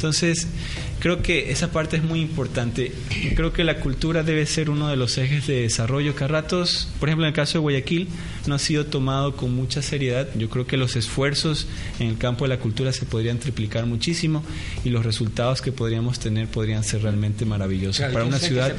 Entonces, 0.00 0.46
creo 0.98 1.20
que 1.20 1.50
esa 1.52 1.70
parte 1.72 1.98
es 1.98 2.02
muy 2.02 2.22
importante. 2.22 2.90
Creo 3.36 3.52
que 3.52 3.64
la 3.64 3.80
cultura 3.80 4.22
debe 4.22 4.46
ser 4.46 4.70
uno 4.70 4.88
de 4.88 4.96
los 4.96 5.18
ejes 5.18 5.46
de 5.46 5.60
desarrollo 5.60 6.16
que 6.16 6.24
a 6.24 6.28
ratos, 6.28 6.88
por 6.98 7.10
ejemplo, 7.10 7.26
en 7.26 7.28
el 7.28 7.34
caso 7.34 7.58
de 7.58 7.58
Guayaquil, 7.58 8.08
no 8.46 8.54
ha 8.54 8.58
sido 8.58 8.86
tomado 8.86 9.36
con 9.36 9.54
mucha 9.54 9.82
seriedad. 9.82 10.26
Yo 10.36 10.48
creo 10.48 10.66
que 10.66 10.78
los 10.78 10.96
esfuerzos 10.96 11.66
en 11.98 12.06
el 12.08 12.16
campo 12.16 12.46
de 12.46 12.48
la 12.48 12.58
cultura 12.58 12.94
se 12.94 13.04
podrían 13.04 13.38
triplicar 13.40 13.84
muchísimo 13.84 14.42
y 14.84 14.88
los 14.88 15.04
resultados 15.04 15.60
que 15.60 15.70
podríamos 15.70 16.18
tener 16.18 16.48
podrían 16.48 16.82
ser 16.82 17.02
realmente 17.02 17.44
maravillosos 17.44 17.98
Claro, 17.98 18.14
para 18.14 18.24
una 18.24 18.38
ciudad 18.38 18.74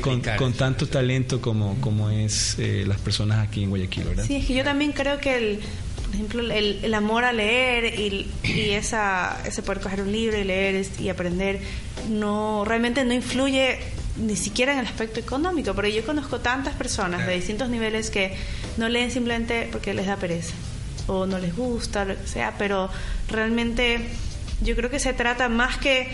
con, 0.00 0.22
con- 0.36 0.52
tanto 0.52 0.86
talento 0.86 1.40
como, 1.40 1.80
como 1.80 2.10
es 2.10 2.56
eh, 2.60 2.84
las 2.86 3.00
personas 3.00 3.44
aquí 3.44 3.64
en 3.64 3.70
Guayaquil, 3.70 4.04
¿verdad? 4.04 4.24
Sí, 4.24 4.36
es 4.36 4.46
que 4.46 4.54
yo 4.54 4.62
también 4.62 4.92
creo 4.92 5.18
que 5.18 5.36
el, 5.36 5.58
por 6.14 6.20
ejemplo, 6.20 6.54
el, 6.54 6.78
el 6.84 6.94
amor 6.94 7.24
a 7.24 7.32
leer 7.32 7.98
y, 7.98 8.30
y 8.44 8.70
esa, 8.70 9.36
ese 9.44 9.62
poder 9.62 9.82
coger 9.82 10.02
un 10.02 10.12
libro 10.12 10.38
y 10.38 10.44
leer 10.44 10.86
y 11.00 11.08
aprender 11.08 11.58
no 12.08 12.64
realmente 12.64 13.04
no 13.04 13.12
influye 13.12 13.78
ni 14.16 14.36
siquiera 14.36 14.74
en 14.74 14.78
el 14.78 14.86
aspecto 14.86 15.18
económico, 15.18 15.74
porque 15.74 15.92
yo 15.92 16.06
conozco 16.06 16.38
tantas 16.38 16.74
personas 16.74 17.26
de 17.26 17.34
distintos 17.34 17.68
niveles 17.68 18.10
que 18.10 18.36
no 18.76 18.88
leen 18.88 19.10
simplemente 19.10 19.68
porque 19.72 19.92
les 19.92 20.06
da 20.06 20.16
pereza 20.16 20.54
o 21.08 21.26
no 21.26 21.38
les 21.38 21.56
gusta, 21.56 22.04
lo 22.04 22.14
que 22.14 22.26
sea, 22.28 22.54
pero 22.58 22.88
realmente 23.28 24.06
yo 24.62 24.76
creo 24.76 24.90
que 24.90 25.00
se 25.00 25.14
trata 25.14 25.48
más 25.48 25.78
que 25.78 26.12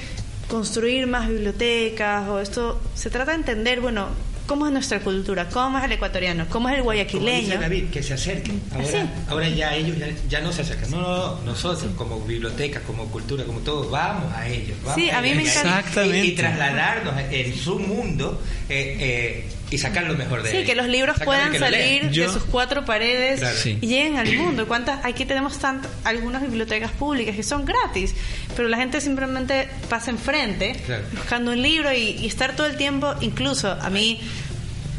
construir 0.49 1.07
más 1.07 1.29
bibliotecas 1.29 2.27
o 2.27 2.41
esto, 2.41 2.81
se 2.95 3.11
trata 3.11 3.33
de 3.33 3.37
entender, 3.37 3.83
bueno, 3.83 4.09
cómo 4.51 4.67
es 4.67 4.73
nuestra 4.73 4.99
cultura, 4.99 5.49
cómo 5.49 5.79
es 5.79 5.85
el 5.85 5.93
ecuatoriano, 5.93 6.45
cómo 6.49 6.69
es 6.69 6.75
el 6.75 6.81
Como 6.81 6.91
dice 6.93 7.07
guayaquileño. 7.07 7.61
David, 7.61 7.85
que 7.91 8.03
se 8.03 8.15
acerquen. 8.15 8.61
Ahora, 8.73 8.85
Sí. 8.89 8.97
ahora 9.29 9.49
ya 9.49 9.77
ellos 9.77 9.97
ya, 9.97 10.09
ya 10.29 10.41
no 10.41 10.53
se 10.53 10.63
acercan. 10.63 10.91
No, 10.91 11.01
no, 11.01 11.09
no, 11.37 11.41
nosotros 11.45 11.93
como 11.97 12.19
biblioteca, 12.23 12.81
como 12.81 13.05
cultura, 13.07 13.45
como 13.45 13.61
todo, 13.61 13.89
vamos 13.89 14.33
a 14.35 14.49
ellos. 14.49 14.77
Vamos 14.83 14.97
Sí, 15.01 15.09
a 15.09 15.23
mí 15.23 15.35
me 15.35 15.43
encanta. 15.43 15.79
Exactamente. 15.79 16.27
Y, 16.27 16.31
y 16.31 16.35
trasladarnos 16.35 17.15
en 17.31 17.55
su 17.57 17.79
mundo 17.79 18.43
eh, 18.69 18.97
eh, 18.99 19.45
y 19.71 19.79
sacar 19.79 20.05
lo 20.05 20.15
mejor 20.17 20.43
de 20.43 20.51
Sí, 20.51 20.57
ellos. 20.59 20.69
que 20.69 20.75
los 20.75 20.89
libros 20.89 21.15
Sacar 21.15 21.27
puedan 21.27 21.59
salir 21.59 22.11
Yo- 22.11 22.27
de 22.27 22.33
sus 22.33 22.45
cuatro 22.45 22.85
paredes 22.85 23.39
Claro. 23.41 23.57
Sí. 23.57 23.79
y 23.81 23.87
lleguen 23.87 24.17
al 24.19 24.33
mundo. 24.37 24.67
¿Cuántas? 24.67 25.05
Aquí 25.05 25.25
tenemos 25.25 25.61
tant- 25.61 25.87
algunas 26.05 26.43
bibliotecas 26.43 26.91
públicas 26.91 27.37
que 27.37 27.43
son 27.43 27.65
gratis, 27.65 28.15
pero 28.57 28.69
la 28.69 28.77
gente 28.77 29.01
simplemente 29.01 29.69
pasa 29.89 30.11
enfrente 30.11 30.81
Claro. 30.87 31.05
buscando 31.13 31.53
un 31.53 31.63
libro 31.63 31.93
y, 31.93 32.17
y 32.21 32.27
estar 32.27 32.57
todo 32.57 32.67
el 32.67 32.77
tiempo, 32.77 33.15
incluso 33.21 33.71
a 33.71 33.91
mí, 33.91 34.21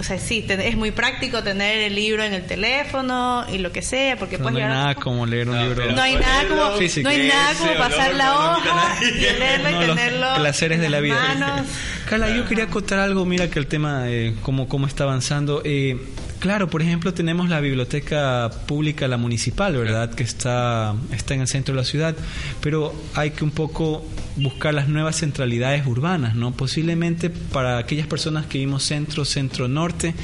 o 0.01 0.03
sea, 0.03 0.17
sí, 0.17 0.41
te- 0.41 0.67
es 0.67 0.75
muy 0.75 0.89
práctico 0.89 1.43
tener 1.43 1.77
el 1.77 1.93
libro 1.93 2.23
en 2.23 2.33
el 2.33 2.43
teléfono 2.47 3.45
y 3.53 3.59
lo 3.59 3.71
que 3.71 3.83
sea, 3.83 4.17
porque 4.17 4.37
No 4.39 4.45
puedes 4.45 4.57
hay 4.57 4.63
llevar- 4.63 4.75
nada 4.77 4.95
como 4.95 5.27
leer 5.27 5.47
un 5.47 5.55
No, 5.55 5.63
libro. 5.63 5.91
no 5.91 6.01
hay 6.01 6.15
nada 6.15 6.47
como, 6.47 6.55
no 7.03 7.09
hay 7.09 7.27
nada 7.27 7.53
como 7.53 7.73
pasar 7.77 8.15
la 8.15 8.25
no 8.25 8.51
hoja 8.57 8.97
y 9.03 9.11
leerlo 9.21 9.69
y 9.69 9.73
No, 9.73 9.81
los 9.87 9.95
tenerlo 9.95 10.27
placeres 10.37 10.79
de 10.79 10.89
la 10.89 10.99
vida. 11.01 11.15
manos. 11.35 11.67
Carla, 12.09 12.35
yo 12.35 12.45
quería 12.47 12.63
acotar 12.65 12.97
algo, 12.99 13.25
mira 13.25 13.49
que 13.49 13.59
el 13.59 13.67
tema, 13.67 14.09
eh, 14.09 14.33
cómo, 14.41 14.67
cómo 14.67 14.87
está 14.87 15.03
avanzando. 15.03 15.61
Eh, 15.63 15.97
claro, 16.41 16.69
por 16.69 16.81
ejemplo, 16.81 17.13
tenemos 17.13 17.47
la 17.47 17.61
biblioteca 17.61 18.49
pública, 18.65 19.07
la 19.07 19.17
municipal, 19.17 19.77
¿verdad? 19.77 20.13
Que 20.13 20.23
está, 20.23 20.95
está 21.13 21.35
en 21.35 21.41
el 21.41 21.47
centro 21.47 21.73
de 21.75 21.81
la 21.81 21.85
ciudad, 21.85 22.15
pero 22.61 22.93
hay 23.13 23.31
que 23.31 23.43
un 23.43 23.51
poco 23.51 24.03
buscar 24.35 24.73
las 24.73 24.89
nuevas 24.89 25.17
centralidades 25.17 25.85
urbanas, 25.85 26.35
¿no? 26.35 26.51
Posiblemente 26.51 27.29
para 27.29 27.77
aquellas 27.77 28.07
personas 28.07 28.47
que 28.47 28.57
vivimos 28.57 28.83
centro, 28.83 29.23
centro-norte, 29.23 30.15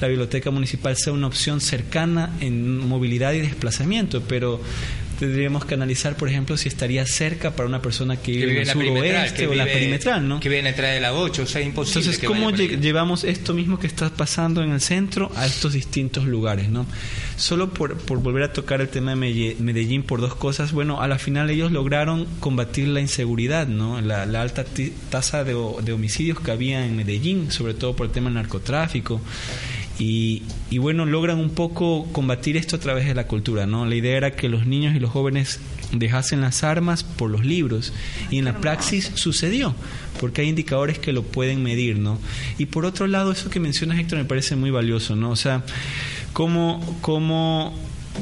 la 0.00 0.08
biblioteca 0.08 0.50
municipal 0.50 0.96
sea 0.96 1.14
una 1.14 1.26
opción 1.26 1.60
cercana 1.60 2.30
en 2.40 2.86
movilidad 2.86 3.32
y 3.32 3.40
desplazamiento, 3.40 4.20
pero 4.20 4.60
tendríamos 5.18 5.64
que 5.64 5.74
analizar, 5.74 6.16
por 6.16 6.28
ejemplo, 6.28 6.56
si 6.56 6.68
estaría 6.68 7.04
cerca 7.06 7.52
para 7.52 7.68
una 7.68 7.80
persona 7.82 8.16
que 8.16 8.32
vive, 8.32 8.46
vive 8.46 8.52
en 8.52 8.56
en 8.56 8.62
el 8.62 8.66
la 8.68 8.72
suroeste 8.72 9.46
o 9.46 9.54
la 9.54 9.64
perimetral, 9.64 10.28
¿no? 10.28 10.40
Que 10.40 10.48
viene 10.48 10.68
a 10.68 10.70
entrada 10.70 10.94
de 10.94 11.00
la 11.00 11.12
8, 11.12 11.42
o 11.42 11.46
sea, 11.46 11.60
imposible. 11.60 12.00
Entonces, 12.00 12.20
que 12.20 12.26
¿cómo 12.26 12.50
lle- 12.50 12.80
llevamos 12.80 13.24
esto 13.24 13.54
mismo 13.54 13.78
que 13.78 13.86
está 13.86 14.10
pasando 14.10 14.62
en 14.62 14.70
el 14.72 14.80
centro 14.80 15.30
a 15.36 15.46
estos 15.46 15.72
distintos 15.72 16.24
lugares, 16.26 16.68
no? 16.68 16.86
Solo 17.36 17.72
por, 17.72 17.96
por 17.96 18.18
volver 18.20 18.42
a 18.44 18.52
tocar 18.52 18.80
el 18.80 18.88
tema 18.88 19.14
de 19.14 19.56
Medellín 19.58 20.02
por 20.02 20.20
dos 20.20 20.34
cosas, 20.34 20.72
bueno, 20.72 21.00
a 21.00 21.08
la 21.08 21.18
final 21.18 21.50
ellos 21.50 21.72
lograron 21.72 22.26
combatir 22.40 22.88
la 22.88 23.00
inseguridad, 23.00 23.66
¿no? 23.66 24.00
La, 24.00 24.26
la 24.26 24.42
alta 24.42 24.64
tasa 25.10 25.44
de, 25.44 25.54
de 25.82 25.92
homicidios 25.92 26.40
que 26.40 26.50
había 26.50 26.84
en 26.84 26.96
Medellín, 26.96 27.50
sobre 27.50 27.74
todo 27.74 27.94
por 27.96 28.06
el 28.06 28.12
tema 28.12 28.26
del 28.26 28.34
narcotráfico. 28.34 29.20
Y, 29.98 30.42
bueno, 30.78 31.06
logran 31.06 31.38
un 31.38 31.50
poco 31.50 32.06
combatir 32.12 32.56
esto 32.56 32.76
a 32.76 32.80
través 32.80 33.06
de 33.06 33.14
la 33.14 33.26
cultura, 33.26 33.66
¿no? 33.66 33.86
La 33.86 33.94
idea 33.94 34.16
era 34.16 34.30
que 34.32 34.48
los 34.48 34.66
niños 34.66 34.96
y 34.96 35.00
los 35.00 35.10
jóvenes 35.10 35.60
dejasen 35.92 36.40
las 36.40 36.64
armas 36.64 37.04
por 37.04 37.30
los 37.30 37.44
libros 37.44 37.92
y 38.30 38.38
en 38.38 38.46
la 38.46 38.58
praxis 38.58 39.12
sucedió, 39.14 39.74
porque 40.18 40.40
hay 40.40 40.48
indicadores 40.48 40.98
que 40.98 41.12
lo 41.12 41.22
pueden 41.22 41.62
medir, 41.62 41.98
¿no? 41.98 42.18
Y 42.58 42.66
por 42.66 42.84
otro 42.86 43.06
lado, 43.06 43.32
eso 43.32 43.50
que 43.50 43.60
mencionas, 43.60 43.98
Héctor, 43.98 44.18
me 44.18 44.24
parece 44.24 44.56
muy 44.56 44.70
valioso, 44.70 45.14
¿no? 45.14 45.30
O 45.30 45.36
sea, 45.36 45.62
cómo, 46.32 46.98
cómo 47.00 47.78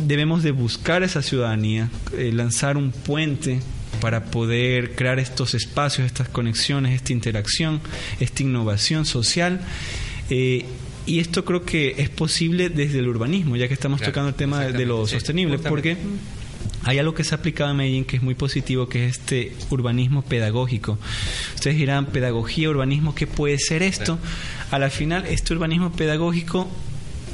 debemos 0.06 0.42
de 0.42 0.50
buscar 0.50 1.02
esa 1.02 1.22
ciudadanía, 1.22 1.90
eh, 2.16 2.32
lanzar 2.32 2.76
un 2.76 2.90
puente 2.90 3.60
para 4.00 4.24
poder 4.26 4.94
crear 4.94 5.18
estos 5.18 5.54
espacios, 5.54 6.06
estas 6.06 6.28
conexiones, 6.28 6.94
esta 6.94 7.12
interacción, 7.12 7.80
esta 8.18 8.42
innovación 8.42 9.06
social. 9.06 9.60
eh, 10.30 10.64
y 11.10 11.18
esto 11.20 11.44
creo 11.44 11.64
que 11.64 11.94
es 11.98 12.08
posible 12.10 12.68
desde 12.68 12.98
el 13.00 13.08
urbanismo, 13.08 13.56
ya 13.56 13.68
que 13.68 13.74
estamos 13.74 13.98
Claro, 13.98 14.12
tocando 14.12 14.28
el 14.30 14.34
tema 14.34 14.60
de- 14.64 14.86
lo 14.86 15.06
sí, 15.06 15.14
sostenible, 15.14 15.58
porque 15.58 15.96
hay 16.84 16.98
algo 16.98 17.14
que 17.14 17.24
se 17.24 17.34
ha 17.34 17.38
aplicado 17.38 17.70
en 17.70 17.76
Medellín 17.76 18.04
que 18.04 18.16
es 18.16 18.22
muy 18.22 18.34
positivo, 18.34 18.88
que 18.88 19.06
es 19.06 19.18
este 19.18 19.52
urbanismo 19.70 20.22
pedagógico. 20.22 20.98
Ustedes 21.54 21.76
dirán, 21.76 22.06
pedagogía, 22.06 22.70
urbanismo, 22.70 23.14
¿qué 23.14 23.26
puede 23.26 23.58
ser 23.58 23.82
esto? 23.82 24.18
A 24.70 24.78
la 24.78 24.88
final, 24.90 25.26
este 25.26 25.52
urbanismo 25.52 25.92
pedagógico 25.92 26.68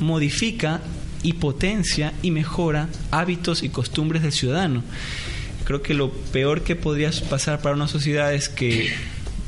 modifica 0.01 0.81
y 1.23 1.35
potencia 1.35 2.13
y 2.23 2.31
mejora 2.31 2.89
hábitos 3.11 3.63
y 3.63 3.69
costumbres 3.69 4.23
del 4.23 4.33
ciudadano. 4.33 4.83
Creo 5.65 5.83
que 5.83 5.95
lo 5.95 6.11
peor 6.13 6.63
que 6.63 6.77
podría 6.77 7.11
pasar 7.29 7.61
para 7.61 7.75
una 7.75 7.89
sociedad 7.89 8.33
es 8.33 8.49
que 8.49 8.93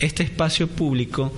este 0.00 0.22
espacio 0.22 0.66
público 0.68 1.32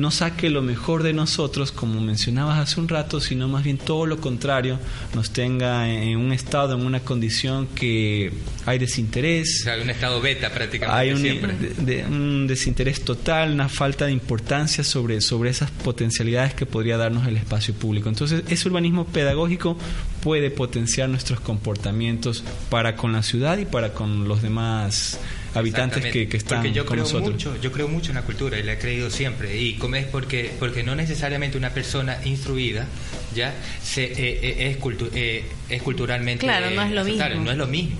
no 0.00 0.10
saque 0.10 0.50
lo 0.50 0.62
mejor 0.62 1.02
de 1.02 1.12
nosotros, 1.12 1.70
como 1.72 2.00
mencionabas 2.00 2.58
hace 2.58 2.80
un 2.80 2.88
rato, 2.88 3.20
sino 3.20 3.46
más 3.48 3.62
bien 3.64 3.78
todo 3.78 4.06
lo 4.06 4.20
contrario, 4.20 4.78
nos 5.14 5.30
tenga 5.30 5.88
en 5.92 6.16
un 6.18 6.32
estado, 6.32 6.74
en 6.74 6.84
una 6.84 7.00
condición 7.00 7.66
que 7.68 8.32
hay 8.66 8.78
desinterés, 8.78 9.60
O 9.60 9.64
sea, 9.64 9.76
un 9.82 9.90
estado 9.90 10.20
beta 10.20 10.50
prácticamente 10.52 10.98
hay 11.00 11.12
un, 11.12 11.18
siempre. 11.20 11.52
de- 11.56 11.74
de- 12.02 12.04
un 12.06 12.46
desinterés 12.46 13.04
total, 13.04 13.52
una 13.52 13.68
falta 13.68 14.06
de 14.06 14.12
importancia 14.12 14.82
sobre, 14.82 15.20
sobre 15.20 15.50
esas 15.50 15.70
potencialidades 15.70 16.54
que 16.54 16.66
podría 16.66 16.96
darnos 16.96 17.26
el 17.28 17.36
espacio 17.36 17.74
público. 17.74 18.08
Entonces, 18.08 18.42
ese 18.48 18.68
urbanismo 18.68 19.06
pedagógico 19.06 19.76
puede 20.22 20.50
potenciar 20.50 21.08
nuestros 21.08 21.40
comportamientos 21.40 22.42
para 22.70 22.96
con 22.96 23.12
la 23.12 23.22
ciudad 23.22 23.58
y 23.58 23.64
para 23.66 23.92
con 23.92 24.26
los 24.28 24.42
demás 24.42 25.18
habitantes 25.54 26.04
que, 26.06 26.28
que 26.28 26.36
están 26.36 26.58
porque 26.58 26.72
yo 26.72 26.84
con 26.86 26.94
creo 26.94 27.04
nosotros. 27.04 27.32
mucho 27.32 27.56
yo 27.60 27.72
creo 27.72 27.88
mucho 27.88 28.10
en 28.10 28.16
la 28.16 28.22
cultura 28.22 28.58
y 28.58 28.62
la 28.62 28.74
he 28.74 28.78
creído 28.78 29.10
siempre. 29.10 29.56
Y 29.60 29.74
como 29.74 29.96
es 29.96 30.06
porque 30.06 30.50
porque 30.58 30.82
no 30.82 30.94
necesariamente 30.94 31.56
una 31.58 31.70
persona 31.70 32.18
instruida 32.24 32.86
ya 33.34 33.54
se 33.82 34.04
eh, 34.04 34.12
eh, 34.16 34.70
es, 34.70 34.78
cultu- 34.78 35.10
eh, 35.14 35.44
es 35.68 35.82
culturalmente 35.82 36.46
Claro, 36.46 36.70
no 36.70 36.82
es 36.82 36.90
lo 36.92 37.04
mismo. 37.04 37.24
no 37.44 37.50
es 37.50 37.56
lo 37.58 37.66
mismo 37.66 37.96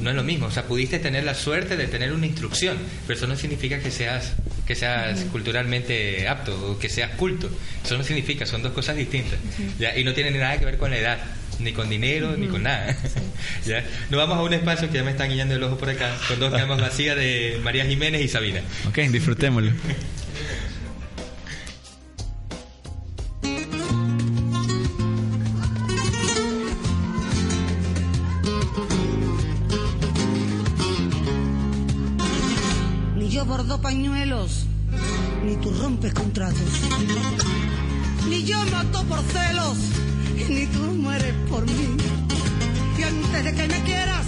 no 0.00 0.10
es 0.10 0.16
lo 0.16 0.22
mismo. 0.22 0.46
O 0.46 0.50
sea 0.50 0.62
pudiste 0.64 0.98
tener 1.00 1.24
la 1.24 1.34
suerte 1.34 1.76
de 1.76 1.86
tener 1.88 2.12
una 2.12 2.26
instrucción 2.26 2.76
pero 3.06 3.16
eso 3.18 3.26
no 3.26 3.36
significa 3.36 3.80
que 3.80 3.90
seas 3.90 4.32
que 4.66 4.74
seas 4.74 5.20
culturalmente 5.32 6.28
apto 6.28 6.72
o 6.72 6.78
que 6.78 6.88
seas 6.88 7.10
culto. 7.16 7.50
Eso 7.84 7.96
no 7.98 8.04
significa 8.04 8.46
son 8.46 8.62
dos 8.62 8.72
cosas 8.72 8.96
distintas 8.96 9.38
¿ya? 9.78 9.96
y 9.98 10.04
no 10.04 10.12
tienen 10.14 10.38
nada 10.38 10.58
que 10.58 10.64
ver 10.66 10.78
con 10.78 10.90
la 10.90 10.98
edad 10.98 11.18
ni 11.60 11.72
con 11.72 11.88
dinero, 11.88 12.36
ni 12.36 12.46
con 12.46 12.62
nada. 12.62 12.96
¿Ya? 13.66 13.84
Nos 14.10 14.18
vamos 14.18 14.38
a 14.38 14.42
un 14.42 14.52
espacio 14.52 14.88
que 14.88 14.98
ya 14.98 15.04
me 15.04 15.10
están 15.10 15.30
guiando 15.30 15.54
el 15.54 15.62
ojo 15.62 15.76
por 15.76 15.90
acá, 15.90 16.14
con 16.28 16.38
dos 16.38 16.52
camas 16.52 16.80
vacías 16.80 17.16
de 17.16 17.60
María 17.62 17.84
Jiménez 17.84 18.22
y 18.22 18.28
Sabina. 18.28 18.60
Ok, 18.88 18.98
disfrutémoslo. 19.10 19.72
Ni 33.16 33.28
yo 33.30 33.44
bordo 33.44 33.80
pañuelos, 33.80 34.66
ni 35.44 35.56
tú 35.56 35.70
rompes 35.70 36.12
contratos. 36.14 36.60
Ni 38.28 38.44
yo 38.44 38.62
mato 38.66 39.02
por 39.04 39.20
celos, 39.22 39.78
ni 40.48 40.66
tú 40.66 40.78
mueres 40.78 41.34
por 41.50 41.64
mí. 41.66 41.96
Y 42.98 43.02
antes 43.02 43.44
de 43.44 43.54
que 43.54 43.68
me 43.68 43.82
quieras, 43.82 44.26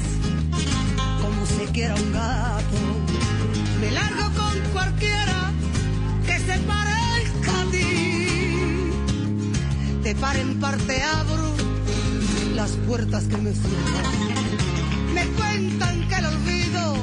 como 1.23 1.47
se 1.47 1.65
quiera 1.73 1.95
un 1.95 2.13
gato, 2.13 2.79
me 3.81 3.91
largo 3.91 4.27
con 4.37 4.73
cualquiera 4.73 5.53
que 6.27 6.39
se 6.39 6.59
parezca 6.61 7.61
a 7.61 7.71
ti. 7.71 8.91
De 10.03 10.15
par 10.15 10.37
en 10.37 10.61
parte 10.61 11.03
abro 11.03 11.55
las 12.55 12.71
puertas 12.87 13.25
que 13.25 13.37
me 13.39 13.53
cierran. 13.53 15.15
Me 15.15 15.27
cuentan 15.39 16.09
que 16.09 16.15
el 16.17 16.27
olvido 16.27 16.97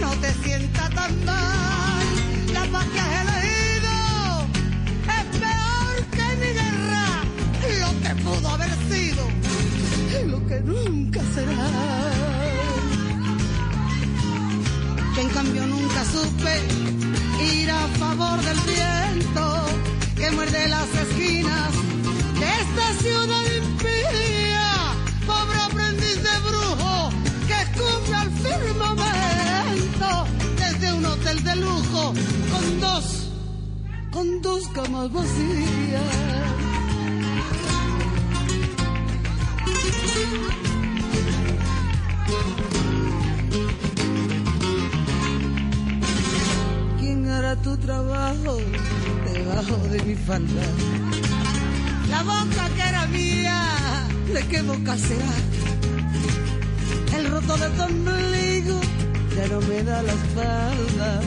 no 0.00 0.10
te 0.22 0.32
sienta 0.44 0.88
tan 0.90 1.24
mal. 1.24 2.06
La 2.52 2.64
paz 2.70 2.86
que 2.94 3.00
pudo 8.30 8.48
haber 8.48 8.70
sido 8.90 9.22
y 10.18 10.26
lo 10.28 10.46
que 10.46 10.60
nunca 10.60 11.20
será. 11.34 11.68
Yo 15.14 15.20
en 15.20 15.28
cambio 15.30 15.66
nunca 15.66 16.04
supe 16.04 16.54
ir 17.52 17.70
a 17.70 17.88
favor 18.02 18.38
del 18.48 18.60
viento 18.72 19.44
que 20.16 20.30
muerde 20.30 20.68
las 20.68 20.88
esquinas 21.04 21.72
de 22.40 22.48
esta 22.62 22.86
ciudad 23.02 23.44
impía. 23.62 24.68
Pobre 25.26 25.58
aprendiz 25.68 26.16
de 26.28 26.34
brujo 26.48 27.10
que 27.48 27.56
escupe 27.66 28.14
al 28.14 28.30
firmamento 28.44 30.10
desde 30.56 30.92
un 30.92 31.04
hotel 31.04 31.44
de 31.44 31.56
lujo 31.56 32.14
con 32.52 32.80
dos, 32.80 33.28
con 34.12 34.42
dos 34.42 34.68
camas 34.68 35.12
vacías. 35.12 36.69
¿Quién 47.50 47.58
hará 47.58 47.62
tu 47.62 47.76
trabajo 47.78 48.58
debajo 49.32 49.76
de 49.88 50.02
mi 50.04 50.14
falda? 50.14 50.62
La 52.08 52.22
boca 52.22 52.68
que 52.76 52.82
era 52.82 53.06
mía, 53.06 53.60
¿de 54.32 54.40
qué 54.46 54.62
boca 54.62 54.96
será? 54.96 55.34
El 57.16 57.28
roto 57.28 57.56
de 57.56 57.70
tu 57.70 57.82
ombligo 57.82 58.80
ya 59.34 59.48
no 59.48 59.60
me 59.62 59.82
da 59.82 60.00
la 60.02 60.12
espalda. 60.12 61.20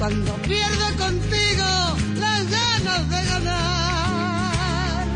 Cuando 0.00 0.34
pierdo 0.48 0.86
contigo 0.98 1.68
las 2.18 2.50
ganas 2.50 3.10
de 3.10 3.24
ganar. 3.30 5.06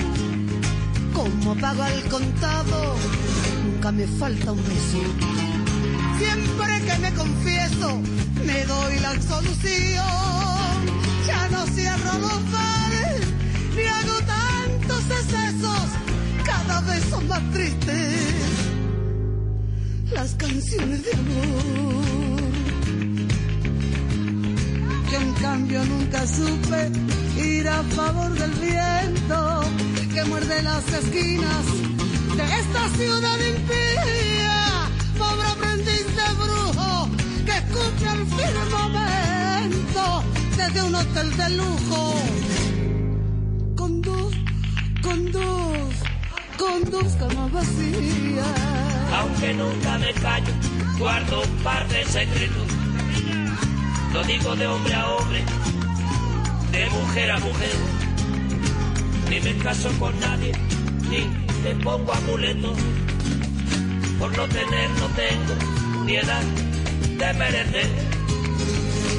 Como 1.13 1.57
pago 1.57 1.83
al 1.83 2.03
contado, 2.05 2.95
nunca 3.65 3.91
me 3.91 4.07
falta 4.07 4.53
un 4.53 4.63
beso. 4.63 5.01
Siempre 6.19 6.83
que 6.87 6.99
me 6.99 7.13
confieso, 7.15 8.01
me 8.57 8.65
doy 8.65 8.99
la 9.01 9.11
absolución. 9.11 10.77
Ya 11.27 11.49
no 11.49 11.67
cierro 11.75 12.13
los 12.27 12.41
bares, 12.53 13.21
ni 13.77 13.85
hago 13.97 14.17
tantos 14.37 15.03
excesos. 15.19 15.87
Cada 16.45 16.81
vez 16.83 17.03
son 17.11 17.29
más 17.29 17.43
tristes 17.53 18.45
las 20.13 20.35
canciones 20.37 21.05
de 21.05 21.13
amor. 21.23 22.43
Yo 25.11 25.19
en 25.27 25.33
cambio 25.35 25.85
nunca 25.85 26.27
supe 26.27 26.81
ir 27.37 27.69
a 27.69 27.83
favor 27.99 28.31
del 28.43 28.55
viento 28.69 29.61
que 30.15 30.25
muerde 30.25 30.63
las 30.63 30.87
esquinas 31.01 31.65
de 32.39 32.45
esta 32.61 32.83
ciudad 32.97 33.39
impía. 33.55 34.36
Escupe 37.57 38.09
al 38.09 38.27
firmamento 38.27 40.05
desde 40.57 40.83
un 40.83 40.95
hotel 40.95 41.37
de 41.37 41.51
lujo. 41.51 42.15
Con 43.77 44.03
dos, 44.03 44.35
con 45.03 45.33
dos, 45.33 45.95
con 46.59 46.91
dos 46.91 47.13
camas 47.15 47.53
vacías. 47.53 48.47
aunque 49.19 49.55
nunca 49.55 49.99
me 49.99 50.13
callo, 50.15 50.53
guardo 50.99 51.43
un 51.43 51.57
par 51.63 51.89
de 51.89 52.05
secretos. 52.05 52.69
Lo 54.13 54.23
digo 54.25 54.57
de 54.57 54.67
hombre 54.67 54.95
a 54.95 55.09
hombre, 55.09 55.45
de 56.73 56.91
mujer 56.91 57.31
a 57.31 57.39
mujer. 57.39 57.77
Ni 59.31 59.41
me 59.41 59.57
caso 59.59 59.91
con 59.99 60.19
nadie, 60.21 60.53
ni 61.11 61.27
me 61.63 61.75
pongo 61.83 62.13
amuletos. 62.13 62.79
Por 64.19 64.35
no 64.37 64.47
tener, 64.49 64.91
no 64.91 65.07
tengo 65.09 66.05
ni 66.07 66.17
edad 66.17 66.43
de 67.19 67.33
merecer. 67.35 67.91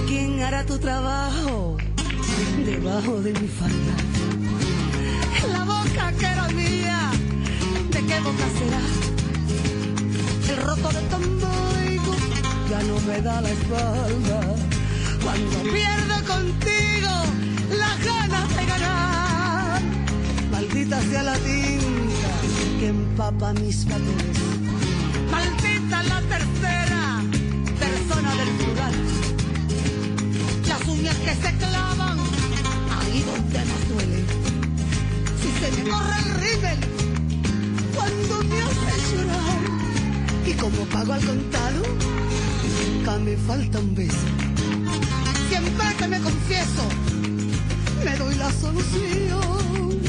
¿Quién 0.07 0.41
hará 0.41 0.63
tu 0.65 0.77
trabajo 0.77 1.77
debajo 2.65 3.21
de 3.21 3.31
mi 3.33 3.47
falda? 3.47 3.95
La 5.51 5.63
boca 5.63 6.11
que 6.19 6.25
era 6.25 6.47
mía, 6.49 7.11
¿de 7.91 7.99
qué 8.07 8.19
boca 8.19 8.47
será? 8.59 8.83
El 10.51 10.57
roto 10.67 10.89
de 10.89 11.01
tu 11.09 11.15
ombligo 11.15 12.13
ya 12.69 12.79
no 12.83 12.99
me 13.01 13.21
da 13.21 13.41
la 13.41 13.49
espalda. 13.49 14.39
Cuando 15.23 15.57
pierdo 15.73 16.15
contigo 16.33 17.13
las 17.77 17.97
ganas 18.05 18.55
de 18.57 18.65
ganar, 18.65 19.81
maldita 20.51 21.01
sea 21.01 21.23
la 21.23 21.33
tinta 21.33 22.31
que 22.79 22.87
empapa 22.87 23.53
mis 23.53 23.85
papeles. 23.85 24.37
Maldita 25.31 26.03
la 26.03 26.21
tercera 26.21 26.96
del 28.35 28.49
plural. 28.49 28.93
Las 30.67 30.87
uñas 30.87 31.15
que 31.15 31.33
se 31.33 31.55
clavan 31.57 32.19
ahí 32.99 33.23
donde 33.23 33.59
más 33.59 33.89
duele. 33.89 34.23
Si 35.41 35.49
se 35.59 35.83
me 35.83 35.89
corre 35.89 36.17
el 36.25 36.33
rímel 36.41 36.79
cuando 37.95 38.43
me 38.49 38.61
hace 38.61 39.15
llorar. 39.15 39.59
Y 40.45 40.53
como 40.53 40.85
pago 40.85 41.13
al 41.13 41.25
contado, 41.25 41.81
nunca 42.85 43.17
me 43.19 43.37
falta 43.37 43.79
un 43.79 43.95
beso. 43.95 44.27
Siempre 45.49 45.95
que 45.97 46.07
me 46.07 46.19
confieso, 46.19 46.83
me 48.03 48.15
doy 48.17 48.35
la 48.35 48.51
solución. 48.51 50.01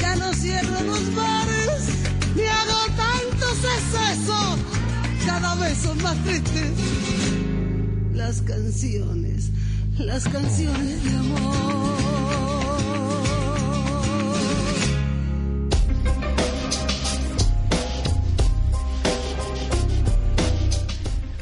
Ya 0.00 0.14
no 0.16 0.32
cierro 0.32 0.80
los 0.82 1.14
bares, 1.14 1.82
ni 2.36 2.42
hago 2.42 2.80
tantos 2.96 3.58
excesos. 3.76 4.58
Cada 5.26 5.54
vez 5.56 5.76
son 5.78 6.00
más 6.02 6.16
tristes 6.24 6.72
las 8.18 8.42
canciones, 8.42 9.50
las 9.96 10.24
canciones 10.28 11.04
de 11.04 11.10
amor. 11.10 12.58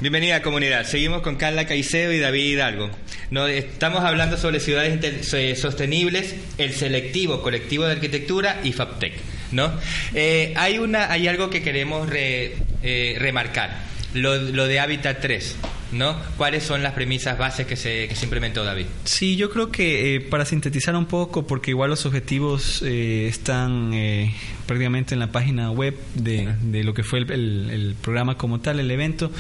Bienvenida 0.01 0.43
comunidad. 0.43 0.85
Seguimos 0.85 1.23
con 1.23 1.37
Carla 1.37 1.67
Caicedo 1.67 2.13
y 2.13 2.19
David 2.21 2.53
Hidalgo. 2.53 2.91
No, 3.31 3.47
estamos 3.47 4.05
hablando 4.05 4.37
sobre 4.37 4.61
ciudades 4.61 5.27
sostenibles, 5.59 6.35
el 6.59 6.75
selectivo 6.75 7.43
colectivo 7.43 7.87
de 7.87 7.93
arquitectura 7.93 8.61
y 8.63 8.73
FAPTEC. 8.73 9.15
¿no? 9.53 9.73
Eh, 10.15 10.53
hay, 10.57 10.79
una, 10.79 11.11
hay 11.11 11.27
algo 11.29 11.51
que 11.51 11.63
queremos 11.63 12.09
re- 12.09 12.55
eh, 12.83 13.17
remarcar, 13.19 13.79
lo, 14.15 14.37
lo 14.37 14.67
de 14.67 14.79
Hábitat 14.81 15.21
3. 15.21 15.57
¿No? 15.93 16.17
¿Cuáles 16.37 16.65
son 16.65 16.83
las 16.83 16.93
premisas 16.93 17.39
bases 17.39 17.67
que 17.67 17.77
se, 17.77 18.09
que 18.09 18.15
se 18.17 18.25
implementó 18.25 18.65
David? 18.65 18.87
Sí, 19.05 19.37
yo 19.37 19.51
creo 19.51 19.71
que 19.71 20.17
eh, 20.17 20.21
para 20.21 20.45
sintetizar 20.45 20.95
un 20.97 21.07
poco, 21.07 21.47
porque 21.47 21.71
igual 21.71 21.91
los 21.91 22.07
objetivos 22.07 22.83
eh, 22.85 23.27
están 23.29 23.93
eh, 23.95 24.35
prácticamente 24.67 25.15
en 25.15 25.21
la 25.21 25.31
página 25.33 25.71
web 25.71 25.97
de, 26.15 26.55
de 26.63 26.85
lo 26.85 26.93
que 26.95 27.03
fue 27.03 27.21
el, 27.21 27.31
el- 27.31 27.71
el 27.71 27.95
programa 27.95 28.37
como 28.37 28.61
tal, 28.61 28.81
el 28.81 28.91
evento, 28.91 29.31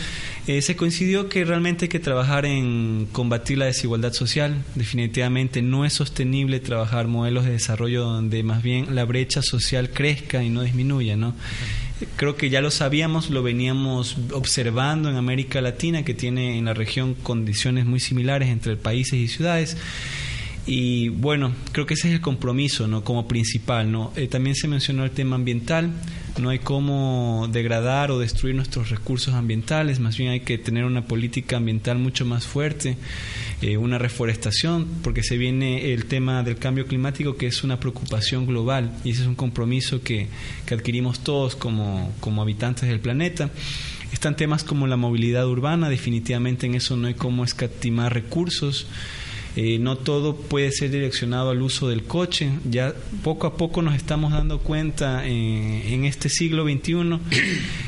eh, 0.46 0.62
se 0.62 0.76
coincidió 0.76 1.28
que 1.28 1.44
realmente 1.44 1.86
hay 1.86 1.88
que 1.88 1.98
trabajar 2.00 2.46
en 2.46 3.08
combatir 3.12 3.58
la 3.58 3.64
desigualdad 3.66 4.12
social. 4.12 4.62
Definitivamente 4.76 5.62
no 5.62 5.84
es 5.84 5.92
sostenible 5.94 6.60
trabajar 6.60 7.06
modelos 7.08 7.44
de 7.44 7.52
desarrollo 7.52 8.02
donde 8.04 8.42
más 8.42 8.62
bien 8.62 8.94
la 8.94 9.04
brecha 9.04 9.42
social 9.42 9.90
crezca 9.90 10.42
y 10.44 10.50
no 10.50 10.62
disminuya, 10.62 11.16
¿no? 11.16 11.34
Creo 12.16 12.36
que 12.36 12.50
ya 12.50 12.60
lo 12.60 12.70
sabíamos, 12.70 13.30
lo 13.30 13.42
veníamos 13.42 14.18
observando 14.32 15.08
en 15.08 15.16
América 15.16 15.62
Latina, 15.62 16.04
que 16.04 16.12
tiene 16.12 16.58
en 16.58 16.66
la 16.66 16.74
región 16.74 17.14
condiciones 17.14 17.86
muy 17.86 18.00
similares 18.00 18.50
entre 18.50 18.76
países 18.76 19.14
y 19.14 19.28
ciudades. 19.28 19.78
Y 20.66 21.08
bueno, 21.08 21.52
creo 21.72 21.86
que 21.86 21.94
ese 21.94 22.08
es 22.08 22.14
el 22.14 22.20
compromiso, 22.20 22.86
¿no? 22.86 23.02
Como 23.02 23.26
principal, 23.26 23.90
¿no? 23.90 24.12
Eh, 24.16 24.26
también 24.26 24.56
se 24.56 24.68
mencionó 24.68 25.04
el 25.04 25.12
tema 25.12 25.36
ambiental. 25.36 25.90
No 26.38 26.50
hay 26.50 26.58
cómo 26.58 27.48
degradar 27.50 28.10
o 28.10 28.18
destruir 28.18 28.54
nuestros 28.54 28.90
recursos 28.90 29.34
ambientales, 29.34 30.00
más 30.00 30.18
bien 30.18 30.30
hay 30.30 30.40
que 30.40 30.58
tener 30.58 30.84
una 30.84 31.06
política 31.06 31.56
ambiental 31.56 31.98
mucho 31.98 32.26
más 32.26 32.46
fuerte, 32.46 32.96
eh, 33.62 33.78
una 33.78 33.96
reforestación, 33.98 34.86
porque 35.02 35.22
se 35.22 35.38
viene 35.38 35.94
el 35.94 36.04
tema 36.04 36.42
del 36.42 36.56
cambio 36.56 36.86
climático, 36.86 37.36
que 37.36 37.46
es 37.46 37.64
una 37.64 37.80
preocupación 37.80 38.46
global 38.46 38.92
y 39.02 39.10
ese 39.10 39.22
es 39.22 39.28
un 39.28 39.34
compromiso 39.34 40.02
que, 40.02 40.28
que 40.66 40.74
adquirimos 40.74 41.20
todos 41.20 41.56
como, 41.56 42.12
como 42.20 42.42
habitantes 42.42 42.88
del 42.88 43.00
planeta. 43.00 43.50
Están 44.12 44.36
temas 44.36 44.62
como 44.62 44.86
la 44.86 44.96
movilidad 44.96 45.48
urbana, 45.48 45.88
definitivamente 45.88 46.66
en 46.66 46.74
eso 46.74 46.96
no 46.96 47.06
hay 47.06 47.14
cómo 47.14 47.44
escatimar 47.44 48.12
recursos. 48.12 48.86
Eh, 49.58 49.78
no 49.78 49.96
todo 49.96 50.36
puede 50.36 50.70
ser 50.70 50.90
direccionado 50.90 51.48
al 51.50 51.62
uso 51.62 51.88
del 51.88 52.02
coche. 52.04 52.50
Ya 52.70 52.94
poco 53.24 53.46
a 53.46 53.56
poco 53.56 53.80
nos 53.80 53.94
estamos 53.94 54.32
dando 54.32 54.58
cuenta 54.58 55.26
eh, 55.26 55.94
en 55.94 56.04
este 56.04 56.28
siglo 56.28 56.64
XXI 56.64 57.18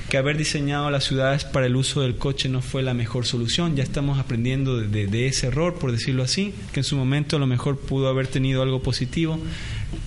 que 0.09 0.17
haber 0.17 0.39
diseñado 0.39 0.91
las 0.91 1.05
ciudades 1.05 1.45
para 1.45 1.67
el 1.67 1.77
uso 1.77 2.01
del 2.01 2.17
coche 2.17 2.49
no 2.49 2.63
fue 2.63 2.83
la 2.83 2.95
mejor 2.95 3.27
solución. 3.27 3.77
Ya 3.77 3.83
estamos 3.83 4.19
aprendiendo 4.19 4.79
de, 4.79 4.89
de- 4.89 5.07
de 5.09 5.27
ese 5.27 5.49
error, 5.49 5.75
por 5.79 5.93
decirlo 5.93 6.23
así, 6.23 6.55
que 6.73 6.81
en 6.81 6.85
su 6.85 6.97
momento 6.97 7.37
a 7.37 7.39
lo 7.39 7.47
mejor 7.47 7.79
pudo 7.79 8.09
haber 8.09 8.29
tenido 8.29 8.63
algo 8.63 8.81
positivo. 8.83 9.39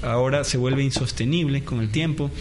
Ahora 0.02 0.44
se 0.44 0.58
vuelve 0.58 0.84
insostenible 0.84 1.64
con 1.64 1.80
el 1.80 1.90
tiempo 1.90 2.32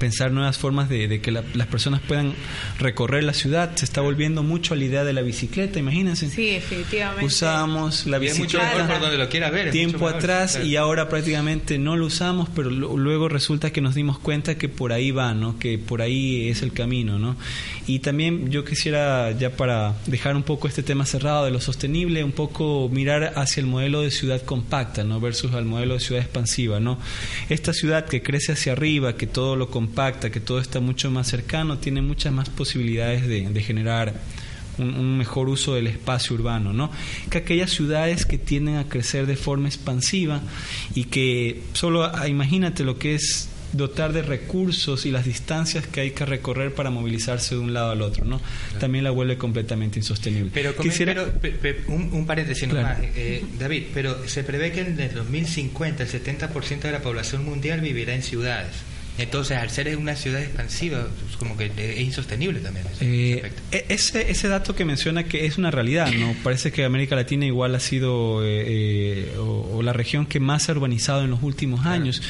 pensar 0.00 0.32
nuevas 0.32 0.58
formas 0.58 0.88
de, 0.88 1.06
de 1.06 1.20
que 1.20 1.30
la- 1.30 1.44
las 1.54 1.68
personas 1.68 2.00
puedan 2.00 2.32
recorrer 2.80 3.22
la 3.22 3.34
ciudad. 3.34 3.76
Se 3.76 3.84
está 3.84 4.00
volviendo 4.00 4.42
mucho 4.42 4.74
a 4.74 4.76
la 4.76 4.84
idea 4.84 5.04
de 5.04 5.12
la 5.12 5.20
bicicleta, 5.22 5.78
imagínense. 5.78 6.28
Sí, 6.28 6.50
definitivamente. 6.50 7.24
Usábamos 7.26 8.06
la 8.06 8.18
Y 8.18 8.26
es 8.26 8.38
mucho 8.38 8.58
bicicleta 8.58 8.82
mejor 8.82 8.90
por 8.94 9.00
donde 9.02 9.18
lo 9.18 9.28
quiera 9.28 9.50
ver. 9.50 9.70
tiempo 9.70 9.98
mucho 9.98 10.16
atrás 10.16 10.52
claro. 10.52 10.66
y 10.66 10.76
ahora 10.76 11.08
prácticamente 11.08 11.78
no 11.78 11.96
lo 11.96 12.06
usamos, 12.06 12.48
pero 12.56 12.70
lo- 12.70 12.96
luego 12.96 13.28
resulta 13.28 13.70
que 13.72 13.80
nos 13.80 13.94
dimos 13.94 14.18
cuenta 14.18 14.56
que 14.56 14.68
por 14.68 14.92
ahí 14.92 15.10
va, 15.12 15.34
¿no? 15.34 15.58
Que 15.58 15.78
por 15.78 16.02
ahí 16.02 16.48
es 16.48 16.62
el 16.62 16.72
camino, 16.72 17.18
¿no? 17.18 17.36
Y 17.86 17.98
también 18.00 18.50
yo 18.50 18.64
quisiera 18.64 19.30
ya 19.32 19.50
para 19.50 19.94
dejar 20.06 20.34
un 20.34 20.42
poco 20.42 20.66
este 20.66 20.82
tema 20.82 21.04
cerrado 21.04 21.44
de 21.44 21.50
lo 21.50 21.60
sostenible, 21.60 22.24
un 22.24 22.32
poco 22.32 22.88
mirar 22.90 23.34
hacia 23.36 23.60
el 23.60 23.66
modelo 23.66 24.00
de 24.00 24.10
ciudad 24.10 24.40
compacta, 24.42 25.04
¿no? 25.04 25.20
Versus 25.20 25.52
al 25.52 25.66
modelo 25.66 25.94
de 25.94 26.00
ciudad 26.00 26.22
expansiva, 26.22 26.80
¿no? 26.80 26.98
Esta 27.50 27.72
ciudad 27.74 28.06
que 28.06 28.22
crece 28.22 28.52
hacia 28.52 28.72
arriba, 28.72 29.16
que 29.16 29.26
todo 29.26 29.56
lo 29.56 29.68
compacta, 29.70 29.89
que 30.30 30.40
todo 30.40 30.60
está 30.60 30.80
mucho 30.80 31.10
más 31.10 31.28
cercano, 31.28 31.78
tiene 31.78 32.00
muchas 32.02 32.32
más 32.32 32.48
posibilidades 32.48 33.26
de, 33.26 33.48
de 33.48 33.62
generar 33.62 34.14
un, 34.78 34.94
un 34.94 35.18
mejor 35.18 35.48
uso 35.48 35.74
del 35.74 35.86
espacio 35.88 36.34
urbano, 36.36 36.72
¿no? 36.72 36.90
Que 37.28 37.38
aquellas 37.38 37.70
ciudades 37.70 38.24
que 38.24 38.38
tienden 38.38 38.76
a 38.76 38.84
crecer 38.88 39.26
de 39.26 39.36
forma 39.36 39.68
expansiva 39.68 40.40
y 40.94 41.04
que 41.04 41.62
solo 41.74 42.04
ah, 42.04 42.28
imagínate 42.28 42.84
lo 42.84 42.98
que 42.98 43.14
es 43.14 43.48
dotar 43.72 44.12
de 44.12 44.22
recursos 44.22 45.06
y 45.06 45.12
las 45.12 45.24
distancias 45.24 45.86
que 45.86 46.00
hay 46.00 46.10
que 46.10 46.24
recorrer 46.26 46.74
para 46.74 46.90
movilizarse 46.90 47.54
de 47.54 47.60
un 47.60 47.72
lado 47.72 47.92
al 47.92 48.02
otro, 48.02 48.24
¿no? 48.24 48.40
También 48.80 49.04
la 49.04 49.10
vuelve 49.12 49.36
completamente 49.36 49.98
insostenible. 50.00 50.50
Pero, 50.52 50.74
Quisiera- 50.76 51.14
pero, 51.14 51.32
pe- 51.40 51.52
pe- 51.52 51.82
un, 51.86 52.08
un 52.12 52.26
paréntesis 52.26 52.66
Claro. 52.68 52.88
nomás, 52.98 53.12
eh, 53.14 53.44
David, 53.60 53.84
pero 53.94 54.26
se 54.26 54.42
prevé 54.42 54.72
que 54.72 54.80
en 54.80 54.98
el 54.98 55.14
2050 55.14 56.02
el 56.02 56.08
70% 56.08 56.80
de 56.80 56.90
la 56.92 57.00
población 57.00 57.44
mundial 57.44 57.80
vivirá 57.80 58.12
en 58.14 58.22
ciudades. 58.24 58.72
Entonces, 59.18 59.58
al 59.58 59.68
ser 59.70 59.94
una 59.98 60.16
ciudad 60.16 60.40
expansiva, 60.42 61.06
como 61.38 61.56
que 61.56 61.66
es 61.76 62.00
insostenible 62.00 62.60
también. 62.60 62.86
ese- 62.86 63.04
ese 63.04 63.46
Eh, 63.48 63.52
e- 63.72 63.84
ese, 63.90 64.30
ese 64.30 64.48
dato 64.48 64.74
que 64.74 64.84
menciona 64.86 65.24
que 65.24 65.44
es 65.44 65.58
una 65.58 65.70
realidad, 65.70 66.10
¿no? 66.12 66.34
Parece 66.42 66.72
que 66.72 66.84
América 66.84 67.16
Latina 67.16 67.44
igual 67.44 67.74
ha 67.74 67.80
sido 67.80 68.42
eh, 68.44 68.64
eh, 68.66 69.36
o, 69.38 69.76
o 69.76 69.82
la 69.82 69.92
región 69.92 70.24
que 70.26 70.40
más 70.40 70.62
se 70.62 70.72
ha 70.72 70.74
urbanizado 70.74 71.22
en 71.24 71.30
los 71.30 71.42
últimos 71.42 71.84
años. 71.84 72.22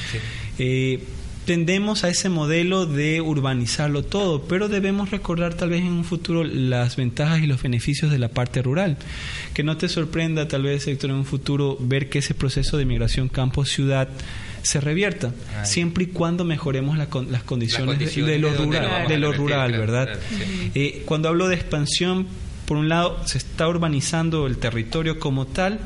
Tendemos 1.47 2.05
a 2.05 2.11
ese 2.11 2.29
modelo 2.29 2.87
de 2.87 3.21
urbanizarlo 3.23 4.05
todo, 4.05 4.43
pero 4.45 4.69
debemos 4.69 5.11
recordar 5.11 5.55
tal 5.55 5.71
vez 5.71 5.81
en 5.81 5.89
un 5.93 6.05
futuro 6.05 6.45
las 6.45 6.97
ventajas 6.97 7.41
y 7.43 7.47
los 7.47 7.63
beneficios 7.63 8.11
de 8.13 8.19
la 8.19 8.29
parte 8.29 8.63
rural. 8.63 8.99
Que 9.55 9.63
no 9.65 9.77
te 9.77 9.89
sorprenda 9.89 10.47
tal 10.49 10.63
vez, 10.65 10.87
Héctor, 10.87 11.11
en 11.11 11.17
un 11.17 11.25
futuro 11.25 11.77
ver 11.81 12.09
que 12.09 12.19
ese 12.19 12.35
proceso 12.35 12.77
de 12.77 12.85
migración 12.85 13.29
campo-ciudad 13.29 14.09
se 14.63 14.81
revierta, 14.81 15.33
Ay. 15.59 15.67
siempre 15.67 16.05
y 16.05 16.07
cuando 16.09 16.45
mejoremos 16.45 16.97
la 16.99 17.07
con- 17.09 17.31
las 17.33 17.43
condiciones, 17.43 17.99
de- 17.99 18.05
condiciones 18.05 18.33
de, 18.35 18.39
lo 18.39 18.51
de 18.53 18.57
rural, 18.59 18.83
lo 18.85 18.89
vamos 18.91 19.09
de 19.09 19.19
lo 19.19 19.33
rural, 19.33 19.73
¿verdad? 19.73 20.05
claro, 20.07 20.21
sí. 20.29 20.71
Eh, 20.75 21.03
cuando 21.07 21.29
hablo 21.29 21.49
de 21.49 21.55
expansión, 21.57 22.27
por 22.67 22.77
un 22.77 22.89
lado, 22.89 23.21
se 23.27 23.37
está 23.39 23.67
urbanizando 23.67 24.47
el 24.47 24.57
territorio 24.59 25.19
como 25.19 25.45
tal, 25.47 25.81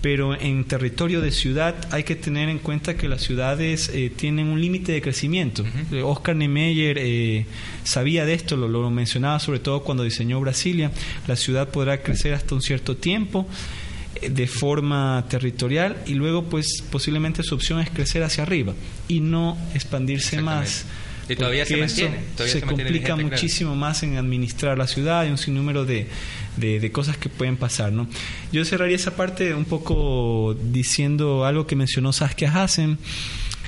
pero 0.00 0.40
en 0.40 0.62
territorio 0.64 1.20
de 1.20 1.32
ciudad 1.32 1.74
hay 1.90 2.04
que 2.04 2.14
tener 2.14 2.48
en 2.48 2.60
cuenta 2.60 2.96
que 2.96 3.08
las 3.08 3.22
ciudades 3.22 3.90
eh, 3.92 4.12
tienen 4.14 4.46
un 4.46 4.60
límite 4.60 4.92
de 4.92 5.02
crecimiento. 5.02 5.64
Eh, 5.90 6.02
Oscar 6.02 6.36
Niemeyer 6.36 6.98
eh, 7.00 7.46
sabía 7.82 8.24
de 8.26 8.34
esto, 8.34 8.56
lo, 8.56 8.68
lo 8.68 8.88
mencionaba 8.90 9.40
sobre 9.40 9.58
todo 9.58 9.82
cuando 9.82 10.04
diseñó 10.04 10.40
Brasilia. 10.40 10.92
La 11.26 11.34
ciudad 11.34 11.68
podrá 11.68 12.00
crecer 12.00 12.32
hasta 12.34 12.54
un 12.54 12.62
cierto 12.62 12.96
tiempo 12.96 13.48
eh, 13.48 13.79
de 14.20 14.46
forma 14.46 15.24
territorial 15.28 15.96
y 16.06 16.14
luego 16.14 16.44
pues 16.44 16.82
posiblemente 16.90 17.42
su 17.42 17.54
opción 17.54 17.80
es 17.80 17.90
crecer 17.90 18.22
hacia 18.22 18.42
arriba 18.42 18.74
y 19.08 19.20
no 19.20 19.56
expandirse 19.74 20.40
más. 20.40 20.84
Y 21.28 21.36
todavía 21.36 21.64
se 21.64 21.76
mantiene, 21.76 22.18
todavía 22.34 22.52
se 22.52 22.60
se 22.60 22.66
mantiene 22.66 22.90
complica 22.90 23.14
claro. 23.14 23.28
muchísimo 23.28 23.76
más 23.76 24.02
en 24.02 24.16
administrar 24.16 24.76
la 24.76 24.88
ciudad 24.88 25.24
y 25.26 25.30
un 25.30 25.38
sinnúmero 25.38 25.84
de, 25.84 26.08
de, 26.56 26.80
de 26.80 26.92
cosas 26.92 27.16
que 27.16 27.28
pueden 27.28 27.56
pasar. 27.56 27.92
¿no? 27.92 28.08
Yo 28.52 28.64
cerraría 28.64 28.96
esa 28.96 29.14
parte 29.14 29.54
un 29.54 29.64
poco 29.64 30.56
diciendo 30.60 31.44
algo 31.44 31.68
que 31.68 31.76
mencionó 31.76 32.12
Saskia 32.12 32.52
Hassen. 32.52 32.98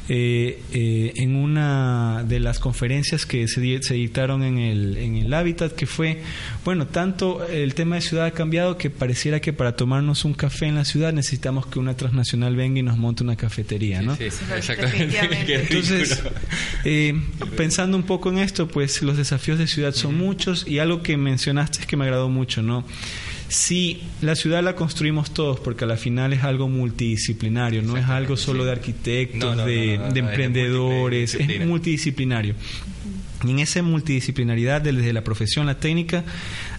Eh, 0.09 0.61
eh, 0.73 1.13
en 1.17 1.37
una 1.37 2.25
de 2.27 2.41
las 2.41 2.59
conferencias 2.59 3.25
que 3.25 3.47
se, 3.49 3.61
di- 3.61 3.83
se 3.83 3.95
dictaron 3.95 4.43
en 4.43 4.59
el, 4.59 4.97
en 4.97 5.17
el 5.17 5.33
Hábitat, 5.33 5.73
que 5.73 5.87
fue, 5.87 6.21
bueno, 6.65 6.87
tanto 6.87 7.47
el 7.47 7.75
tema 7.75 7.97
de 7.97 8.01
ciudad 8.03 8.27
ha 8.27 8.31
cambiado 8.33 8.77
que 8.79 8.91
pareciera 8.91 9.41
que 9.41 9.53
para 9.53 9.77
tomarnos 9.77 10.25
un 10.25 10.35
café 10.35 10.67
en 10.67 10.75
la 10.75 10.85
ciudad 10.85 11.13
necesitamos 11.13 11.67
que 11.67 11.79
una 11.79 11.97
transnacional 11.97 12.57
venga 12.57 12.81
y 12.81 12.83
nos 12.83 12.99
monte 12.99 13.23
una 13.23 13.37
cafetería, 13.37 14.03
¿no? 14.03 14.17
Sí, 14.17 14.31
sí, 14.31 14.45
exactamente. 14.57 15.55
Entonces, 15.55 16.23
eh, 16.85 17.15
pensando 17.57 17.97
un 17.97 18.03
poco 18.03 18.31
en 18.31 18.39
esto, 18.39 18.69
pues 18.69 19.03
los 19.03 19.17
desafíos 19.17 19.59
de 19.59 19.67
ciudad 19.67 19.93
son 19.95 20.17
muchos 20.19 20.67
y 20.67 20.79
algo 20.81 21.03
que 21.03 21.17
mencionaste 21.17 21.81
es 21.81 21.87
que 21.87 21.97
me 21.97 22.05
agradó 22.05 22.29
mucho, 22.29 22.63
¿no? 22.63 22.85
Sí, 23.53 24.01
la 24.23 24.35
ciudad 24.35 24.63
la 24.63 24.75
construimos 24.75 25.35
todos 25.35 25.61
porque 25.61 25.85
a 25.85 25.87
la 25.87 25.99
final 25.99 26.33
es 26.33 26.43
algo 26.43 26.71
multidisciplinario, 26.71 27.83
no 27.83 27.99
es 27.99 28.07
algo 28.07 28.39
solo 28.39 28.65
de 28.65 28.73
arquitectos, 28.73 29.39
No, 29.39 29.55
no, 29.55 29.67
de, 29.67 29.99
no, 29.99 30.07
emprendedores, 30.17 31.35
es 31.35 31.67
multidisciplinario. 31.67 32.55
Y 33.45 33.51
en 33.51 33.59
esa 33.59 33.83
multidisciplinaridad 33.83 34.81
desde 34.81 35.13
la 35.13 35.23
profesión, 35.23 35.67
la 35.67 35.79
técnica, 35.79 36.25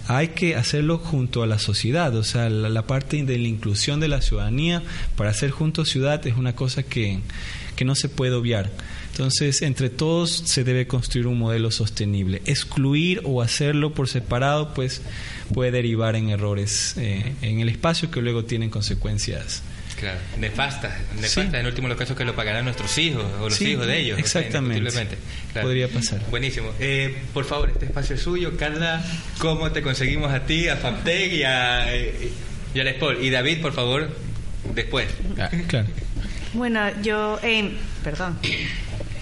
hay 0.07 0.29
que 0.29 0.55
hacerlo 0.55 0.97
junto 0.97 1.43
a 1.43 1.47
la 1.47 1.59
sociedad, 1.59 2.15
o 2.15 2.23
sea, 2.23 2.49
la, 2.49 2.69
la 2.69 2.87
parte 2.87 3.23
de 3.23 3.37
la 3.37 3.47
inclusión 3.47 3.99
de 3.99 4.07
la 4.07 4.21
ciudadanía 4.23 4.81
para 5.15 5.29
hacer 5.29 5.51
juntos 5.51 5.89
ciudad 5.89 6.25
es 6.25 6.37
una 6.37 6.55
cosa 6.55 6.81
que, 6.81 7.19
que 7.75 7.85
no 7.85 7.93
se 7.93 8.09
puede 8.09 8.33
obviar. 8.33 8.71
Entonces, 9.13 9.61
entre 9.61 9.91
todos 9.91 10.31
se 10.31 10.63
debe 10.63 10.87
construir 10.87 11.27
un 11.27 11.37
modelo 11.37 11.69
sostenible. 11.69 12.41
Excluir 12.45 13.21
o 13.25 13.43
hacerlo 13.43 13.93
por 13.93 14.09
separado, 14.09 14.73
pues 14.73 15.03
puede 15.53 15.69
derivar 15.69 16.15
en 16.15 16.29
errores 16.31 16.95
eh, 16.97 17.33
en 17.43 17.59
el 17.59 17.69
espacio 17.69 18.09
que 18.09 18.23
luego 18.23 18.43
tienen 18.45 18.71
consecuencias. 18.71 19.61
Claro, 19.99 20.17
nefastas, 20.39 20.93
nefastas 21.21 21.53
en 21.53 21.65
último 21.67 21.87
los 21.89 21.95
casos 21.95 22.17
que 22.17 22.25
lo 22.25 22.35
pagarán 22.35 22.65
nuestros 22.65 22.97
hijos 22.97 23.23
o 23.39 23.49
los 23.49 23.53
Sí, 23.55 23.67
hijos 23.73 23.85
de 23.85 23.99
ellos. 23.99 24.19
o 24.19 24.25
sea, 24.27 24.41
exactamente. 24.41 24.89
Claro. 25.51 25.67
Podría 25.67 25.87
pasar. 25.89 26.19
Buenísimo. 26.31 26.71
Eh, 26.79 27.15
por 27.35 27.45
favor, 27.45 27.69
este 27.69 27.85
espacio 27.85 28.15
es 28.15 28.21
suyo. 28.23 28.57
Carla, 28.57 29.05
¿cómo 29.37 29.71
te 29.71 29.83
conseguimos 29.83 30.31
a 30.33 30.39
ti, 30.47 30.69
a 30.69 30.75
Fabtec 30.77 31.33
y 31.33 31.43
a, 31.43 31.95
eh, 31.95 32.31
y 32.73 32.79
a 32.79 32.83
la 32.83 32.93
Spol? 32.93 33.23
Y 33.23 33.29
David, 33.29 33.61
por 33.61 33.73
favor, 33.73 34.09
después. 34.73 35.05
Claro. 35.67 35.87
Bueno, 36.53 36.81
yo, 37.03 37.39
eh, 37.43 37.71
perdón, 38.03 38.37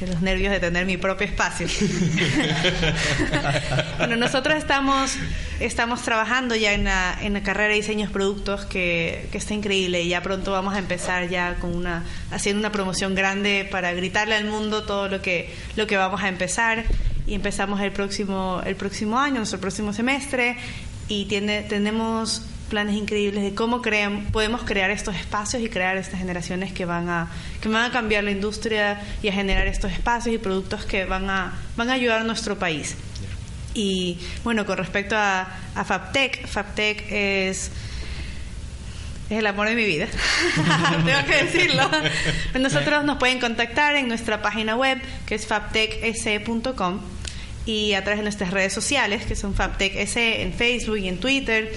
los 0.08 0.22
nervios 0.22 0.52
de 0.52 0.60
tener 0.60 0.86
mi 0.86 0.98
propio 0.98 1.28
espacio. 1.28 1.68
bueno, 3.98 4.16
nosotros 4.16 4.56
estamos, 4.56 5.16
estamos 5.60 6.02
trabajando 6.02 6.56
ya 6.56 6.74
en 6.74 6.86
la, 6.86 7.18
en 7.22 7.34
la 7.34 7.44
carrera 7.44 7.70
de 7.70 7.76
diseños 7.76 8.12
productos 8.12 8.66
que, 8.66 9.28
que 9.32 9.38
está 9.38 9.54
increíble 9.54 10.02
y 10.02 10.10
ya 10.10 10.22
pronto 10.22 10.52
vamos 10.52 10.74
a 10.74 10.80
empezar 10.80 11.30
ya 11.30 11.56
con 11.56 11.76
una, 11.76 12.04
haciendo 12.32 12.60
una 12.60 12.72
promoción 12.72 13.16
grande 13.16 13.68
para 13.70 13.94
gritarle 13.94 14.36
al 14.36 14.46
mundo 14.46 14.84
todo 14.84 15.08
lo 15.08 15.22
que, 15.22 15.54
lo 15.76 15.88
que 15.88 15.98
vamos 15.98 16.22
a 16.22 16.30
empezar 16.30 16.86
y 17.28 17.34
empezamos 17.34 17.82
el 17.82 17.92
próximo, 17.92 18.62
el 18.66 18.76
próximo 18.76 19.20
año, 19.20 19.36
nuestro 19.36 19.60
próximo 19.60 19.94
semestre 19.94 20.58
y 21.08 21.26
tiene, 21.26 21.64
tenemos 21.64 22.44
planes 22.72 22.96
increíbles 22.96 23.44
de 23.44 23.54
cómo 23.54 23.82
crean, 23.82 24.28
podemos 24.32 24.64
crear 24.64 24.90
estos 24.92 25.14
espacios 25.16 25.62
y 25.62 25.68
crear 25.68 25.98
estas 25.98 26.20
generaciones 26.20 26.72
que 26.72 26.86
van 26.86 27.10
a 27.10 27.30
que 27.60 27.68
van 27.68 27.84
a 27.84 27.92
cambiar 27.92 28.24
la 28.24 28.32
industria 28.32 29.02
y 29.22 29.28
a 29.28 29.34
generar 29.34 29.68
estos 29.68 29.92
espacios 29.92 30.34
y 30.34 30.38
productos 30.38 30.86
que 30.86 31.04
van 31.04 31.30
a 31.30 31.54
van 31.76 31.90
a 31.90 31.94
ayudar 31.94 32.22
a 32.22 32.24
nuestro 32.24 32.58
país. 32.58 32.96
Y 33.74 34.18
bueno, 34.46 34.66
con 34.66 34.78
respecto 34.78 35.18
a, 35.18 35.48
Fabtech, 35.86 36.48
Fabtech 36.48 37.12
es 37.12 37.72
es 39.30 39.38
el 39.38 39.46
amor 39.46 39.68
de 39.68 39.76
mi 39.76 39.86
vida. 39.86 40.08
Tengo 41.06 41.26
que 41.26 41.44
decirlo. 41.44 41.90
Nosotros 42.58 43.04
nos 43.04 43.18
pueden 43.18 43.40
contactar 43.40 43.96
en 43.96 44.08
nuestra 44.08 44.42
página 44.42 44.76
web, 44.76 44.98
que 45.26 45.36
es 45.36 45.46
fabtechse.com, 45.46 47.00
y 47.66 47.94
a 47.94 48.04
través 48.04 48.20
de 48.20 48.24
nuestras 48.24 48.52
redes 48.52 48.74
sociales, 48.74 49.26
que 49.26 49.36
son 49.36 49.56
FabTechSE 49.56 50.42
en 50.42 50.54
Facebook 50.54 50.98
y 50.98 51.08
en 51.10 51.18
Twitter. 51.20 51.72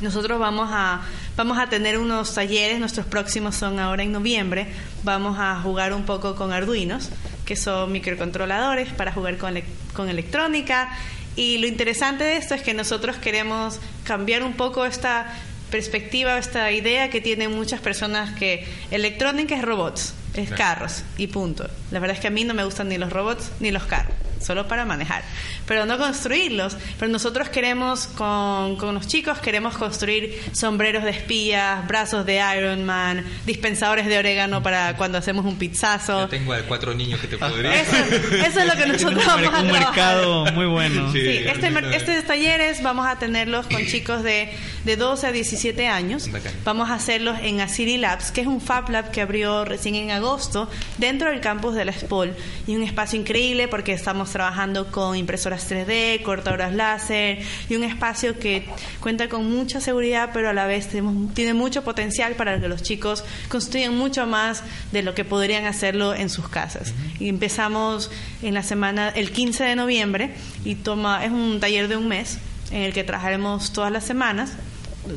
Nosotros 0.00 0.38
vamos 0.38 0.68
a, 0.70 1.02
vamos 1.36 1.58
a 1.58 1.68
tener 1.68 1.98
unos 1.98 2.32
talleres, 2.32 2.78
nuestros 2.78 3.04
próximos 3.06 3.56
son 3.56 3.80
ahora 3.80 4.04
en 4.04 4.12
noviembre. 4.12 4.68
Vamos 5.02 5.38
a 5.40 5.60
jugar 5.60 5.92
un 5.92 6.04
poco 6.04 6.36
con 6.36 6.52
Arduinos, 6.52 7.10
que 7.44 7.56
son 7.56 7.90
microcontroladores 7.90 8.92
para 8.92 9.12
jugar 9.12 9.38
con, 9.38 9.60
con 9.94 10.08
electrónica. 10.08 10.90
Y 11.34 11.58
lo 11.58 11.66
interesante 11.66 12.24
de 12.24 12.36
esto 12.36 12.54
es 12.54 12.62
que 12.62 12.74
nosotros 12.74 13.16
queremos 13.16 13.80
cambiar 14.04 14.44
un 14.44 14.52
poco 14.52 14.84
esta 14.84 15.32
perspectiva, 15.70 16.38
esta 16.38 16.70
idea 16.72 17.10
que 17.10 17.20
tienen 17.20 17.54
muchas 17.54 17.80
personas 17.80 18.30
que 18.38 18.66
electrónica 18.90 19.56
es 19.56 19.62
robots, 19.62 20.14
es 20.34 20.48
Claro. 20.48 20.56
carros 20.56 21.02
y 21.16 21.26
punto. 21.28 21.68
La 21.90 21.98
verdad 22.00 22.16
es 22.16 22.20
que 22.20 22.28
a 22.28 22.30
mí 22.30 22.44
no 22.44 22.54
me 22.54 22.64
gustan 22.64 22.88
ni 22.88 22.98
los 22.98 23.10
robots 23.12 23.50
ni 23.60 23.70
los 23.70 23.84
carros, 23.84 24.12
solo 24.40 24.68
para 24.68 24.84
manejar, 24.84 25.22
pero 25.66 25.86
no 25.86 25.96
construirlos. 25.98 26.76
Pero 26.98 27.10
nosotros 27.10 27.48
queremos, 27.48 28.06
con, 28.08 28.76
con 28.76 28.94
los 28.94 29.06
chicos, 29.06 29.38
queremos 29.38 29.76
construir 29.78 30.38
sombreros 30.52 31.02
de 31.04 31.10
espías, 31.10 31.86
brazos 31.88 32.26
de 32.26 32.42
Iron 32.58 32.84
Man, 32.84 33.24
dispensadores 33.46 34.06
de 34.06 34.18
orégano 34.18 34.62
para 34.62 34.96
cuando 34.96 35.16
hacemos 35.18 35.46
un 35.46 35.56
pizzazo. 35.56 36.20
Yo 36.22 36.28
tengo 36.28 36.52
a 36.52 36.60
cuatro 36.62 36.92
niños 36.94 37.20
que 37.20 37.26
te 37.28 37.38
podría. 37.38 37.80
Eso, 37.80 37.96
eso 37.96 38.60
es 38.60 38.66
lo 38.66 38.74
que 38.76 38.86
nosotros 38.92 39.22
un, 39.22 39.26
vamos 39.26 39.54
a 39.54 39.60
un 39.62 39.68
trabajar. 39.68 39.72
mercado 39.94 40.44
muy 40.52 40.66
bueno. 40.66 41.10
Sí, 41.10 41.20
este, 41.26 41.70
mer- 41.70 41.86
estos 41.94 42.22
talleres 42.26 42.82
vamos 42.82 43.06
a 43.06 43.18
tenerlos 43.18 43.66
con 43.66 43.84
chicos 43.86 44.22
de, 44.22 44.50
de 44.84 44.96
12 44.96 45.26
a 45.26 45.32
17 45.32 45.88
años. 45.88 46.28
Vamos 46.64 46.90
a 46.90 46.94
hacerlos 46.94 47.38
en 47.42 47.60
Asiri 47.62 47.96
Labs, 47.96 48.30
que 48.30 48.42
es 48.42 48.46
un 48.46 48.60
Fab 48.60 48.90
Lab 48.90 49.10
que 49.10 49.22
abrió 49.22 49.64
recién 49.64 49.94
en 49.94 50.10
agosto 50.18 50.68
dentro 50.98 51.30
del 51.30 51.40
campus 51.40 51.74
de 51.74 51.84
la 51.84 51.92
SPOL. 51.92 52.34
Y 52.66 52.76
un 52.76 52.82
espacio 52.82 53.18
increíble 53.18 53.66
porque 53.68 53.92
estamos 53.92 54.30
trabajando 54.30 54.90
con 54.92 55.16
impresoras 55.16 55.66
3D, 55.70 56.22
cortadoras 56.22 56.74
láser 56.74 57.40
y 57.68 57.76
un 57.76 57.82
espacio 57.84 58.38
que 58.38 58.68
cuenta 59.00 59.28
con 59.28 59.50
mucha 59.50 59.80
seguridad, 59.80 60.30
pero 60.32 60.50
a 60.50 60.52
la 60.52 60.66
vez 60.66 60.88
tenemos- 60.88 61.32
tiene 61.34 61.54
mucho 61.54 61.82
potencial 61.82 62.34
para 62.34 62.60
que 62.60 62.68
los 62.68 62.82
chicos 62.82 63.24
construyan 63.48 63.96
mucho 63.96 64.26
más 64.26 64.62
de 64.92 65.02
lo 65.02 65.14
que 65.14 65.24
podrían 65.24 65.64
hacerlo 65.64 66.14
en 66.14 66.28
sus 66.30 66.48
casas. 66.48 66.92
Y 67.18 67.28
empezamos 67.28 68.10
en 68.42 68.54
la 68.54 68.62
semana, 68.62 69.08
el 69.08 69.32
15 69.32 69.64
de 69.64 69.76
noviembre, 69.76 70.34
y 70.64 70.74
toma, 70.74 71.24
es 71.24 71.30
un 71.32 71.58
taller 71.60 71.88
de 71.88 71.96
un 71.96 72.08
mes 72.08 72.38
en 72.70 72.82
el 72.82 72.92
que 72.92 73.04
trabajaremos 73.04 73.72
todas 73.72 73.90
las 73.90 74.04
semanas. 74.04 74.52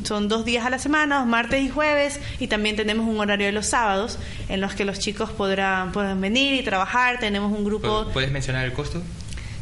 Son 0.04 0.28
dos 0.28 0.44
días 0.44 0.64
a 0.64 0.70
la 0.70 0.78
semana, 0.78 1.24
martes 1.24 1.62
y 1.62 1.68
jueves, 1.68 2.20
y 2.40 2.46
también 2.46 2.76
tenemos 2.76 3.06
un 3.06 3.18
horario 3.18 3.46
de 3.46 3.52
los 3.52 3.66
sábados 3.66 4.18
en 4.48 4.60
los 4.60 4.74
que 4.74 4.84
los 4.84 4.98
chicos 4.98 5.30
podrán, 5.30 5.92
podrán 5.92 6.20
venir 6.20 6.54
y 6.54 6.62
trabajar. 6.62 7.18
Tenemos 7.18 7.52
un 7.52 7.64
grupo 7.64 8.06
¿Puedes 8.12 8.30
mencionar 8.30 8.64
el 8.64 8.72
costo? 8.72 9.02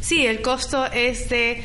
Sí, 0.01 0.27
el 0.27 0.41
costo 0.41 0.87
es 0.87 1.29
de. 1.29 1.63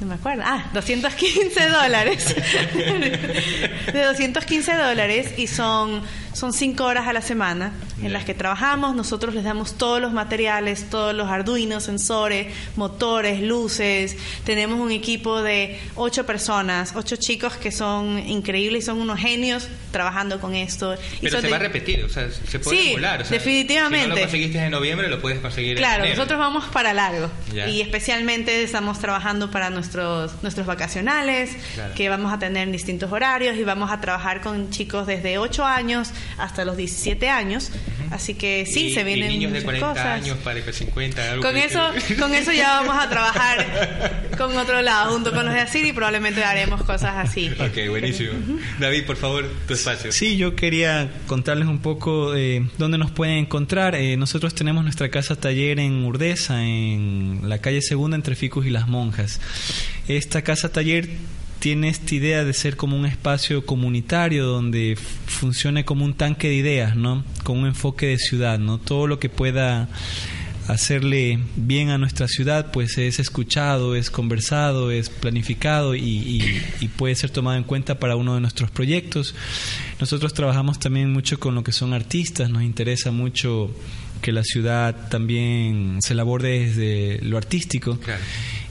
No 0.00 0.08
me 0.08 0.14
acuerdo. 0.14 0.42
Ah, 0.44 0.70
215 0.74 1.68
dólares. 1.68 2.34
de 3.92 4.02
215 4.02 4.74
dólares 4.74 5.38
y 5.38 5.46
son, 5.46 6.02
son 6.34 6.52
cinco 6.52 6.84
horas 6.84 7.06
a 7.08 7.12
la 7.12 7.22
semana 7.22 7.72
en 8.02 8.12
las 8.12 8.24
que 8.24 8.34
trabajamos. 8.34 8.94
Nosotros 8.94 9.34
les 9.34 9.44
damos 9.44 9.78
todos 9.78 10.00
los 10.00 10.12
materiales, 10.12 10.90
todos 10.90 11.14
los 11.14 11.28
arduinos, 11.30 11.84
sensores, 11.84 12.48
motores, 12.76 13.40
luces. 13.40 14.16
Tenemos 14.44 14.78
un 14.80 14.90
equipo 14.90 15.42
de 15.42 15.80
ocho 15.94 16.26
personas, 16.26 16.92
ocho 16.96 17.16
chicos 17.16 17.54
que 17.56 17.70
son 17.72 18.18
increíbles 18.28 18.82
y 18.82 18.86
son 18.86 19.00
unos 19.00 19.18
genios 19.18 19.68
trabajando 19.92 20.40
con 20.40 20.54
esto. 20.54 20.94
Y 20.94 20.98
Pero 21.22 21.36
se 21.40 21.46
de- 21.46 21.50
va 21.50 21.56
a 21.56 21.60
repetir, 21.60 22.04
o 22.04 22.08
sea, 22.08 22.28
se 22.30 22.58
puede 22.58 22.76
Sí, 22.82 22.88
emular. 22.90 23.22
o 23.22 23.24
sea, 23.24 23.38
definitivamente. 23.38 24.04
Si 24.04 24.08
no 24.10 24.14
lo 24.16 24.20
conseguiste 24.22 24.58
en 24.58 24.70
noviembre, 24.72 25.08
lo 25.08 25.20
puedes 25.20 25.38
conseguir 25.38 25.76
Claro, 25.76 26.02
en 26.02 26.06
enero. 26.06 26.16
nosotros 26.16 26.38
vamos 26.40 26.64
para 26.66 26.92
largo 26.92 27.30
Ya. 27.54 27.68
y 27.68 27.80
especialmente 27.80 28.62
estamos 28.62 28.98
trabajando 28.98 29.50
para 29.50 29.70
nuestros 29.70 30.32
nuestros 30.42 30.66
vacacionales, 30.66 31.56
Claro. 31.74 31.94
que 31.94 32.08
vamos 32.08 32.32
a 32.32 32.38
tener 32.40 32.64
en 32.66 32.72
distintos 32.72 33.12
horarios 33.12 33.56
y 33.56 33.62
vamos 33.64 33.90
a 33.92 34.00
trabajar 34.00 34.40
con 34.40 34.70
chicos 34.70 35.06
desde 35.06 35.38
8 35.38 35.64
años 35.64 36.10
hasta 36.38 36.64
los 36.64 36.76
17 36.76 37.28
años. 37.28 37.70
Así 38.10 38.34
que 38.34 38.66
sí, 38.66 38.86
Y- 38.88 38.94
se 38.94 39.02
vienen 39.02 39.30
y 39.30 39.38
niños 39.38 39.52
de 39.52 39.60
muchas 39.60 39.64
40 39.80 39.88
cosas. 39.88 40.06
años, 40.06 40.36
para 40.44 40.62
que 40.64 40.72
50, 40.72 41.30
algo 41.32 41.42
Con 41.42 41.56
eso, 41.56 41.92
estilo. 41.94 42.20
con 42.22 42.34
eso 42.34 42.52
ya 42.52 42.80
vamos 42.80 42.96
a 43.02 43.08
trabajar 43.08 44.30
con 44.38 44.56
otro 44.56 44.82
lado, 44.82 45.12
junto 45.12 45.32
con 45.32 45.44
los 45.46 45.54
de 45.54 45.60
Asir 45.60 45.84
y 45.86 45.92
probablemente 45.92 46.44
haremos 46.44 46.82
cosas 46.84 47.14
así. 47.16 47.48
Ok, 47.58 47.88
buenísimo. 47.88 48.32
David, 48.78 49.04
por 49.04 49.16
favor, 49.16 49.50
tu 49.66 49.74
espacio. 49.74 50.12
Sí, 50.12 50.36
yo 50.36 50.54
quería 50.54 51.10
contarles 51.26 51.66
un 51.66 51.78
poco 51.80 52.34
eh, 52.36 52.68
dónde 52.78 52.98
nos 52.98 53.10
pueden 53.10 53.36
encontrar. 53.38 53.94
Eh, 53.94 54.16
nosotros 54.16 54.54
tenemos 54.54 54.84
nuestra 54.84 55.08
casa 55.10 55.34
taller 55.36 55.80
en 55.80 56.04
Urdesa, 56.04 56.62
en 56.62 57.40
la 57.44 57.58
calle 57.58 57.80
Segunda 57.82 58.16
entre 58.16 58.36
Ficus 58.36 58.66
y 58.66 58.70
Las 58.70 58.86
Monjas. 58.86 59.40
Esta 60.08 60.42
casa 60.42 60.70
taller 60.70 61.08
tiene 61.64 61.88
esta 61.88 62.14
idea 62.14 62.44
de 62.44 62.52
ser 62.52 62.76
como 62.76 62.94
un 62.94 63.06
espacio 63.06 63.64
comunitario 63.64 64.44
donde 64.44 64.98
funcione 64.98 65.86
como 65.86 66.04
un 66.04 66.12
tanque 66.12 66.48
de 66.48 66.56
ideas, 66.56 66.94
¿no? 66.94 67.24
Con 67.42 67.56
un 67.60 67.66
enfoque 67.68 68.04
de 68.08 68.18
ciudad, 68.18 68.58
¿no? 68.58 68.76
Todo 68.76 69.06
lo 69.06 69.18
que 69.18 69.30
pueda 69.30 69.88
hacerle 70.68 71.38
bien 71.56 71.88
a 71.88 71.96
nuestra 71.96 72.28
ciudad, 72.28 72.70
pues 72.70 72.98
es 72.98 73.18
escuchado, 73.18 73.96
es 73.96 74.10
conversado, 74.10 74.90
es 74.90 75.08
planificado 75.08 75.94
y, 75.94 76.00
y- 76.02 76.62
y 76.82 76.88
puede 76.88 77.14
ser 77.14 77.30
tomado 77.30 77.56
en 77.56 77.64
cuenta 77.64 77.98
para 77.98 78.14
uno 78.16 78.34
de 78.34 78.42
nuestros 78.42 78.70
proyectos. 78.70 79.34
Nosotros 80.00 80.34
trabajamos 80.34 80.78
también 80.78 81.10
mucho 81.14 81.40
con 81.40 81.54
lo 81.54 81.64
que 81.64 81.72
son 81.72 81.94
artistas, 81.94 82.50
nos 82.50 82.62
interesa 82.62 83.10
mucho 83.10 83.70
que 84.20 84.32
la 84.32 84.42
ciudad 84.42 85.08
también 85.10 85.98
se 86.00 86.14
laborde 86.14 86.66
desde 86.66 87.20
lo 87.22 87.36
artístico. 87.38 87.98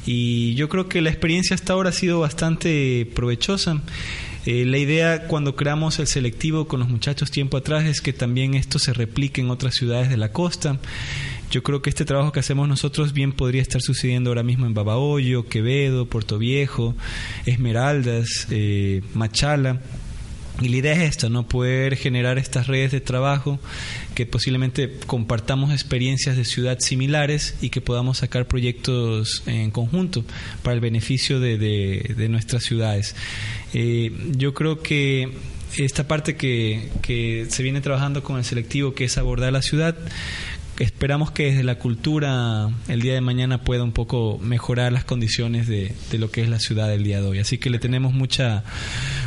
Y 0.06 0.54
yo 0.56 0.70
creo 0.70 0.90
que 0.90 1.02
la 1.02 1.10
experiencia 1.10 1.56
hasta 1.56 1.74
ahora 1.74 1.90
ha 1.90 1.94
sido 1.94 2.20
bastante 2.20 3.08
provechosa. 3.14 3.82
Eh, 4.46 4.66
la 4.66 4.78
idea 4.78 5.28
cuando 5.28 5.56
creamos 5.56 6.00
el 6.00 6.08
selectivo 6.08 6.68
con 6.68 6.82
los 6.82 6.90
muchachos 6.90 7.32
tiempo 7.32 7.56
atrás 7.56 7.86
es 7.86 8.02
que 8.02 8.12
también 8.12 8.56
esto 8.56 8.78
se 8.78 8.92
replique 8.92 9.40
en 9.40 9.50
otras 9.50 9.76
ciudades 9.76 10.10
de 10.10 10.18
la 10.18 10.34
costa. 10.34 10.80
Yo 11.50 11.64
creo 11.64 11.82
que 11.82 11.90
este 11.90 12.04
trabajo 12.04 12.32
que 12.32 12.42
hacemos 12.42 12.68
nosotros 12.68 13.14
bien 13.14 13.32
podría 13.32 13.62
estar 13.62 13.82
sucediendo 13.82 14.32
ahora 14.32 14.44
mismo 14.44 14.66
en 14.66 14.74
Babahoyo, 14.74 15.48
Quevedo, 15.48 16.08
Puerto 16.08 16.38
Viejo, 16.38 16.96
Esmeraldas, 17.46 18.48
eh, 18.50 19.02
Machala. 19.14 19.80
Y 20.62 20.70
la 20.70 20.78
idea 20.78 20.94
es 20.94 21.02
esta, 21.10 21.30
¿no? 21.30 21.48
Poder 21.48 21.96
generar 21.98 22.38
estas 22.38 22.68
redes 22.68 22.92
de 22.92 23.02
trabajo, 23.02 23.60
que 24.14 24.26
posiblemente 24.28 24.98
compartamos 25.08 25.72
experiencias 25.72 26.38
de 26.38 26.46
ciudad 26.46 26.78
similares 26.80 27.56
y 27.62 27.70
que 27.70 27.82
podamos 27.82 28.20
sacar 28.20 28.46
proyectos 28.48 29.42
en 29.48 29.72
conjunto 29.72 30.24
para 30.62 30.76
el 30.76 30.80
beneficio 30.80 31.40
de, 31.40 31.58
de- 31.58 32.30
nuestras 32.30 32.64
ciudades. 32.64 33.16
Eh, 33.74 34.12
yo 34.38 34.54
creo 34.54 34.82
que 34.82 35.30
esta 35.78 36.08
parte 36.08 36.36
que, 36.36 36.90
que 37.02 37.48
se 37.50 37.64
viene 37.64 37.82
trabajando 37.82 38.22
con 38.24 38.38
el 38.38 38.44
selectivo, 38.46 38.94
que 38.94 39.06
es 39.06 39.18
abordar 39.18 39.52
la 39.52 39.64
ciudad, 39.64 39.96
esperamos 40.80 41.30
que 41.32 41.46
desde 41.46 41.64
la 41.64 41.76
cultura 41.78 42.70
el 42.88 43.02
día 43.02 43.14
de 43.14 43.22
mañana 43.22 43.62
pueda 43.64 43.84
un 43.84 43.92
poco 43.92 44.40
mejorar 44.40 44.92
las 44.92 45.04
condiciones 45.04 45.68
de, 45.68 45.94
de 46.12 46.18
lo 46.18 46.32
que 46.32 46.42
es 46.42 46.50
la 46.50 46.60
ciudad 46.60 46.88
del 46.90 47.04
día 47.04 47.22
de 47.22 47.28
hoy. 47.28 47.40
Así 47.40 47.58
que 47.60 47.70
le 47.70 47.78
tenemos 47.80 48.14
mucha, 48.14 48.64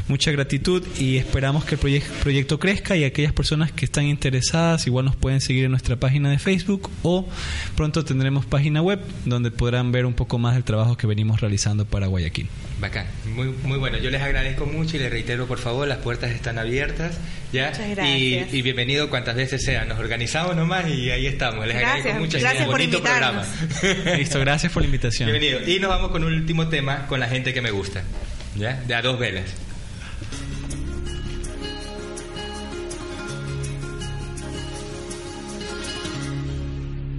mucha 0.09 0.31
gratitud 0.31 0.83
y 0.99 1.17
esperamos 1.17 1.65
que 1.65 1.75
el 1.75 1.81
proye- 1.81 2.03
proyecto 2.23 2.59
crezca 2.61 2.97
y 2.97 3.05
aquellas 3.05 3.33
personas 3.33 3.73
que 3.73 3.85
están 3.85 4.05
interesadas 4.07 4.87
igual 4.87 5.05
nos 5.05 5.17
pueden 5.17 5.41
seguir 5.41 5.65
en 5.65 5.71
nuestra 5.73 5.97
página 5.97 6.31
de 6.31 6.39
Facebook 6.39 6.91
o 7.03 7.29
pronto 7.77 8.05
tendremos 8.05 8.47
página 8.47 8.83
web 8.83 9.01
donde 9.25 9.51
podrán 9.51 9.91
ver 9.93 10.07
un 10.07 10.15
poco 10.15 10.39
más 10.39 10.55
del 10.55 10.65
trabajo 10.65 10.97
que 10.97 11.07
venimos 11.07 11.41
realizando 11.41 11.85
para 11.85 12.07
Guayaquil. 12.07 12.49
Bacán, 12.81 13.07
muy, 13.35 13.47
muy 13.65 13.79
bueno. 13.79 13.97
Yo 13.99 14.11
les 14.11 14.21
agradezco 14.23 14.67
mucho 14.67 14.97
y 14.97 15.01
les 15.01 15.11
reitero, 15.11 15.47
por 15.47 15.59
favor, 15.59 15.89
las 15.89 15.99
puertas 15.99 16.31
están 16.31 16.59
abiertas. 16.59 17.17
¿ya? 17.53 17.71
Muchas 17.71 17.87
Y, 17.89 17.91
gracias. 17.95 18.55
y 18.55 18.63
bienvenido 18.63 19.09
cuantas 19.09 19.35
veces 19.35 19.65
sea. 19.65 19.87
Nos 19.87 19.99
organizamos 19.99 20.55
nomás 20.55 20.87
y 20.89 21.11
ahí 21.11 21.27
estamos. 21.27 21.67
Les 21.67 21.75
Gracias, 21.79 21.97
agradezco 22.07 22.21
mucho. 22.21 22.39
gracias 22.39 22.65
por 22.65 22.75
bonito 22.75 22.99
invitarnos. 22.99 23.47
programa. 23.47 24.17
Listo, 24.19 24.39
gracias 24.41 24.73
por 24.73 24.83
la 24.83 24.87
invitación. 24.87 25.31
Bienvenido. 25.33 25.67
Y 25.69 25.81
nos 25.81 25.89
vamos 25.89 26.11
con 26.11 26.23
un 26.23 26.35
último 26.35 26.69
tema 26.69 27.07
con 27.07 27.19
la 27.19 27.29
gente 27.29 27.55
que 27.55 27.63
me 27.63 27.71
gusta. 27.71 28.03
¿Ya? 28.57 28.75
De 28.87 28.95
a 28.95 29.01
dos 29.03 29.19
velas. 29.19 29.45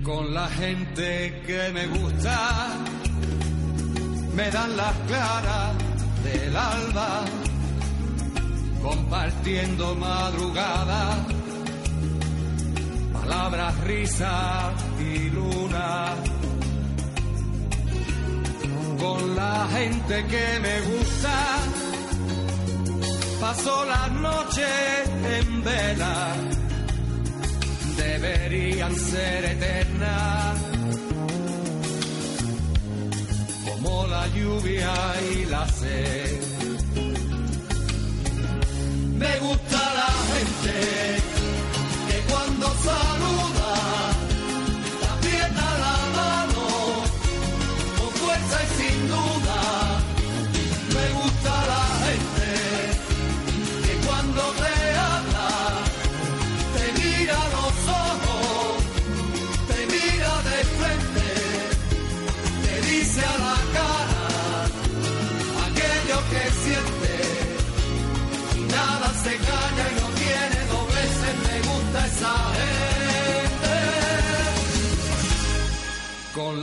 Con 0.07 0.33
la 0.33 0.47
gente 0.47 1.41
que 1.45 1.69
me 1.73 1.85
gusta, 1.87 2.69
me 4.33 4.49
dan 4.49 4.77
las 4.77 4.95
claras 5.05 5.75
del 6.23 6.55
alba, 6.55 7.25
compartiendo 8.81 9.95
madrugada, 9.95 11.17
palabras, 13.11 13.77
risas 13.83 14.73
y 14.97 15.29
luna. 15.29 16.15
Con 18.97 19.35
la 19.35 19.67
gente 19.75 20.25
que 20.25 20.59
me 20.61 20.81
gusta, 20.89 21.37
paso 23.41 23.85
las 23.85 24.11
noches 24.13 25.09
en 25.37 25.63
vela 25.65 26.56
deberían 28.07 28.95
ser 28.95 29.45
eternas, 29.45 30.57
como 33.65 34.07
la 34.07 34.27
lluvia 34.35 34.93
y 35.33 35.45
la 35.45 35.67
sed. 35.67 36.39
Me 39.21 39.33
gusta 39.45 39.79
la 40.01 40.11
gente 40.29 40.75
que 42.07 42.17
cuando 42.31 42.67
saluda 42.89 43.56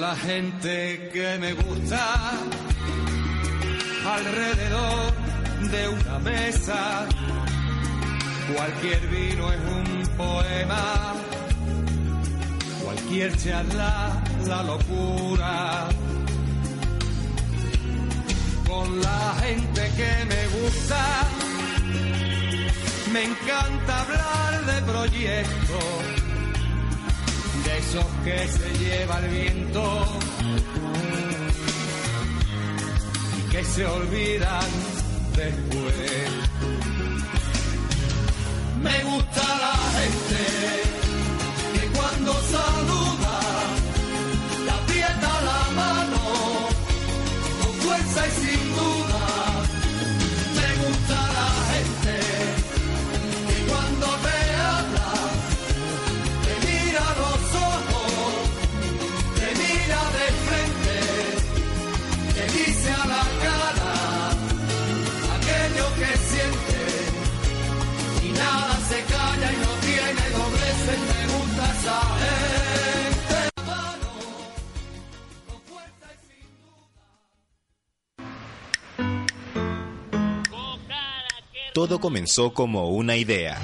la 0.09 0.17
gente 0.17 1.09
que 1.13 1.39
me 1.39 1.53
gusta 1.55 2.03
alrededor 4.17 5.13
de 5.73 5.89
una 5.89 6.19
mesa 6.19 7.07
Cualquier 8.53 9.01
vino 9.09 9.51
es 9.51 9.61
un 9.79 10.17
poema, 10.19 11.15
cualquier 12.85 13.35
charla 13.39 14.23
la 14.47 14.63
locura. 14.63 15.89
Con 18.69 19.01
la 19.01 19.35
gente 19.43 19.83
que 19.99 20.13
me 20.33 20.43
gusta, 20.59 21.03
me 23.13 23.25
encanta 23.25 24.01
hablar 24.03 24.67
de 24.67 24.93
proyectos, 24.93 26.14
de 27.75 27.81
esos 27.81 28.05
que 28.25 28.49
se 28.49 28.79
lleva 28.79 29.19
el 29.19 29.29
viento 29.31 30.07
y 33.39 33.51
que 33.51 33.65
se 33.65 33.85
olvidan 33.87 34.71
después. 35.35 36.44
Todo 81.85 82.01
comenzó 82.01 82.55
como 82.55 82.89
una 82.89 83.15
idea. 83.15 83.61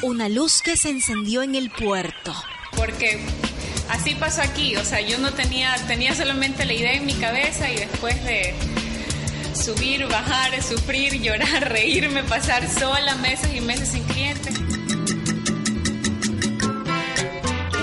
Una 0.00 0.28
luz 0.28 0.62
que 0.62 0.76
se 0.76 0.88
encendió 0.88 1.42
en 1.42 1.56
el 1.56 1.70
puerto. 1.70 2.32
Porque 2.76 3.18
así 3.88 4.14
pasó 4.14 4.40
aquí, 4.40 4.76
o 4.76 4.84
sea, 4.84 5.00
yo 5.00 5.18
no 5.18 5.32
tenía, 5.32 5.74
tenía 5.88 6.14
solamente 6.14 6.64
la 6.66 6.72
idea 6.72 6.92
en 6.92 7.04
mi 7.04 7.14
cabeza 7.14 7.68
y 7.68 7.78
después 7.78 8.22
de 8.22 8.54
subir, 9.60 10.06
bajar, 10.06 10.62
sufrir, 10.62 11.14
llorar, 11.20 11.68
reírme, 11.68 12.22
pasar 12.22 12.70
sola 12.70 13.16
meses 13.16 13.52
y 13.52 13.60
meses 13.60 13.88
sin 13.88 14.04
clientes. 14.04 14.54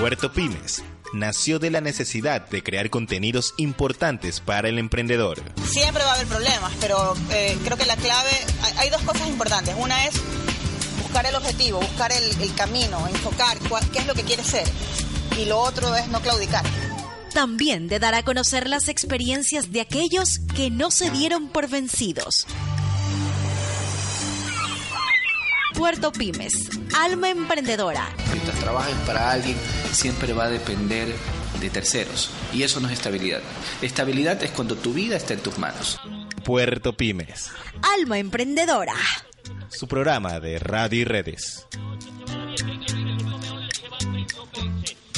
Puerto 0.00 0.32
Pymes 0.32 0.82
nació 1.12 1.58
de 1.58 1.70
la 1.70 1.80
necesidad 1.80 2.48
de 2.48 2.62
crear 2.62 2.90
contenidos 2.90 3.54
importantes 3.56 4.40
para 4.40 4.68
el 4.68 4.78
emprendedor. 4.78 5.40
Siempre 5.66 6.02
va 6.04 6.12
a 6.12 6.14
haber 6.14 6.26
problemas, 6.26 6.72
pero 6.80 7.14
eh, 7.30 7.56
creo 7.64 7.76
que 7.76 7.86
la 7.86 7.96
clave, 7.96 8.30
hay, 8.62 8.72
hay 8.78 8.90
dos 8.90 9.02
cosas 9.02 9.28
importantes. 9.28 9.74
Una 9.78 10.06
es 10.06 10.14
buscar 11.02 11.24
el 11.26 11.34
objetivo, 11.34 11.80
buscar 11.80 12.12
el, 12.12 12.42
el 12.42 12.54
camino, 12.54 13.06
enfocar 13.08 13.58
cuál- 13.68 13.88
qué 13.90 14.00
es 14.00 14.06
lo 14.06 14.14
que 14.14 14.22
quieres 14.22 14.46
ser. 14.46 14.68
Y 15.38 15.44
lo 15.46 15.58
otro 15.58 15.94
es 15.96 16.08
no 16.08 16.20
claudicar. 16.20 16.64
También 17.32 17.88
de 17.88 17.98
dar 17.98 18.14
a 18.14 18.22
conocer 18.24 18.68
las 18.68 18.88
experiencias 18.88 19.70
de 19.70 19.80
aquellos 19.82 20.40
que 20.56 20.70
no 20.70 20.90
se 20.90 21.10
dieron 21.10 21.48
por 21.48 21.68
vencidos. 21.68 22.46
Puerto 25.78 26.10
Pymes, 26.10 26.68
alma 26.98 27.30
emprendedora. 27.30 28.08
Mientras 28.32 28.58
trabajes 28.58 28.96
para 29.06 29.30
alguien, 29.30 29.56
siempre 29.92 30.32
va 30.32 30.46
a 30.46 30.50
depender 30.50 31.14
de 31.60 31.70
terceros. 31.70 32.32
Y 32.52 32.64
eso 32.64 32.80
no 32.80 32.88
es 32.88 32.94
estabilidad. 32.94 33.40
Estabilidad 33.80 34.42
es 34.42 34.50
cuando 34.50 34.74
tu 34.74 34.92
vida 34.92 35.16
está 35.16 35.34
en 35.34 35.40
tus 35.40 35.56
manos. 35.56 36.00
Puerto 36.44 36.96
Pymes, 36.96 37.50
Alma 37.96 38.18
emprendedora. 38.18 38.94
su 39.68 39.86
programa 39.86 40.40
de 40.40 40.58
radio 40.58 41.00
y 41.02 41.04
redes. 41.04 41.64